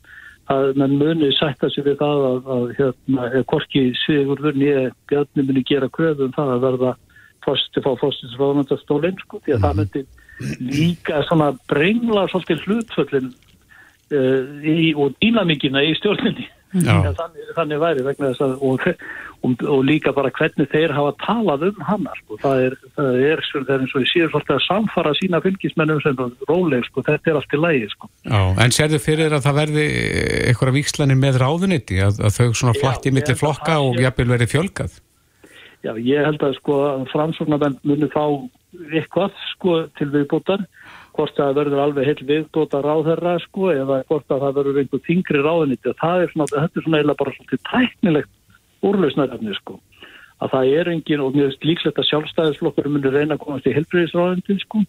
að 0.53 0.75
menn 0.81 0.99
muni 1.01 1.31
sætta 1.39 1.71
sig 1.73 1.87
við 1.87 1.97
það 2.03 2.25
að, 2.29 2.51
að 2.55 2.65
hérna, 2.79 3.29
hvorki 3.49 3.85
Sigurður 4.03 4.59
nýja 4.59 4.91
bjarni 5.11 5.47
muni 5.47 5.65
gera 5.69 5.89
kröðu 5.93 6.29
um 6.29 6.35
það 6.37 6.53
að 6.55 6.67
verða 6.67 6.93
fórstu 7.45 7.83
fá 7.85 7.91
fórstisfráðnandastólinn 8.01 9.19
sko 9.23 9.41
því 9.45 9.57
að 9.57 9.59
mm. 9.59 9.65
það 9.65 9.81
myndi 9.81 10.05
líka 10.75 11.23
svona 11.29 11.51
brengla 11.71 12.27
svolítið 12.33 12.65
hlutföllin 12.67 13.31
uh, 13.31 14.41
í, 14.61 14.93
og 14.97 15.17
dýnamíkina 15.23 15.85
í 15.85 15.95
stjórninni 16.01 16.49
þannig, 16.75 17.53
þannig 17.57 17.81
væri 17.83 18.05
vegna 18.07 18.31
þess 18.33 18.45
að 18.45 18.55
og, 18.67 18.87
og, 19.47 19.65
og 19.75 19.85
líka 19.87 20.13
bara 20.17 20.33
hvernig 20.35 20.69
þeir 20.73 20.95
hafa 20.97 21.13
talað 21.23 21.67
um 21.69 21.81
hann 21.89 22.09
sko. 22.19 22.39
það 22.43 22.65
er, 22.67 22.77
það 22.97 23.19
er, 23.21 23.45
það 23.55 23.73
er 23.77 23.85
eins 23.85 23.95
og 23.95 24.05
ég 24.05 24.11
séu 24.11 24.29
svolítið 24.33 24.57
að 24.57 24.65
samfara 24.67 25.15
sína 25.21 25.41
fylgismennum 25.45 26.03
sem 26.05 26.21
róleg, 26.51 26.87
sko. 26.89 27.05
þetta 27.07 27.33
er 27.33 27.41
allt 27.41 27.57
í 27.57 27.63
lægi 27.63 27.89
sko. 27.95 28.11
En 28.65 28.75
sérðu 28.75 29.01
fyrir 29.03 29.37
að 29.37 29.47
það 29.47 29.61
verði 29.63 29.87
eitthvað 30.51 30.79
vikslanir 30.81 31.21
með 31.21 31.41
ráðuniti 31.45 32.03
að, 32.05 32.21
að 32.27 32.39
þau 32.39 32.61
svona 32.61 32.77
flætti 32.81 33.15
millir 33.15 33.41
flokka 33.41 33.81
og 33.85 34.01
jafnvel 34.03 34.31
verið 34.35 34.55
fjölgað? 34.57 35.01
Já, 35.85 35.93
ég 36.01 36.25
held 36.25 36.41
að 36.41 36.55
sko 36.57 36.77
framsóknarbenn 37.13 37.77
muni 37.85 38.09
þá 38.13 38.49
eitthvað 38.95 39.35
sko 39.53 39.83
til 39.99 40.09
viðbútar 40.15 40.65
hvort 41.15 41.37
það 41.39 41.57
verður 41.59 41.83
alveg 41.85 42.09
heil 42.09 42.27
viðbúta 42.29 42.81
ráðherra 42.83 43.37
sko 43.45 43.71
eða 43.73 44.01
hvort 44.09 44.33
að 44.35 44.45
það 44.45 44.57
verður 44.59 44.79
einhver 44.83 45.03
þingri 45.07 45.43
ráðuniti 45.45 45.91
og 45.91 45.99
það 46.01 46.23
er 46.23 46.33
svona, 46.33 46.47
þetta 46.53 46.81
er 46.81 46.87
svona 46.87 47.01
eiginlega 47.01 47.21
bara 47.21 47.35
svolítið 47.37 47.63
tæknilegt 47.71 48.33
úrlausnarefni 48.85 49.59
sko. 49.61 49.79
Að 50.43 50.55
það 50.55 50.73
er 50.81 50.91
engin 50.93 51.23
og 51.25 51.37
mjög 51.37 51.67
líklegt 51.69 52.01
að 52.01 52.09
sjálfstæðisflokkur 52.11 52.91
munir 52.91 53.15
reyna 53.15 53.39
að 53.39 53.45
komast 53.45 53.69
í 53.71 53.75
helbriðisráðuniti 53.77 54.59
sko. 54.65 54.83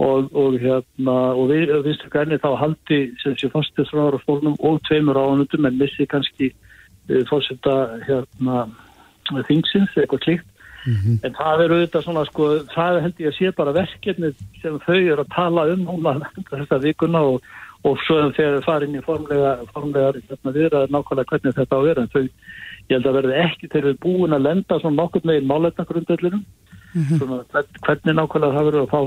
Og, 0.00 0.30
og 0.38 0.54
hérna 0.62 1.16
og 1.34 1.50
við 1.50 1.72
vinstum 1.84 2.12
gærni 2.14 2.38
þá 2.40 2.52
haldi 2.56 3.00
sem 3.20 3.34
sé 3.36 3.50
fastisráður 3.52 4.20
á 4.22 4.24
fólnum 4.24 4.54
og 4.64 4.78
tveimur 4.86 5.18
ráðunitum 5.18 5.66
en 5.66 5.80
missi 5.80 6.06
kannski 6.08 6.52
uh, 6.54 7.24
fórsetta 7.28 7.74
hérna 8.06 8.62
þingsins, 9.50 9.92
eitthvað 9.98 10.22
klíkt 10.24 10.46
mm 10.86 10.94
-hmm. 10.94 11.16
en 11.24 11.34
það 11.34 11.64
er 11.64 11.74
auðvitað 11.74 12.04
svona 12.04 12.24
sko, 12.24 12.44
það 12.74 13.00
held 13.04 13.20
ég 13.20 13.28
að 13.28 13.38
sé 13.38 13.52
bara 13.56 13.76
verkefni 13.76 14.32
sem 14.62 14.78
þau 14.86 15.00
eru 15.00 15.22
að 15.24 15.34
tala 15.34 15.66
um 15.72 15.84
núna 15.84 16.14
þessa 16.50 16.78
vikuna 16.78 17.20
og, 17.20 17.42
og 17.84 17.98
svo 18.06 18.30
þegar 18.36 18.58
þau 18.58 18.64
farin 18.68 18.96
í 18.96 19.04
formlega, 19.04 19.52
formlega 19.74 20.12
hérna, 20.16 20.56
viðraður 20.56 20.94
nákvæmlega 20.94 21.30
hvernig 21.30 21.58
þetta 21.58 21.76
á 21.76 21.78
að 21.80 21.86
vera 21.88 22.02
en 22.02 22.14
þau, 22.14 22.24
ég 22.88 22.96
held 22.96 23.06
að 23.06 23.18
verði 23.18 23.44
ekki 23.44 23.68
þegar 23.68 23.88
við 23.90 24.02
búin 24.06 24.36
að 24.36 24.46
lenda 24.48 24.80
svona 24.80 25.02
nokkur 25.02 25.22
meginn 25.24 25.50
máleitnagrundöldunum 25.50 26.44
mm 26.94 27.02
-hmm. 27.02 27.18
svona 27.18 27.64
hvernig 27.86 28.14
nákvæmlega 28.16 28.56
það 28.56 28.66
verður 28.68 28.82
og 28.84 28.90
þá 28.94 29.00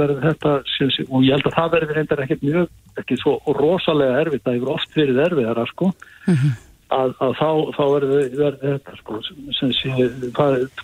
verður 0.00 0.24
þetta 0.28 0.56
syns, 0.76 0.96
og 1.10 1.20
ég 1.24 1.32
held 1.34 1.46
að 1.46 1.58
það 1.58 1.72
verður 1.74 1.94
reyndar 1.96 2.22
ekkert 2.24 2.42
mjög 2.42 2.68
ekki 2.98 3.16
svo 3.16 3.32
rosalega 3.46 4.20
erfitt, 4.20 4.44
það 4.44 4.54
hefur 4.54 4.74
oft 4.76 4.96
verið 4.96 5.24
erfiðara 5.26 5.66
sko 5.66 5.86
mm 6.26 6.34
-hmm 6.34 6.69
að, 6.94 7.12
að 7.22 7.32
þá, 7.38 7.48
þá 7.76 7.82
verður 7.94 8.58
þetta 8.62 8.96
sko, 8.98 9.20
sem 9.56 9.72
sé, 9.76 10.08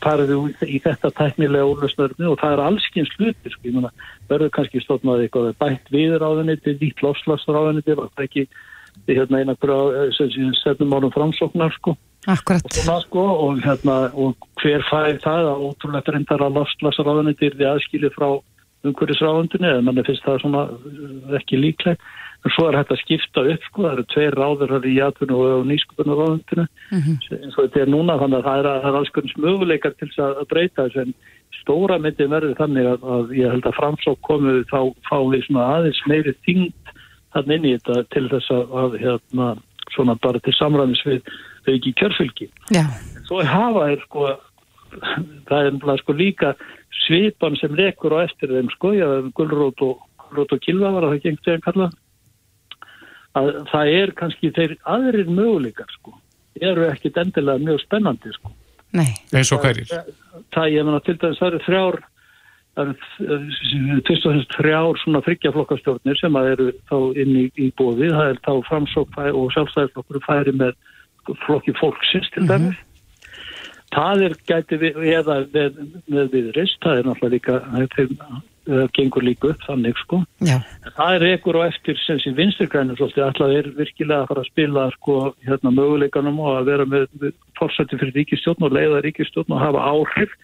farið 0.02 0.32
í 0.66 0.78
þetta 0.84 1.10
tæknilega 1.18 1.68
úrlösnörni 1.72 2.30
og 2.30 2.38
það 2.40 2.56
er 2.56 2.64
allskins 2.66 3.12
hluti, 3.16 3.52
sko, 3.52 3.68
ég 3.68 3.76
menna, 3.76 3.92
verður 4.30 4.52
kannski 4.56 4.82
stofnað 4.84 5.26
eitthvað 5.26 5.52
bætt 5.62 5.92
við 5.94 6.16
ráðuniti, 6.22 6.76
vitt 6.80 7.04
lofslagsráðuniti, 7.04 7.96
var 7.98 8.10
það 8.14 8.28
ekki 8.28 8.46
hérna 9.10 9.42
eina 9.42 9.56
sem 10.16 10.32
sé, 10.34 10.50
setnum 10.62 10.96
ánum 10.96 11.14
framsóknar, 11.14 11.74
sko. 11.78 11.96
Akkurat. 12.26 12.64
Og, 12.66 12.74
svona, 12.74 12.98
sko, 13.04 13.24
og, 13.46 13.62
hérna, 13.62 13.96
og 14.18 14.48
hver 14.62 14.82
fæði 14.88 15.20
það 15.22 15.50
að 15.52 15.64
ótrúlegt 15.68 16.12
reyndar 16.14 16.46
að 16.46 16.60
lofslagsráðuniti 16.60 17.50
er 17.50 17.58
því 17.58 17.68
aðskilið 17.74 18.16
frá 18.16 18.30
umhverjusráðundinu, 18.90 19.68
eða 19.72 19.84
mann 19.86 20.04
finnst 20.06 20.24
það 20.26 20.40
svona 20.42 20.64
ekki 21.38 21.60
líklegt 21.60 22.02
en 22.44 22.52
svo 22.54 22.68
er 22.68 22.78
hægt 22.78 22.92
að 22.94 23.00
skipta 23.02 23.44
upp 23.52 23.64
sko, 23.66 23.82
það 23.82 23.94
eru 23.94 24.04
tveir 24.12 24.36
ráður 24.38 24.86
í 24.86 24.94
játun 24.96 25.32
og 25.34 25.64
nýskupunar 25.66 26.20
ráðundinu 26.20 26.66
mm 26.66 27.00
-hmm. 27.00 27.16
eins 27.42 27.56
og 27.56 27.64
þetta 27.64 27.80
er 27.82 27.90
núna 27.90 28.18
þannig 28.20 28.38
að 28.38 28.46
það 28.48 28.58
er, 28.58 28.68
það 28.82 28.90
er 28.90 28.98
alls 29.00 29.12
konar 29.14 29.42
möguleikar 29.46 29.94
til 29.98 30.10
að, 30.16 30.32
að 30.40 30.48
breyta 30.52 30.86
þessu 30.86 31.00
en 31.00 31.14
stóra 31.60 31.98
myndi 31.98 32.28
verður 32.30 32.58
þannig 32.60 32.86
að, 32.92 33.06
að 33.16 33.34
ég 33.36 33.50
held 33.50 33.66
að 33.66 33.78
framsók 33.80 34.20
komu 34.20 34.62
þá 34.70 34.80
fá 35.08 35.18
við 35.32 35.46
svona 35.46 35.68
aðeins 35.76 36.02
meiri 36.06 36.34
þingt 36.46 36.94
þannig 37.34 37.56
inn 37.56 37.68
í 37.70 37.76
þetta 37.76 38.04
til 38.14 38.26
þess 38.28 38.50
að, 38.50 38.64
að 38.82 38.98
hérna 39.02 39.46
svona 39.94 40.14
bara 40.22 40.38
til 40.40 40.54
samræmis 40.54 41.02
við 41.06 41.22
þau 41.64 41.72
ekki 41.74 41.92
kjörfylgi. 42.00 42.48
Já. 42.74 42.84
Svo 43.26 43.42
hafa 43.42 43.90
er 43.90 44.02
sko 44.06 44.36
það 45.48 45.70
er 45.70 46.00
sko 46.02 46.14
líka 46.16 46.54
svipan 47.04 47.56
sem 47.60 47.74
rekur 47.76 48.16
á 48.16 48.24
eftir 48.24 48.52
þeim 48.54 48.68
sko, 48.74 48.92
já, 48.96 49.06
gullrót 49.36 49.82
og, 49.84 50.02
og 50.32 50.58
kilva 50.64 50.92
var 50.96 51.08
það 51.10 51.22
gengt 51.24 51.44
þegar 51.46 51.64
kallað 51.68 51.96
að 53.36 53.50
það 53.70 53.94
er 54.00 54.12
kannski 54.16 54.52
þeir 54.56 54.76
aðrir 54.88 55.28
möguleikar 55.28 55.90
sko, 55.98 56.16
eru 56.60 56.86
ekkit 56.88 57.18
endilega 57.20 57.60
mjög 57.62 57.82
spennandi 57.84 58.32
sko. 58.32 58.52
Nei. 58.96 59.10
Eins 59.34 59.52
og 59.52 59.60
hverjir? 59.64 59.88
Það, 59.90 60.12
það, 60.54 60.68
ég 60.72 60.86
menna 60.86 61.00
til 61.04 61.16
dæmis, 61.20 61.40
það 61.40 61.50
eru 61.50 61.64
þrjár 61.66 61.98
það 62.76 62.90
eru 62.92 64.00
tvist 64.04 64.26
og 64.28 64.34
þess 64.34 64.56
þrjár 64.56 64.98
svona 65.00 65.22
þryggjaflokkastjórnir 65.24 66.18
sem 66.20 66.36
að 66.36 66.50
eru 66.54 66.66
þá 66.90 66.96
inn 67.22 67.32
í, 67.40 67.44
í 67.56 67.70
bóði, 67.78 68.10
það 68.12 68.32
er 68.32 68.42
þá 68.44 68.52
framsók 68.68 69.20
og 69.26 69.46
sjálfstæðarflokkur 69.54 70.24
færi 70.26 70.54
með 70.56 70.74
flokki 71.44 71.74
fólksins 71.80 72.28
til 72.34 72.44
dæmis. 72.44 72.60
Mm 72.60 72.74
-hmm. 72.74 72.85
Það 73.94 74.26
er 74.26 74.34
gæti 74.48 74.76
við, 74.82 75.00
eða 75.14 75.38
með, 75.54 75.80
með 76.10 76.30
viðrist, 76.34 76.78
það 76.82 77.00
er 77.00 77.08
náttúrulega 77.08 77.34
líka, 77.36 77.58
það 77.70 77.82
uh, 78.66 78.86
gengur 78.96 79.24
líka 79.24 79.52
upp 79.52 79.62
þannig 79.66 80.00
sko. 80.02 80.20
Já. 80.46 80.56
Það 80.96 81.14
er 81.14 81.26
ekkur 81.30 81.60
og 81.60 81.66
eftir 81.68 82.00
sem 82.02 82.20
sem 82.22 82.36
vinsturgrænum 82.36 82.98
svolítið 82.98 83.26
alltaf 83.28 83.54
er 83.54 83.70
virkilega 83.78 84.24
að 84.24 84.28
fara 84.32 84.44
að 84.44 84.50
spila 84.50 84.88
sko 84.96 85.16
hérna 85.46 85.74
möguleikanum 85.78 86.42
og 86.42 86.52
að 86.58 86.70
vera 86.72 86.88
með, 86.90 87.08
með 87.22 87.34
fórsætti 87.60 88.00
fyrir 88.00 88.18
ríkistjórn 88.20 88.68
og 88.68 88.76
leiða 88.76 89.02
ríkistjórn 89.06 89.56
og 89.56 89.64
hafa 89.64 89.88
áhrif 89.94 90.36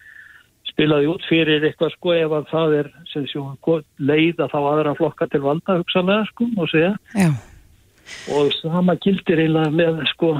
spilaði 0.73 1.09
út 1.11 1.25
fyrir 1.29 1.65
eitthvað 1.67 1.93
sko 1.97 2.13
ef 2.17 2.37
að 2.39 2.45
það 2.49 2.77
er 2.79 2.93
sem 3.11 3.25
sem 3.29 3.81
leiða 3.99 4.49
þá 4.49 4.59
aðra 4.63 4.95
flokka 4.97 5.27
til 5.29 5.43
valda 5.43 5.81
hugsanlega 5.81 6.29
sko 6.31 6.49
og 6.57 6.71
segja. 6.71 6.95
Já 7.13 7.33
og 8.33 8.53
sama 8.61 8.95
gildir 9.03 9.41
eiginlega 9.43 9.73
með 9.75 10.01
sko 10.13 10.31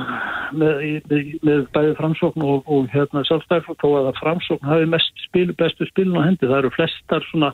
með, 0.55 0.81
með, 1.09 1.29
með 1.43 1.61
bæði 1.75 1.93
framsókn 1.99 2.47
og, 2.47 2.63
og 2.71 2.89
hérna 2.93 3.25
sjálfstæðarflokk 3.27 3.83
þó 3.83 3.89
að 3.99 4.09
framsókn 4.21 4.69
hafi 4.69 4.89
mest 4.93 5.27
spil, 5.27 5.49
bestu 5.59 5.87
spilin 5.89 6.19
á 6.19 6.27
hendi, 6.27 6.47
það 6.47 6.59
eru 6.61 6.73
flestar 6.77 7.27
svona 7.31 7.53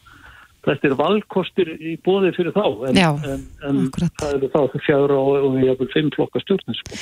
flestir 0.66 0.94
valkostir 1.00 1.72
í 1.80 1.96
bóði 2.04 2.34
fyrir 2.36 2.54
þá 2.56 2.64
en, 2.90 2.98
Já, 3.00 3.10
en, 3.32 3.44
en 3.68 3.82
það 3.96 4.34
eru 4.36 4.50
þá 4.52 4.80
fjara 4.84 5.18
og, 5.18 5.36
og 5.48 5.56
við 5.56 5.72
hefum 5.72 5.92
fimm 5.94 6.14
flokka 6.16 6.44
stjórnir 6.44 6.80
sko. 6.82 7.00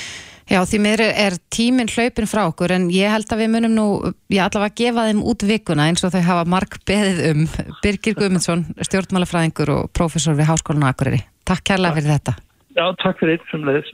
Já, 0.48 0.62
því 0.64 0.80
mér 0.86 1.02
er 1.08 1.36
tíminn 1.52 1.90
hlaupin 1.92 2.30
frá 2.30 2.44
okkur 2.46 2.76
en 2.78 2.88
ég 2.94 3.12
held 3.12 3.28
að 3.34 3.42
við 3.42 3.52
munum 3.56 3.74
nú 3.76 3.86
ég 4.32 4.40
allavega 4.46 4.70
að 4.70 4.78
gefa 4.80 5.06
þeim 5.10 5.22
út 5.34 5.46
vikuna 5.50 5.88
eins 5.90 6.06
og 6.06 6.14
þau 6.14 6.22
hafa 6.30 6.48
mark 6.54 6.78
beðið 6.88 7.24
um 7.32 7.46
Birgir 7.82 8.16
Guðmundsson, 8.16 8.68
stjórnmálafræðingur 8.88 9.74
og 9.74 9.90
professor 9.96 10.38
við 10.38 10.52
Háskólan 10.52 10.88
Akureyri. 10.88 11.24
Takk 11.48 11.66
kærlega 11.72 11.98
fyrir 11.98 12.14
þetta. 12.16 12.38
Já, 12.78 12.84
takk 13.02 13.18
fyrir 13.18 13.34
eitt 13.34 13.46
sem 13.50 13.64
leiðis. 13.66 13.88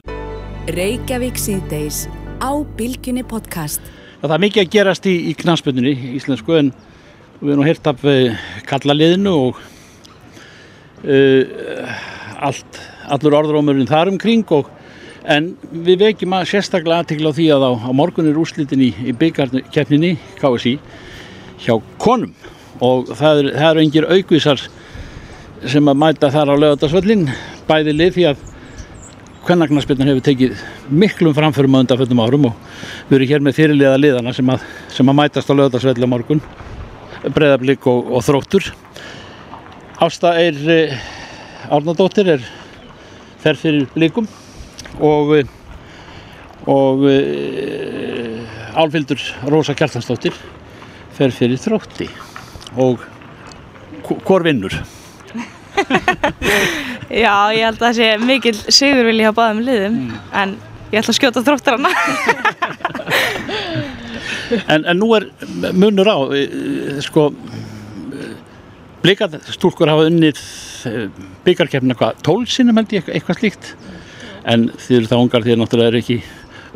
Reykjavík 0.75 1.39
síðdeis 1.41 2.03
á 2.37 2.53
Bilginni 2.77 3.23
podcast. 3.25 3.81
Það 4.21 4.33
er 4.35 4.43
mikið 4.43 4.61
að 4.61 4.75
gerast 4.75 5.07
í, 5.09 5.13
í 5.31 5.33
knastböndunni 5.39 5.93
í 5.95 6.11
Íslandsku 6.19 6.53
en 6.59 6.69
við 7.39 7.55
erum 7.55 7.65
hirt 7.65 7.89
af 7.89 8.05
uh, 8.05 8.45
kallaliðinu 8.69 9.33
og 9.47 9.63
uh, 11.01 11.97
allt, 12.45 12.79
allur 13.09 13.39
orðrómurinn 13.41 13.89
þar 13.89 14.13
umkring 14.13 14.45
og 14.53 14.69
en 15.33 15.55
við 15.73 16.03
vekjum 16.05 16.37
að 16.37 16.49
sérstaklega 16.53 17.01
aðtikla 17.01 17.33
á 17.33 17.37
því 17.41 17.51
að 17.57 17.65
á, 17.65 17.71
á 17.89 17.91
morgun 17.97 18.29
er 18.29 18.37
úrslitin 18.37 18.85
í, 18.85 18.93
í 19.01 19.17
byggjarkeppninni 19.17 20.13
KSI 20.37 20.77
hjá 21.65 21.79
konum 21.97 22.37
og 22.85 23.15
það 23.17 23.47
eru 23.47 23.59
er 23.65 23.81
engir 23.81 24.13
aukvísar 24.13 24.61
sem 25.65 25.89
að 25.89 26.03
mæta 26.05 26.29
þar 26.29 26.53
á 26.53 26.55
lögadagsvöllin 26.61 27.31
bæði 27.65 27.97
lið 27.97 28.19
því 28.19 28.33
að 28.35 28.51
hvernagnarsbyrnan 29.45 30.09
hefur 30.09 30.25
tekið 30.25 30.61
miklum 30.89 31.35
framförum 31.37 31.77
á 31.77 31.81
undanfjöndum 31.83 32.21
árum 32.23 32.47
og 32.49 32.55
við 33.09 33.17
erum 33.19 33.29
hér 33.31 33.43
með 33.45 33.57
fyrirliða 33.59 33.99
liðana 33.99 34.33
sem 34.33 34.49
að, 34.49 34.63
sem 34.93 35.11
að 35.11 35.17
mætast 35.19 35.51
á 35.51 35.57
lögdagsvelli 35.57 36.07
á 36.07 36.13
morgun 36.13 36.41
breyðablík 37.25 37.85
og, 37.91 38.09
og 38.15 38.25
þróttur 38.25 38.71
Ásta 40.01 40.33
er 40.41 40.57
eh, 40.73 40.97
Árnardóttir 41.71 42.33
er 42.35 42.47
fer 43.43 43.59
fyrir 43.61 43.85
blíkum 43.93 44.27
og 44.99 45.37
og 46.65 47.05
e, 47.05 47.15
Álfildur 48.73 49.21
Rósa 49.45 49.75
Kjartansdóttir 49.77 50.33
fer 51.13 51.33
fyrir 51.33 51.61
þrótti 51.61 52.09
og 52.81 53.05
hvor 54.25 54.45
vinnur? 54.45 54.73
Já, 57.23 57.35
ég 57.53 57.65
held 57.65 57.79
að 57.79 57.83
það 57.83 57.97
sé 57.99 58.07
mikil 58.21 58.55
sigur 58.55 59.07
vilja 59.09 59.29
hafa 59.29 59.41
báðum 59.41 59.61
liðum 59.65 59.99
mm. 59.99 60.23
en 60.41 60.55
ég 60.91 61.01
ætla 61.01 61.13
að 61.13 61.19
skjóta 61.19 61.43
þróttar 61.45 61.77
hana 61.77 61.91
en, 64.73 64.85
en 64.85 64.99
nú 64.99 65.11
er 65.17 65.27
munur 65.75 66.09
á 66.09 66.17
e, 66.35 66.45
sko 67.05 67.29
blíkastúlkur 69.05 69.91
hafa 69.91 70.07
unnið 70.09 70.41
e, 70.89 71.07
byggarkefna 71.45 71.97
hvað, 71.99 72.21
tólsinum 72.25 72.81
held 72.81 72.95
ég 72.97 73.11
eitthvað 73.11 73.41
slíkt 73.41 73.73
en 74.45 74.69
þið 74.73 74.99
eru 74.99 75.11
það 75.11 75.23
ungar 75.25 75.45
því 75.45 75.55
að 75.55 75.61
náttúrulega 75.61 75.93
er 75.93 75.99
ekki 76.01 76.19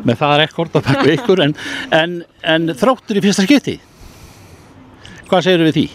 með 0.06 0.20
það 0.22 0.36
rekord 0.40 0.76
að 0.78 0.86
pakka 0.88 1.14
ykkur 1.16 1.42
en, 1.44 1.56
en, 1.94 2.20
en 2.54 2.70
þróttur 2.78 3.20
í 3.20 3.24
fyrsta 3.24 3.46
skipti 3.46 3.76
hvað 5.30 5.44
segir 5.46 5.66
við 5.68 5.76
því? 5.76 5.88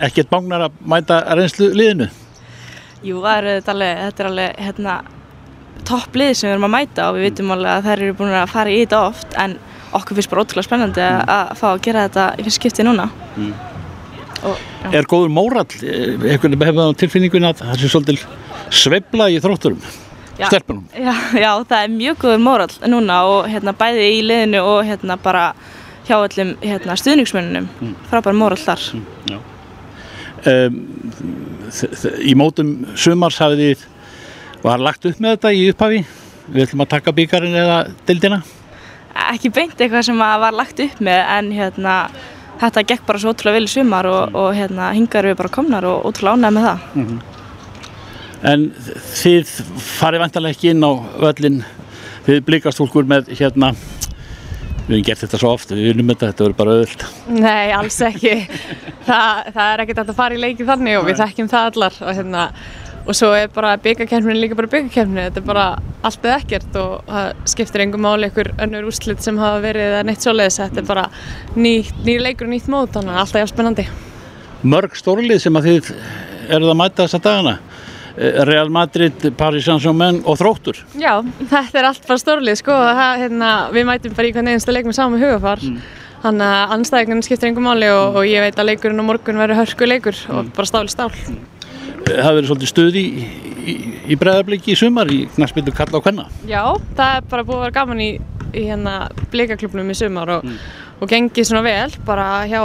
ekkert 0.00 0.30
bágnar 0.32 0.66
að 0.66 0.80
mæta 0.88 1.20
reynslu 1.36 1.70
liðinu? 1.76 2.08
Jú, 3.06 3.22
er 3.24 3.48
alveg, 3.64 3.98
þetta 4.04 4.22
er 4.24 4.28
alveg 4.30 4.58
hérna, 4.66 4.98
topplið 5.88 6.34
sem 6.36 6.48
við 6.50 6.54
erum 6.56 6.66
að 6.68 6.74
mæta 6.74 7.06
og 7.08 7.16
við 7.16 7.26
vitum 7.30 7.52
alveg 7.54 7.72
að 7.78 7.86
þær 7.88 8.02
eru 8.04 8.16
búin 8.18 8.34
að 8.36 8.50
fara 8.52 8.70
í 8.74 8.80
þetta 8.82 8.98
oft 9.08 9.36
en 9.40 9.54
okkur 9.96 10.18
finnst 10.18 10.30
bara 10.30 10.44
ótrúlega 10.44 10.66
spennandi 10.68 11.02
að, 11.02 11.22
að 11.34 11.54
fá 11.58 11.66
að 11.72 11.80
gera 11.86 12.02
þetta 12.08 12.26
í 12.38 12.44
fyrst 12.46 12.60
skipti 12.60 12.84
núna 12.86 13.08
Mm. 13.36 13.52
og. 14.42 14.60
Er 14.92 15.06
góður 15.08 15.30
mórall, 15.32 15.66
eitthvað 15.70 16.56
hefur 16.66 16.78
það 16.80 16.96
tilfinningun 17.00 17.46
að 17.48 17.60
það 17.62 17.76
sé 17.80 17.90
svolítil 17.92 18.16
sveifla 18.74 19.28
í 19.30 19.36
þrótturum, 19.40 19.80
Já. 20.38 20.46
stelpunum? 20.50 20.84
Já, 20.98 21.12
já, 21.44 21.50
það 21.70 21.76
er 21.84 21.92
mjög 21.94 22.18
góður 22.24 22.42
mórall 22.44 22.90
núna 22.90 23.20
og 23.30 23.46
hérna 23.52 23.72
bæði 23.80 24.08
í 24.18 24.20
liðinu 24.26 24.60
og 24.66 24.82
hérna 24.90 25.16
bara 25.22 25.44
hjá 26.08 26.16
öllum 26.26 26.52
hérna, 26.60 26.96
stuðningsmönnunum, 27.00 27.68
Mm. 27.80 27.94
frábær 28.10 28.36
mórall 28.36 28.58
þar. 28.60 28.82
Já. 29.30 29.38
Þ- 30.44 32.14
í 32.26 32.34
mótum 32.38 32.70
sumars 32.98 33.38
hafið 33.42 33.60
þið, 33.64 33.84
var 34.64 34.82
lagt 34.82 35.06
upp 35.08 35.20
með 35.22 35.36
þetta 35.36 35.52
í 35.56 35.62
upphafi? 35.72 36.00
Við 36.50 36.64
ætlum 36.66 36.82
að 36.84 36.90
taka 36.96 37.12
bíkarinn 37.14 37.54
eða 37.60 37.78
dildina? 38.08 38.40
Ekki 39.30 39.50
beint 39.54 39.76
eitthvað 39.78 40.06
sem 40.08 40.20
að 40.24 40.40
var 40.42 40.56
lagt 40.56 40.80
upp 40.82 41.00
með 41.06 41.20
en 41.36 41.50
hérna 41.54 41.94
þetta 42.60 42.84
gekk 42.90 43.04
bara 43.06 43.18
svo 43.22 43.32
ótrúlega 43.34 43.56
vel 43.58 43.68
í 43.68 43.72
sumar 43.72 44.08
og, 44.10 44.34
og 44.36 44.50
hérna 44.56 44.90
hingar 44.96 45.28
við 45.30 45.36
bara 45.38 45.52
komnar 45.52 45.86
og 45.88 46.08
ótrúlega 46.10 46.36
ánægð 46.40 46.56
með 46.56 46.66
það. 46.68 46.88
Mhm. 46.94 47.20
En 48.50 48.62
þið 49.20 49.50
farið 50.00 50.22
vantarlega 50.24 50.56
ekki 50.56 50.70
inn 50.72 50.84
á 50.86 50.92
völlin, 51.20 51.58
þið 52.26 52.38
blikastúlkur 52.46 53.04
með 53.08 53.28
hérna, 53.36 53.74
við 54.90 54.98
hefum 54.98 55.06
gert 55.06 55.22
þetta 55.24 55.40
svo 55.40 55.54
oft, 55.54 55.72
við 55.74 55.88
vinnum 55.92 56.10
þetta, 56.10 56.30
þetta 56.30 56.44
verður 56.44 56.58
bara 56.58 56.76
öðvöld. 56.76 57.04
Nei, 57.38 57.72
alls 57.76 57.98
ekki. 58.02 58.34
það, 59.06 59.50
það 59.54 59.66
er 59.66 59.82
ekkert 59.84 60.02
að 60.02 60.14
fara 60.18 60.36
í 60.36 60.40
leiki 60.42 60.66
þannig 60.68 60.98
og 60.98 61.06
við 61.08 61.20
þekkjum 61.22 61.50
það 61.52 61.68
allar 61.70 61.98
og, 62.00 62.10
hérna, 62.18 62.44
og 63.04 63.18
svo 63.18 63.30
er 63.38 63.52
bara 63.54 63.76
byggarkemmin 63.84 64.40
líka 64.40 64.58
bara 64.58 64.72
byggarkemmin, 64.74 65.22
þetta 65.28 65.42
er 65.42 65.46
bara 65.46 65.66
allt 66.06 66.26
eða 66.26 66.40
ekkert 66.40 66.78
og 66.80 67.08
það 67.08 67.46
skiptir 67.54 67.84
engum 67.86 68.04
máli 68.06 68.30
ykkur 68.30 68.52
önnur 68.66 68.90
úrslit 68.90 69.22
sem 69.24 69.38
hafa 69.40 69.62
verið 69.64 69.94
eða 69.94 70.04
neitt 70.08 70.26
svoleiðis, 70.26 70.60
þetta 70.64 70.82
er 70.82 70.88
bara 70.90 71.06
ný, 71.54 71.74
nýr 72.06 72.24
leikur 72.26 72.48
og 72.48 72.54
nýtt 72.54 72.70
mót, 72.72 72.94
þannig 72.96 73.14
að 73.14 73.24
alltaf 73.24 73.44
er 73.44 73.52
spennandi. 73.52 73.88
Mörg 74.60 74.98
stórlið 74.98 75.44
sem 75.46 75.56
að 75.56 75.70
þið 75.70 75.92
eruð 76.50 76.74
að 76.74 76.80
mæta 76.82 77.04
þessa 77.06 77.22
dagana, 77.24 77.58
Real 78.16 78.68
Madrid, 78.72 79.14
Paris 79.38 79.64
Saint-Germain 79.68 80.22
og 80.26 80.38
Þróttur. 80.40 80.80
Já, 80.98 81.20
þetta 81.50 81.78
er 81.82 81.88
allt 81.90 82.06
bara 82.08 82.18
stórlið 82.20 82.58
sko, 82.60 82.74
það, 82.74 83.12
hérna, 83.24 83.50
við 83.74 83.86
mætum 83.88 84.16
bara 84.18 84.28
í 84.30 84.32
hvern 84.34 84.50
einasta 84.50 84.74
leik 84.74 84.88
með 84.90 84.98
sama 84.98 85.20
hugafar. 85.20 85.62
Þannig 86.20 86.50
að 86.52 86.74
anstæðingunum 86.76 87.24
skiptir 87.24 87.48
engum 87.48 87.64
máli 87.64 87.86
og, 87.94 88.18
og 88.20 88.26
ég 88.28 88.42
veit 88.44 88.58
að 88.60 88.68
leikurinn 88.72 89.00
á 89.00 89.04
morgun 89.08 89.38
verður 89.40 89.60
hörku 89.62 89.86
leikur 89.88 90.18
og 90.34 90.50
bara 90.56 90.68
stál 90.68 90.84
í 90.84 90.92
stál. 90.92 91.08
Eh, 92.10 92.18
Það 92.20 92.34
verður 92.36 92.50
svolítið 92.50 92.72
stuð 92.74 92.98
í, 93.00 93.04
í, 93.64 93.74
í 94.12 94.18
breðabliki 94.20 94.74
í 94.74 94.76
sumar 94.76 95.08
í 95.14 95.22
knastbyrdu 95.36 95.72
kalla 95.78 95.96
og 96.00 96.04
hvenna. 96.04 96.26
Já, 96.50 96.64
það 96.98 97.14
er 97.16 97.26
bara 97.32 97.46
búið 97.48 97.56
að 97.60 97.64
vera 97.64 97.76
gaman 97.78 98.04
í, 98.04 98.10
í 98.52 98.66
hérna 98.68 98.94
blikaklubnum 99.32 99.94
í 99.94 99.96
sumar 99.96 100.34
og, 100.36 100.52
og 101.00 101.08
gengið 101.08 101.48
svona 101.48 101.64
vel 101.64 101.96
bara 102.04 102.28
hjá 102.50 102.60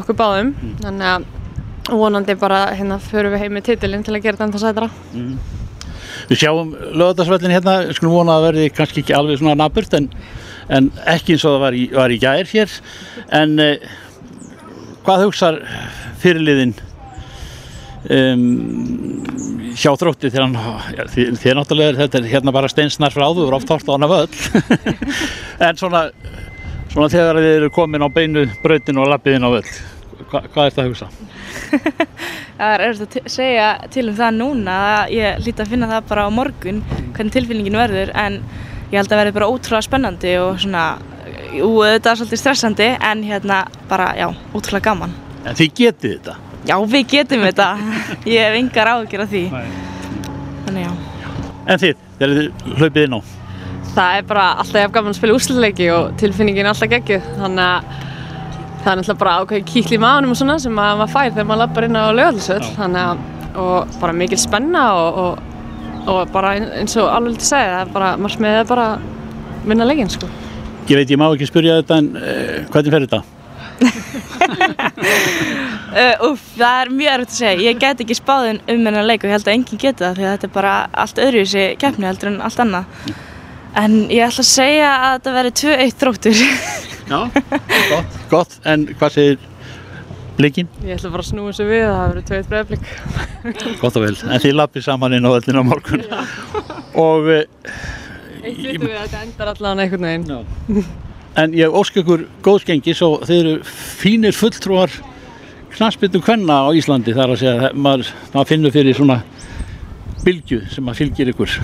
okkur 0.00 0.18
báðum 0.18 0.54
þannig 0.82 1.10
að 1.12 1.28
vonandi 1.90 2.34
bara 2.38 2.64
hérna 2.74 2.98
förum 3.02 3.34
við 3.34 3.44
heim 3.44 3.54
með 3.56 3.70
titilinn 3.70 4.04
til 4.06 4.16
að 4.16 4.24
gera 4.24 4.38
þetta 4.38 4.48
ennþá 4.48 4.64
sætara 4.64 4.90
Við 6.26 6.40
sjáum 6.40 6.72
lögadagsvellin 6.96 7.54
hérna, 7.54 7.76
skulum 7.94 8.16
vona 8.16 8.38
að 8.38 8.48
verði 8.48 8.66
kannski 8.74 9.02
ekki 9.02 9.14
alveg 9.14 9.38
svona 9.40 9.56
naburt 9.58 9.94
en, 9.98 10.08
en 10.72 10.90
ekki 11.12 11.36
eins 11.36 11.44
og 11.44 11.56
það 11.56 11.64
var 11.66 11.76
í, 11.76 11.84
var 11.94 12.14
í 12.14 12.18
gær 12.22 12.50
hér. 12.50 12.72
En 13.36 13.54
eh, 13.62 13.84
hvað 15.06 15.26
hugsar 15.26 15.60
fyrirliðin 16.22 16.74
um, 18.10 18.46
hjá 19.76 19.92
þrótti 19.98 20.30
þegar 20.30 20.46
hann, 20.46 21.08
þið, 21.12 21.32
þið 21.42 21.58
náttúrulega 21.58 21.92
er 21.92 22.00
þetta 22.00 22.20
er 22.20 22.30
hérna 22.32 22.54
bara 22.56 22.70
steinsnar 22.72 23.14
frá 23.14 23.26
þú, 23.28 23.46
eru 23.46 23.58
oft 23.58 23.72
hort 23.74 23.90
á 23.90 23.94
hana 23.94 24.10
völl. 24.10 24.30
en 25.68 25.80
svona, 25.80 26.06
svona 26.92 27.10
þegar 27.12 27.42
þið 27.42 27.52
eru 27.60 27.72
komin 27.74 28.06
á 28.06 28.08
beinu 28.12 28.46
brautinu 28.64 29.04
og 29.04 29.12
lappiðin 29.12 29.46
á 29.46 29.50
völl, 29.58 29.76
hva, 30.30 30.42
hvað 30.52 30.62
er 30.64 30.74
þetta 30.74 30.82
að 30.82 30.88
hugsa? 30.90 31.08
Það 32.56 32.72
er 32.72 32.84
erfitt 32.86 33.16
að 33.20 33.26
segja 33.28 33.66
til 33.92 34.06
um 34.08 34.14
það 34.16 34.36
núna, 34.38 34.76
ég 35.12 35.42
líti 35.44 35.60
að 35.60 35.74
finna 35.74 35.88
það 35.90 36.06
bara 36.08 36.24
á 36.24 36.30
morgun 36.32 36.78
hvernig 36.88 37.34
tilfinningin 37.34 37.76
verður 37.76 38.12
en 38.16 38.38
ég 38.88 38.96
held 38.96 39.12
að 39.12 39.20
verði 39.20 39.34
bara 39.36 39.48
ótrúlega 39.52 39.84
spennandi 39.84 40.32
og 40.40 40.62
svona, 40.62 40.84
jú 41.52 41.68
þetta 41.82 42.14
er 42.14 42.20
svolítið 42.22 42.40
stressandi 42.40 42.88
en 43.10 43.24
hérna 43.28 43.60
bara, 43.90 44.08
já, 44.16 44.30
ótrúlega 44.54 44.86
gaman. 44.88 45.12
En 45.44 45.58
þið 45.58 45.74
getið 45.82 46.14
þetta? 46.16 46.38
Já, 46.66 46.76
við 46.96 47.04
getum 47.12 47.44
þetta, 47.44 47.68
ég 48.32 48.48
hef 48.48 48.58
engar 48.62 48.92
áhyggjur 48.94 49.26
af 49.26 49.34
því. 49.34 49.44
Þannig 50.66 50.86
já. 50.86 50.92
En 51.66 51.82
þið, 51.82 52.04
þegar 52.16 52.36
þið 52.40 52.74
hlaupið 52.80 53.04
inn 53.04 53.18
á? 53.18 53.20
Það 53.96 54.16
er 54.16 54.26
bara 54.32 54.48
alltaf 54.62 54.90
gaman 54.92 55.12
að 55.12 55.20
spila 55.20 55.36
úrslutleiki 55.36 55.86
og 55.92 56.16
tilfinningin 56.20 56.64
er 56.64 56.72
alltaf 56.72 56.90
geggjuð 56.92 57.30
þannig 57.36 57.68
að 57.68 58.05
það 58.86 58.92
er 58.92 59.00
náttúrulega 59.00 59.22
bara 59.24 59.38
ákveði 59.42 59.64
kýll 59.66 59.96
í 59.96 59.98
maðunum 59.98 60.32
og 60.32 60.38
svona 60.38 60.54
sem 60.62 60.76
að 60.78 61.00
maður 61.00 61.12
fær 61.16 61.32
þegar 61.32 61.48
maður 61.48 61.62
lappar 61.64 61.86
inn 61.88 61.98
á 61.98 62.04
lögaldisvöll 62.14 62.68
þannig 62.76 63.02
að 63.02 63.24
og 63.56 63.94
bara 64.00 64.12
mikil 64.12 64.38
spenna 64.38 64.82
og, 64.94 65.20
og, 65.22 65.38
og 66.12 66.32
bara 66.32 66.54
eins 66.60 66.96
og 67.00 67.08
alveg 67.10 67.38
til 67.38 67.46
að 67.46 67.50
segja 67.50 67.70
það 67.72 67.80
er 67.80 67.94
bara, 67.94 68.10
maður 68.20 68.36
smiðið 68.36 68.68
bara 68.70 68.84
að 68.92 69.06
vinna 69.66 69.88
leikin 69.88 70.12
sko. 70.12 70.28
Ég 70.86 71.00
veit, 71.00 71.10
ég 71.10 71.18
má 71.18 71.26
ekki 71.26 71.48
spyrja 71.48 71.80
þetta 71.80 71.98
en 72.02 72.10
uh, 72.20 72.58
hvernig 72.70 72.94
fer 72.94 73.08
þetta? 73.08 73.22
Uh, 75.96 76.12
úf, 76.26 76.42
það 76.58 76.78
er 76.82 76.90
mjög 76.92 77.12
erfitt 77.14 77.30
að 77.30 77.36
segja. 77.38 77.60
Ég 77.70 77.78
get 77.80 78.00
ekki 78.04 78.16
spáðin 78.18 78.58
um 78.68 78.82
hennar 78.84 79.06
leik 79.06 79.22
og 79.22 79.30
ég 79.30 79.38
held 79.38 79.46
að 79.46 79.54
enginn 79.54 79.80
geti 79.80 80.04
það 80.04 80.18
því 80.18 80.26
að 80.26 80.34
þetta 80.34 80.48
er 80.48 80.52
bara 80.52 80.72
allt 81.04 81.20
öðruvísi 81.24 81.62
keppni 81.80 82.04
heldur 82.04 82.28
en 82.28 82.36
allt 82.44 82.60
annað. 82.60 82.98
En 83.80 83.94
ég 84.12 84.26
ætla 84.26 84.44
að 84.44 84.50
segja 84.50 84.90
að 84.92 85.14
þetta 85.14 85.34
verði 85.38 85.54
2-1 85.62 85.96
þróttur. 86.02 86.42
Já, 87.06 87.18
gott. 87.92 88.18
Gott, 88.30 88.58
en 88.66 88.88
hvað 88.98 89.14
segir 89.14 89.38
blikinn? 90.36 90.70
Ég 90.84 90.98
ætla 90.98 91.12
bara 91.14 91.24
að 91.24 91.30
snúa 91.30 91.52
þessu 91.52 91.68
við 91.68 91.84
það 91.86 92.06
verður 92.10 92.28
tveit 92.30 92.48
bregðblik 92.52 93.80
Gott 93.80 93.98
og 93.98 94.04
vel, 94.04 94.14
en 94.26 94.42
þið 94.42 94.56
lappið 94.58 94.86
saman 94.88 95.16
inn 95.16 95.28
á 95.28 95.30
öllin 95.30 95.60
á 95.62 95.64
morgun. 95.64 96.02
Og, 96.98 97.28
uh, 97.30 97.44
Eitt 98.42 98.58
vitum 98.58 98.88
við 98.88 98.96
að 98.96 99.04
þetta 99.06 99.20
endar 99.22 99.52
allavega 99.52 99.86
einhvern 99.86 100.08
veginn 100.10 100.86
en 101.36 101.52
ég 101.56 101.74
ósk 101.76 101.98
ykkur 102.00 102.24
góðskengis 102.44 103.02
og 103.04 103.26
þið 103.28 103.40
eru 103.42 103.54
fínir 103.68 104.36
fulltrúar 104.36 104.92
knaspindu 105.76 106.22
kvenna 106.24 106.62
á 106.64 106.68
Íslandi 106.72 107.12
þar 107.16 107.34
að 107.34 107.42
segja 107.42 107.68
að 107.68 107.80
maður, 107.84 108.12
maður 108.32 108.50
finnur 108.52 108.72
fyrir 108.72 108.96
svona 108.96 109.18
bylgju 110.24 110.62
sem 110.72 110.88
að 110.88 111.02
fylgir 111.02 111.32
ykkur 111.34 111.58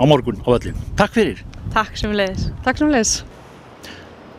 á 0.00 0.02
morgun 0.08 0.40
á 0.42 0.48
öllin. 0.56 0.78
Takk 0.96 1.12
fyrir. 1.18 1.44
Takk 1.74 1.98
sem 2.00 2.14
leiðis. 2.16 2.48
Takk 2.64 2.80
sem 2.80 2.90
leiðis. 2.92 3.18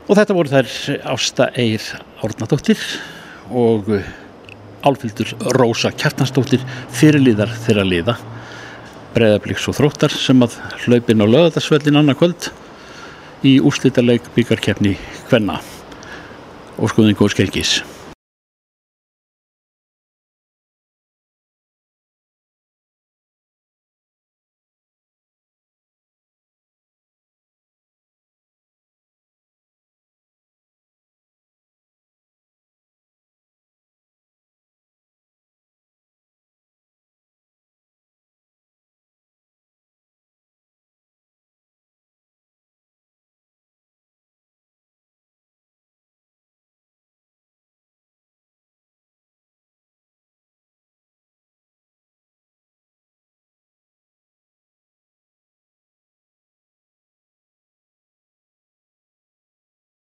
Og 0.04 0.18
þetta 0.20 0.36
voru 0.36 0.52
þær 0.52 0.72
Ásta 1.14 1.48
Eir 1.56 1.84
Árnadóttir 2.24 2.80
og 3.56 3.88
uh, 3.88 4.10
Álfildur 4.84 5.32
Rósa 5.56 5.94
Kjartansdóttir 5.96 6.64
fyrirliðar 6.92 7.54
þeirra 7.64 7.86
liða 7.88 8.18
Breiðabliks 9.14 9.70
og 9.72 9.78
Þróttar 9.78 10.12
sem 10.12 10.44
að 10.44 10.58
hlaupin 10.84 11.24
á 11.24 11.28
lögadagsvellin 11.30 12.02
annað 12.02 12.20
kvöld 12.20 12.50
í 13.48 13.56
úrslitaleg 13.64 14.28
byggarkeppni 14.36 14.98
Kvenna 15.30 15.62
og 16.80 16.90
skoðin 16.92 17.20
góð 17.20 17.36
skelgis. 17.38 17.78